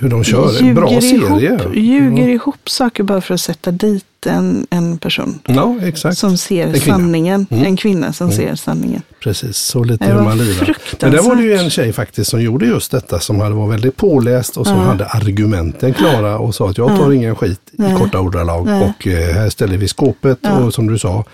Hur 0.00 0.08
de 0.08 0.24
kör. 0.24 0.52
ljuger, 0.60 0.74
Bra 0.74 0.88
serie. 1.00 1.18
ihop, 1.54 1.74
ljuger 1.76 2.28
ihop 2.28 2.70
saker 2.70 3.02
bara 3.02 3.20
för 3.20 3.34
att 3.34 3.40
sätta 3.40 3.70
dit 3.70 4.04
en, 4.26 4.66
en 4.70 4.98
person. 4.98 5.38
Ja, 5.46 5.76
exakt. 5.82 6.18
Som 6.18 6.36
ser 6.38 6.66
En 6.66 6.80
sanningen. 6.80 7.46
Mm. 7.50 7.64
En 7.64 7.76
kvinna 7.76 8.12
som 8.12 8.32
ser 8.32 8.54
sanningen. 8.54 9.02
Precis, 9.22 9.56
så 9.56 9.84
lite 9.84 10.04
Det 10.06 10.12
hur 10.12 10.22
man 10.22 10.38
lirar. 10.38 10.76
Men 11.00 11.10
där 11.12 11.22
var 11.22 11.34
det 11.36 11.42
ju 11.42 11.54
en 11.54 11.70
tjej 11.70 11.92
faktiskt 11.92 12.30
som 12.30 12.42
gjorde 12.42 12.66
just 12.66 12.90
detta 12.90 13.20
som 13.20 13.40
hade 13.40 13.54
var 13.54 13.66
väldigt 13.68 13.96
påläst 13.96 14.56
och 14.56 14.66
som 14.66 14.76
Ja. 14.76 14.82
hade 14.82 15.06
argumenten 15.06 15.94
klara 15.94 16.38
och 16.38 16.54
sa 16.54 16.70
att 16.70 16.78
jag 16.78 16.88
tar 16.98 17.12
ingen 17.12 17.36
skit 17.36 17.60
Nej. 17.72 17.92
i 17.92 17.96
korta 17.96 18.20
ordalag 18.20 18.66
Nej. 18.66 18.82
och 18.98 19.06
eh, 19.06 19.34
här 19.34 19.50
ställer 19.50 19.76
vi 19.76 19.88
skåpet 19.88 20.38
Ja. 20.42 20.58
och 20.58 20.74
som 20.74 20.86
du 20.86 20.98
sa, 20.98 21.24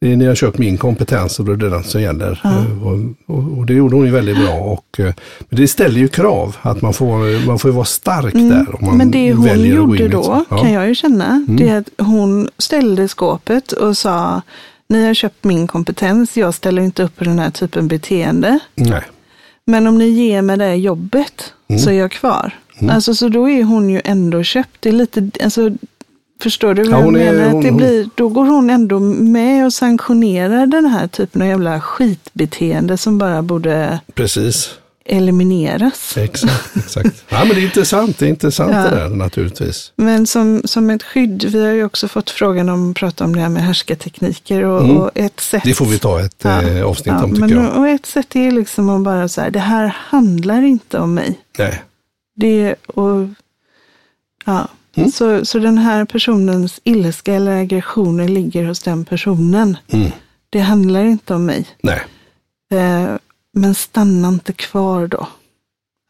det 0.00 0.12
är- 0.12 0.16
ni 0.16 0.26
har 0.26 0.34
köpt 0.34 0.58
min 0.58 0.76
kompetens 0.78 1.38
och 1.38 1.44
då 1.44 1.52
är 1.52 1.56
det 1.56 1.70
den 1.70 1.84
som 1.84 2.02
gäller. 2.02 2.40
Eh, 2.44 2.86
Och, 2.86 2.98
och, 3.36 3.58
och 3.58 3.66
det 3.66 3.74
gjorde 3.74 3.96
hon 3.96 4.04
ju 4.06 4.10
väldigt 4.12 4.36
bra. 4.36 4.52
Och, 4.54 5.00
eh, 5.00 5.14
men 5.48 5.60
det 5.60 5.68
ställer 5.68 5.98
ju 6.00 6.08
krav 6.08 6.56
att 6.62 6.82
man 6.82 6.92
får, 6.92 7.46
man 7.46 7.58
får 7.58 7.70
ju 7.70 7.74
vara 7.74 7.84
stark 7.84 8.32
där. 8.34 8.40
Om 8.42 8.78
man 8.80 8.84
Mm. 8.84 8.98
Men 8.98 9.10
det 9.10 9.32
hon 9.32 9.60
gjorde 9.64 10.08
då. 10.08 10.22
Ja. 10.24 10.44
Mm. 10.50 10.62
kan 10.64 10.72
jag 10.72 10.88
ju 10.88 10.94
känna, 10.94 11.46
det 11.48 11.68
är 11.68 11.78
att 11.78 11.88
hon 12.06 12.48
ställde 12.58 13.08
skåpet 13.08 13.72
och 13.72 13.96
sa, 13.96 14.42
ni 14.88 15.06
har 15.06 15.14
köpt 15.14 15.44
min 15.44 15.66
kompetens, 15.66 16.36
jag 16.36 16.54
ställer 16.54 16.82
inte 16.82 17.02
upp 17.02 17.16
på 17.16 17.24
den 17.24 17.38
här 17.38 17.50
typen 17.50 17.88
beteende. 17.88 18.58
Nej. 18.74 19.02
Men 19.64 19.86
om 19.86 19.98
ni 19.98 20.08
ger 20.08 20.42
mig 20.42 20.56
det 20.56 20.74
jobbet 20.74 21.52
Mm. 21.68 21.80
så 21.82 21.90
är 21.90 21.94
jag 21.94 22.10
kvar. 22.10 22.52
Alltså, 22.90 23.14
så 23.14 23.28
då 23.28 23.48
är 23.50 23.64
hon 23.64 23.90
ju 23.90 24.00
ändå 24.04 24.42
köpt. 24.42 24.76
Det 24.80 24.88
är 24.88 24.92
lite, 24.92 25.30
alltså, 25.44 25.70
förstår 26.40 26.74
du 26.74 26.82
vad 26.82 26.92
Ja, 26.92 26.98
jag 26.98 27.04
hon 27.04 27.16
är- 27.16 27.32
menar? 27.32 27.48
hon- 27.50 27.58
att 27.58 27.64
det 27.64 27.72
blir, 27.72 28.08
då 28.14 28.28
går 28.28 28.44
hon 28.44 28.70
ändå 28.70 29.00
med 29.00 29.66
och 29.66 29.72
sanktionerar 29.72 30.66
den 30.66 30.84
här 30.86 31.06
typen 31.08 31.42
av 31.42 31.48
jävla 31.48 31.80
skitbeteende 31.80 32.96
som 32.98 33.18
bara 33.18 33.42
borde 33.42 34.00
Precis, 34.14 34.70
elimineras. 35.04 36.16
exakt. 36.16 36.76
exakt. 36.76 37.24
Ja, 37.28 37.38
men 37.44 37.48
det 37.48 37.60
är 37.60 37.64
intressant, 37.64 38.18
det 38.18 38.26
är 38.26 38.30
intressant 38.30 38.72
Ja. 38.72 38.82
det 38.82 38.96
där 38.96 39.08
naturligtvis. 39.08 39.92
Men 39.96 40.26
som, 40.26 40.62
som 40.64 40.90
ett 40.90 41.02
skydd, 41.02 41.44
vi 41.44 41.64
har 41.66 41.72
ju 41.72 41.84
också 41.84 42.08
fått 42.08 42.30
frågan 42.30 42.68
om 42.68 42.90
att 42.90 42.96
prata 42.96 43.24
om 43.24 43.34
det 43.34 43.40
här 43.42 43.48
med 43.48 43.62
härskartekniker 43.62 44.64
och, 44.64 44.84
Mm. 44.84 44.96
och 44.96 45.10
ett 45.14 45.40
sätt. 45.40 45.62
Det 45.64 45.74
får 45.74 45.86
vi 45.86 45.98
ta 45.98 46.20
ett 46.20 46.36
Ja. 46.42 46.62
eh, 46.62 46.84
avsnitt 46.86 47.14
om 47.22 47.30
tycker 47.34 47.40
men, 47.54 47.64
jag. 47.64 47.76
Och 47.76 47.88
ett 47.88 48.06
sätt 48.06 48.36
är 48.36 48.50
liksom 48.50 48.88
att 48.90 49.02
bara 49.02 49.28
så 49.28 49.40
här, 49.40 49.50
det 49.50 49.58
här 49.58 49.86
handlar 49.98 50.62
inte 50.62 50.98
om 50.98 51.14
mig. 51.14 51.38
Nej. 51.58 51.82
Det 52.36 52.74
och 52.86 53.28
ja. 54.44 54.68
Mm. 54.96 55.10
Så, 55.10 55.44
så 55.44 55.58
den 55.58 55.78
här 55.78 56.04
personens 56.04 56.80
ilska 56.84 57.34
eller 57.34 57.60
aggressioner 57.60 58.28
ligger 58.28 58.64
hos 58.64 58.80
den 58.82 59.04
personen. 59.04 59.76
Mm. 59.88 60.10
Det 60.50 60.60
handlar 60.60 61.04
inte 61.04 61.34
om 61.34 61.46
mig. 61.46 61.66
Nej. 61.82 62.02
Eh, 62.72 63.10
men 63.54 63.74
stanna 63.74 64.28
inte 64.28 64.52
kvar 64.52 65.06
då. 65.06 65.28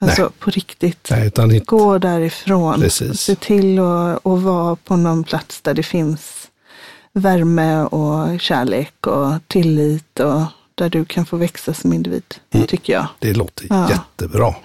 Alltså 0.02 0.32
på 0.38 0.50
riktigt. 0.50 1.08
Nej. 1.10 1.62
Gå 1.66 1.98
därifrån. 1.98 2.80
Precis. 2.80 3.20
Se 3.20 3.34
till 3.34 3.78
att, 3.78 4.26
att 4.26 4.42
vara 4.42 4.76
på 4.76 4.96
någon 4.96 5.24
plats 5.24 5.60
där 5.60 5.74
det 5.74 5.82
finns 5.82 6.48
värme 7.12 7.82
och 7.82 8.40
kärlek 8.40 9.06
och 9.06 9.32
tillit 9.46 10.20
och 10.20 10.42
där 10.74 10.90
du 10.90 11.04
kan 11.04 11.26
få 11.26 11.36
växa 11.36 11.74
som 11.74 11.92
individ. 11.92 12.34
Mm. 12.50 12.66
Tycker 12.66 12.92
jag. 12.92 13.06
Det 13.18 13.32
låter 13.32 13.66
Ja. 13.68 13.90
jättebra. 13.90 14.54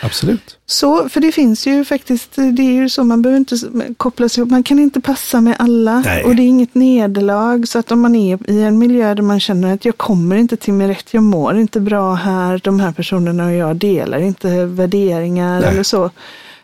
absolut. 0.00 0.58
Så, 0.66 1.08
för 1.08 1.20
det 1.20 1.32
finns 1.32 1.66
ju 1.66 1.84
faktiskt, 1.84 2.36
det 2.36 2.62
är 2.62 2.72
ju 2.72 2.88
så, 2.88 3.04
man 3.04 3.22
behöver 3.22 3.38
inte 3.38 3.56
kopplas 3.96 4.38
ihop, 4.38 4.50
man 4.50 4.62
kan 4.62 4.78
inte 4.78 5.00
passa 5.00 5.40
med 5.40 5.56
alla. 5.58 6.00
Nej. 6.00 6.24
Och 6.24 6.36
det 6.36 6.42
är 6.42 6.46
inget 6.46 6.74
nederlag, 6.74 7.68
så 7.68 7.78
att 7.78 7.92
om 7.92 8.00
man 8.00 8.14
är 8.14 8.50
i 8.50 8.62
en 8.62 8.78
miljö 8.78 9.14
där 9.14 9.22
man 9.22 9.40
känner 9.40 9.74
att 9.74 9.84
jag 9.84 9.96
kommer 9.96 10.36
inte 10.36 10.56
till 10.56 10.72
min 10.72 10.88
rätt, 10.88 11.14
jag 11.14 11.22
mår 11.22 11.58
inte 11.58 11.80
bra 11.80 12.14
här, 12.14 12.60
de 12.64 12.80
här 12.80 12.92
personerna 12.92 13.46
och 13.46 13.52
jag 13.52 13.76
delar 13.76 14.18
inte 14.18 14.64
värderingar 14.64 15.60
Nej. 15.60 15.70
eller 15.70 15.82
så. 15.82 16.10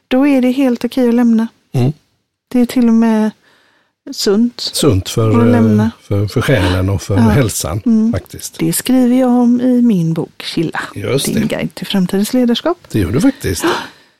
Då 0.08 0.26
är 0.26 0.42
det 0.42 0.50
helt 0.50 0.84
okej 0.84 1.08
att 1.08 1.14
lämna. 1.14 1.46
Mm. 1.72 1.92
Det 2.48 2.60
är 2.60 2.66
till 2.66 2.88
och 2.88 2.94
med 2.94 3.30
sunt. 4.12 4.60
Sunt 4.60 5.08
för, 5.08 5.54
eh, 5.54 5.86
för, 6.02 6.26
för 6.26 6.40
själen 6.40 6.88
och 6.90 7.02
för 7.02 7.14
Ja. 7.14 7.20
hälsan 7.20 7.80
Mm. 7.86 8.12
faktiskt. 8.12 8.58
Det 8.58 8.72
skriver 8.72 9.16
jag 9.20 9.30
om 9.30 9.60
i 9.60 9.82
min 9.82 10.12
bok 10.14 10.42
Chilla. 10.42 10.80
Just 10.94 11.26
Din 11.26 11.34
det. 11.34 11.40
guide 11.56 11.74
till 11.74 11.86
framtidens 11.86 12.34
ledarskap. 12.34 12.78
Det 12.92 12.98
gör 12.98 13.10
du 13.12 13.20
faktiskt. 13.20 13.64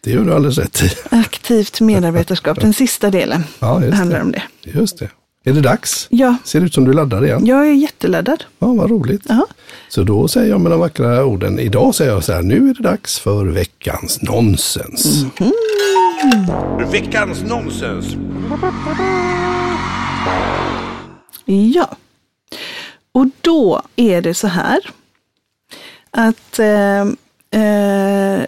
Det 0.05 0.11
gör 0.11 0.24
du 0.24 0.35
alldeles 0.35 0.59
rätt 0.59 0.83
i. 0.83 0.91
Aktivt 1.16 1.80
medarbetarskap, 1.80 2.61
den 2.61 2.74
sista 2.74 3.11
delen 3.11 3.45
Ja, 3.59 3.85
just 3.85 3.97
handlar 3.99 4.16
det. 4.18 4.24
om 4.24 4.33
det. 4.33 4.43
Just 4.64 4.99
det. 4.99 5.09
Är 5.45 5.53
det 5.53 5.61
dags? 5.61 6.07
Ja, 6.11 6.37
Ser 6.45 6.61
ut 6.61 6.74
som 6.74 6.85
du 6.85 6.93
laddar 6.93 7.24
igen. 7.24 7.47
jag 7.47 7.68
är 7.68 7.72
jätteladdad. 7.72 8.45
Ja, 8.59 8.66
vad 8.72 8.91
roligt. 8.91 9.22
Ja. 9.28 9.47
Så 9.89 10.03
då 10.03 10.28
säger 10.28 10.51
jag 10.51 10.61
med 10.61 10.72
de 10.72 10.80
vackra 10.80 11.24
orden, 11.24 11.59
idag 11.59 11.95
säger 11.95 12.12
jag 12.12 12.24
så 12.24 12.33
här, 12.33 12.43
nu 12.43 12.70
är 12.70 12.74
det 12.74 12.83
dags 12.83 13.18
för 13.18 13.45
veckans 13.45 14.22
nonsens. 14.22 15.24
Veckans 16.93 17.43
nonsens. 17.43 18.07
Ja, 21.44 21.96
och 23.12 23.26
då 23.40 23.82
är 23.96 24.22
det 24.22 24.34
så 24.34 24.46
här 24.46 24.78
att 26.10 26.58
eh, 26.58 27.00
eh, 27.62 28.46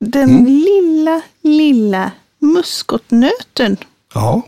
den 0.00 0.44
lilla, 0.44 1.22
lilla 1.42 2.10
muskotnöten 2.38 3.76
Ja, 4.14 4.42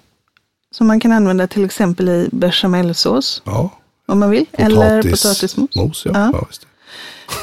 som 0.70 0.86
man 0.86 1.00
kan 1.00 1.12
använda 1.12 1.46
till 1.46 1.64
exempel 1.64 2.08
i 2.08 2.28
bechamelsås 2.32 3.42
ja. 3.44 3.70
om 4.06 4.18
man 4.18 4.30
vill, 4.30 4.46
eller 4.52 5.02
potatismos. 5.02 5.76
Mos, 5.76 6.06
ja. 6.06 6.46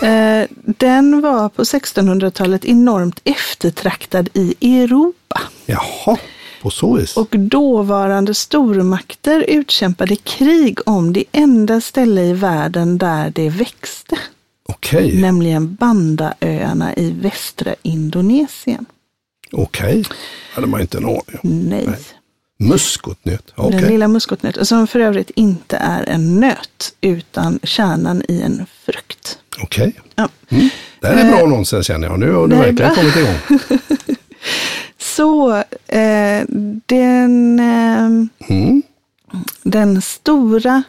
Eh, 0.07 0.47
den 0.65 1.21
var 1.21 1.49
på 1.49 1.63
1600-talet 1.63 2.65
enormt 2.65 3.19
eftertraktad 3.23 4.29
i 4.33 4.55
Europa. 4.61 5.41
Jaha, 5.65 6.17
på 6.63 6.69
så 6.69 6.95
vis. 6.95 7.17
Och 7.17 7.27
dåvarande 7.31 8.33
stormakter 8.33 9.45
utkämpade 9.47 10.15
krig 10.15 10.79
om 10.85 11.13
det 11.13 11.23
enda 11.31 11.81
ställe 11.81 12.21
i 12.21 12.33
världen 12.33 12.97
där 12.97 13.29
det 13.35 13.49
växte. 13.49 14.17
Okej, 14.65 15.21
Nämligen 15.21 15.75
Bandaöarna 15.75 16.95
i 16.95 17.11
västra 17.11 17.75
Indonesien. 17.81 18.85
okej. 19.51 20.05
Hade 20.53 20.67
man 20.67 20.81
inte 20.81 20.97
en 20.97 21.05
aning 21.05 21.39
om. 21.43 21.69
Nej. 21.69 21.87
Muskotnöt, 22.59 23.53
okej. 23.55 23.79
Den 23.81 23.89
lilla 23.89 24.07
muskotnöten, 24.07 24.65
som 24.65 24.87
för 24.87 24.99
övrigt 24.99 25.29
inte 25.35 25.77
är 25.77 26.03
en 26.03 26.39
nöt, 26.39 26.93
utan 27.01 27.59
kärnan 27.63 28.23
i 28.27 28.41
en 28.41 28.65
frukt. 28.85 29.37
Okej. 29.61 29.99
Ja. 30.15 30.29
Mm. 30.49 30.69
Det 30.99 31.07
här 31.07 31.25
är 31.25 31.31
bra 31.37 31.45
nonsens 31.47 31.87
känner 31.87 32.07
jag. 32.07 32.19
Nu 32.19 32.31
har 32.31 32.47
du 32.47 32.55
verkligen 32.55 32.95
kommit 32.95 33.15
igång. 33.15 33.59
Så 35.03 35.55
eh, 35.87 36.43
den, 36.85 37.59
eh, 37.59 38.05
Mm. 38.49 38.81
den 39.63 40.01
stora 40.01 40.83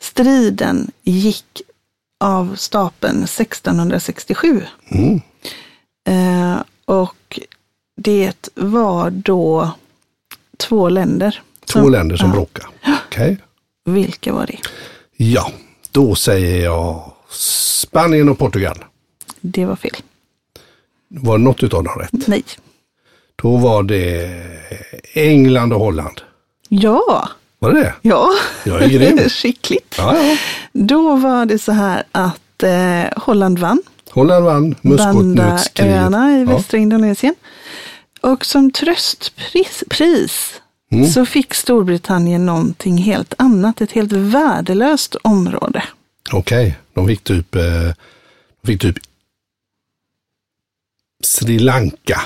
striden 0.00 0.90
gick 1.02 1.62
av 2.20 2.54
stapeln 2.56 3.26
1667. 3.26 4.62
Mm. 4.88 5.20
Eh, 6.08 6.62
och 6.84 7.40
det 7.96 8.48
var 8.54 9.10
då 9.10 9.70
två 10.56 10.88
länder. 10.88 11.42
Två 11.64 11.80
som- 11.80 11.92
länder 11.92 12.16
som 12.16 12.28
ja. 12.28 12.34
bråkar. 12.34 12.68
Okej. 13.06 13.36
Vilka 13.84 14.32
var 14.32 14.46
det? 14.46 14.58
Ja, 15.16 15.52
då 15.90 16.14
säger 16.14 16.64
jag 16.64 17.12
Spanien 17.30 18.28
och 18.28 18.38
Portugal. 18.38 18.84
Det 19.40 19.64
var 19.64 19.76
fel. 19.76 19.96
Var 21.08 21.38
något 21.38 21.62
utav 21.62 21.84
dem 21.84 21.98
rätt? 21.98 22.26
Nej. 22.28 22.42
Då 23.42 23.56
var 23.56 23.82
det 23.82 24.30
England 25.14 25.72
och 25.72 25.80
Holland. 25.80 26.20
Ja, 26.68 27.28
Var 27.58 27.72
det 27.72 27.80
det? 27.80 27.94
ja. 28.02 28.30
Jag 28.64 28.82
är 28.82 28.88
grym. 28.88 29.18
Skickligt. 29.28 29.94
Ja, 29.98 30.16
ja. 30.22 30.36
Då 30.72 31.16
var 31.16 31.46
det 31.46 31.58
så 31.58 31.72
här 31.72 32.02
att 32.12 32.62
eh, 32.62 33.04
Holland 33.22 33.58
vann. 33.58 33.82
Holland 34.10 34.44
vann 34.44 34.74
muskotnötskriget. 34.82 35.94
I 36.12 36.44
Ja. 36.46 36.54
västra 36.56 36.78
Indonesien. 36.78 37.34
Och 38.20 38.44
som 38.46 38.70
tröstpris 38.70 39.84
pris, 39.90 40.54
Mm. 40.92 41.06
så 41.06 41.26
fick 41.26 41.54
Storbritannien 41.54 42.46
någonting 42.46 42.96
helt 42.98 43.34
annat. 43.38 43.80
Ett 43.80 43.92
helt 43.92 44.12
värdelöst 44.12 45.14
område. 45.22 45.82
Okej, 46.32 46.78
de 46.94 47.06
fick 47.06 47.24
typ, 47.24 47.54
eh, 47.54 47.62
de 48.62 48.66
fick 48.66 48.80
typ 48.80 48.96
Sri 51.24 51.58
Lanka. 51.58 52.20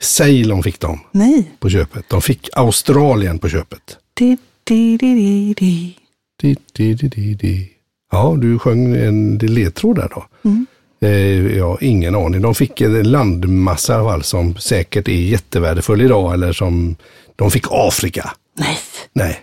Ceylon 0.00 0.62
fick 0.62 0.80
de 0.80 1.00
Nej. 1.12 1.50
på 1.58 1.70
köpet. 1.70 2.08
De 2.08 2.22
fick 2.22 2.48
Australien 2.52 3.38
på 3.38 3.48
köpet. 3.48 3.98
Di, 4.14 4.36
di, 4.64 4.96
di, 4.96 5.14
di, 5.14 5.54
di. 5.54 5.96
Di, 6.42 6.56
di, 6.72 6.94
di, 6.94 7.08
di, 7.08 7.34
di. 7.34 7.68
Ja, 8.12 8.36
du 8.38 8.58
sjöng 8.58 8.94
en 8.94 9.38
ledtråd 9.38 9.96
där 9.96 10.08
då. 10.14 10.26
Mm. 10.44 10.66
Eh, 11.00 11.56
ja, 11.56 11.78
ingen 11.80 12.14
aning. 12.14 12.42
De 12.42 12.54
fick 12.54 12.80
en 12.80 13.10
landmassa 13.10 14.04
fall 14.04 14.22
som 14.22 14.56
säkert 14.56 15.08
är 15.08 15.12
jättevärdefull 15.12 16.00
idag 16.00 16.34
eller 16.34 16.52
som 16.52 16.96
de 17.36 17.50
fick 17.50 17.64
Afrika. 17.70 18.30
Nej. 18.58 18.78
Nej, 19.12 19.40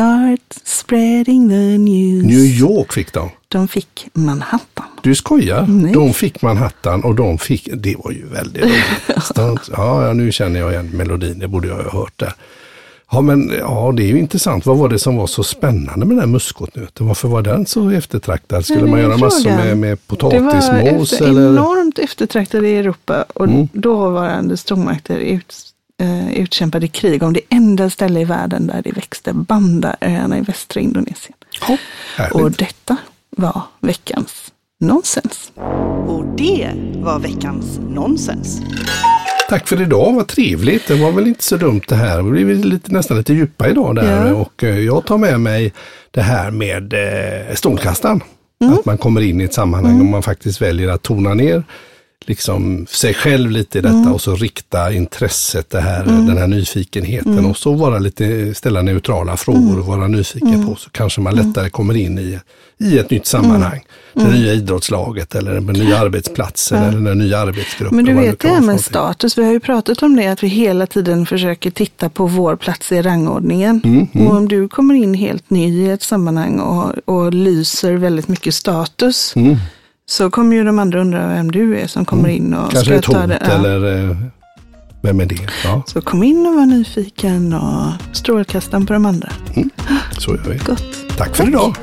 Start 0.00 0.40
spreading 0.64 1.48
the 1.48 1.78
news. 1.78 2.24
New 2.24 2.44
York 2.44 2.92
fick 2.92 3.12
de. 3.12 3.30
De 3.48 3.68
fick 3.68 4.06
Manhattan. 4.12 4.84
Du 5.02 5.14
skojar? 5.14 5.66
Nej. 5.68 5.92
De 5.92 6.12
fick 6.14 6.42
Manhattan 6.42 7.04
och 7.04 7.14
de 7.14 7.38
fick, 7.38 7.68
det 7.76 7.96
var 8.04 8.10
ju 8.10 8.26
väldigt 8.26 8.62
roligt. 8.62 9.60
Ja, 9.76 10.12
nu 10.12 10.32
känner 10.32 10.60
jag 10.60 10.72
igen 10.72 10.90
melodin, 10.92 11.38
det 11.38 11.48
borde 11.48 11.68
jag 11.68 11.74
ha 11.76 11.90
hört 12.00 12.12
där. 12.16 12.32
Ja, 13.10 13.20
men 13.20 13.52
ja, 13.58 13.92
det 13.96 14.02
är 14.02 14.06
ju 14.06 14.18
intressant. 14.18 14.66
Vad 14.66 14.76
var 14.78 14.88
det 14.88 14.98
som 14.98 15.16
var 15.16 15.26
så 15.26 15.42
spännande 15.44 16.06
med 16.06 16.08
den 16.16 16.18
här 16.20 16.26
muskotnöten? 16.26 17.06
Varför 17.06 17.28
var 17.28 17.42
den 17.42 17.66
så 17.66 17.90
eftertraktad? 17.90 18.64
Skulle 18.64 18.86
man 18.86 19.00
göra 19.00 19.16
massor 19.16 19.40
frågan. 19.50 19.58
med, 19.66 19.78
med 19.78 19.90
Det 20.06 20.14
var 20.14 20.30
potatismos? 20.30 21.12
efter, 21.12 21.28
eller? 21.28 21.48
enormt 21.48 21.98
eftertraktade 21.98 22.68
i 22.68 22.76
Europa 22.76 23.24
och 23.34 23.44
Mm. 23.44 23.68
dåvarande 23.72 24.56
stormakter 24.56 25.16
ut, 25.18 25.54
eh, 26.02 26.32
utkämpade 26.32 26.88
krig 26.88 27.22
om 27.22 27.32
det 27.32 27.40
enda 27.48 27.90
ställe 27.90 28.20
i 28.20 28.24
världen 28.24 28.66
där 28.66 28.82
det 28.82 28.92
växte, 28.92 29.32
Bandaöarna 29.32 30.38
i 30.38 30.40
västra 30.40 30.80
Indonesien. 30.80 31.36
Härligt. 32.16 32.34
Och 32.34 32.50
detta 32.50 32.96
var 33.30 33.62
veckans 33.80 34.52
nonsens. 34.80 35.52
Och 36.06 36.24
det 36.36 36.72
var 36.96 37.18
veckans 37.18 37.78
nonsens. 37.88 38.60
Tack 39.48 39.68
för 39.68 39.82
idag, 39.82 40.12
vad 40.14 40.26
trevligt. 40.26 40.88
Det 40.88 40.94
var 40.94 41.12
väl 41.12 41.26
inte 41.26 41.44
så 41.44 41.56
dumt 41.56 41.80
det 41.88 41.94
här. 41.94 42.16
Det 42.16 42.30
blev 42.30 42.64
lite, 42.64 42.92
nästan 42.92 43.16
lite 43.16 43.32
djupa 43.32 43.68
idag 43.68 43.94
där. 43.94 44.26
Ja. 44.26 44.34
Och 44.34 44.64
eh, 44.64 44.78
jag 44.78 45.06
tar 45.06 45.18
med 45.18 45.40
mig 45.40 45.72
det 46.10 46.22
här 46.22 46.50
med 46.50 46.92
eh. 46.92 47.56
Mm. 48.60 48.74
Att 48.74 48.84
man 48.84 48.98
kommer 48.98 49.20
in 49.20 49.40
i 49.40 49.44
ett 49.44 49.54
sammanhang 49.54 50.00
och 50.00 50.06
man 50.06 50.22
faktiskt 50.22 50.62
väljer 50.62 50.88
att 50.88 51.02
tona 51.02 51.34
ner 51.34 51.64
liksom 52.26 52.86
sig 52.90 53.14
själv 53.14 53.50
lite 53.50 53.78
i 53.78 53.80
detta 53.80 53.94
Mm. 53.96 54.12
och 54.12 54.20
så 54.20 54.34
rikta 54.36 54.92
intresset, 54.92 55.70
det 55.70 55.80
här, 55.80 56.04
den 56.04 56.38
här 56.38 56.46
nyfikenheten 56.46 57.32
Mm. 57.32 57.46
och 57.46 57.56
så 57.56 57.72
vara 57.72 57.98
lite, 57.98 58.54
ställa 58.54 58.82
neutrala 58.82 59.36
frågor 59.36 59.78
och 59.78 59.86
vara 59.86 60.08
nyfiken 60.08 60.54
Mm. 60.54 60.66
på 60.66 60.74
så 60.74 60.90
kanske 60.90 61.20
man 61.20 61.34
lättare 61.34 61.70
kommer 61.70 61.96
in 61.96 62.18
i, 62.18 62.38
i 62.78 62.98
ett 62.98 63.10
nytt 63.10 63.26
sammanhang. 63.26 63.84
Mm. 64.16 64.28
Det 64.32 64.38
nya 64.38 64.52
idrottslaget 64.52 65.34
eller 65.34 65.52
den 65.60 65.66
nya 65.66 65.98
arbetsplatsen 65.98 66.82
eller 66.82 67.00
den 67.10 67.18
nya 67.18 67.38
arbetsgruppen. 67.38 67.96
Men 67.96 68.04
du 68.04 68.12
vet 68.14 68.38
det 68.40 68.48
här 68.48 68.60
med 68.60 68.80
status, 68.80 69.38
vi 69.38 69.44
har 69.44 69.52
ju 69.52 69.60
pratat 69.60 70.02
om 70.02 70.16
det, 70.16 70.26
att 70.26 70.42
vi 70.42 70.48
hela 70.48 70.86
tiden 70.86 71.26
försöker 71.26 71.70
titta 71.70 72.08
på 72.08 72.26
vår 72.26 72.56
plats 72.56 72.92
i 72.92 73.02
rangordningen. 73.02 73.80
Mm, 73.84 74.26
Och 74.26 74.36
om 74.36 74.48
du 74.48 74.68
kommer 74.68 74.94
in 74.94 75.14
helt 75.14 75.50
ny 75.50 75.86
i 75.86 75.90
ett 75.90 76.02
sammanhang 76.02 76.60
och, 76.60 76.92
och 77.14 77.34
lyser 77.34 77.92
väldigt 77.92 78.28
mycket 78.28 78.54
status, 78.54 79.32
Mm. 79.36 79.56
Så 80.08 80.30
kommer 80.30 80.56
ju 80.56 80.64
de 80.64 80.78
andra 80.78 81.00
undra 81.00 81.26
vem 81.28 81.50
du 81.50 81.78
är 81.78 81.86
som 81.86 82.04
kommer 82.04 82.28
in 82.28 82.54
och 82.54 82.70
Kanske 82.72 82.84
ska 82.90 82.94
ett 82.94 83.04
ta 83.04 83.20
hot 83.20 83.28
det. 83.28 83.38
Ja. 83.44 83.50
eller 83.52 84.08
eh, 84.10 84.16
vem 85.02 85.20
är 85.20 85.26
det? 85.26 85.38
Ja, 85.64 85.82
Så 85.86 86.00
kom 86.00 86.22
in 86.22 86.46
och 86.46 86.54
var 86.54 86.66
nyfiken 86.66 87.52
och 87.52 88.16
strålkastaren 88.16 88.86
på 88.86 88.92
de 88.92 89.06
andra. 89.06 89.28
så 90.18 90.30
gör 90.30 90.42
vi. 90.50 90.58
Gott. 90.58 90.84
Tack 91.16 91.36
för 91.36 91.48
idag. 91.48 91.74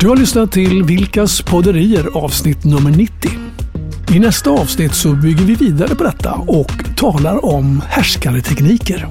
Du 0.00 0.08
har 0.08 0.16
lyssnat 0.16 0.52
till 0.52 0.82
Vilkas 0.82 1.42
podderier 1.42 2.06
avsnitt 2.14 2.64
nummer 2.64 2.90
90. 2.90 3.30
I 4.14 4.18
nästa 4.18 4.50
avsnitt 4.50 4.94
så 4.94 5.12
bygger 5.12 5.44
vi 5.44 5.54
vidare 5.54 5.94
på 5.94 6.04
detta 6.04 6.32
och 6.32 6.72
talar 6.96 7.44
om 7.44 7.82
härskartekniker. 7.88 9.08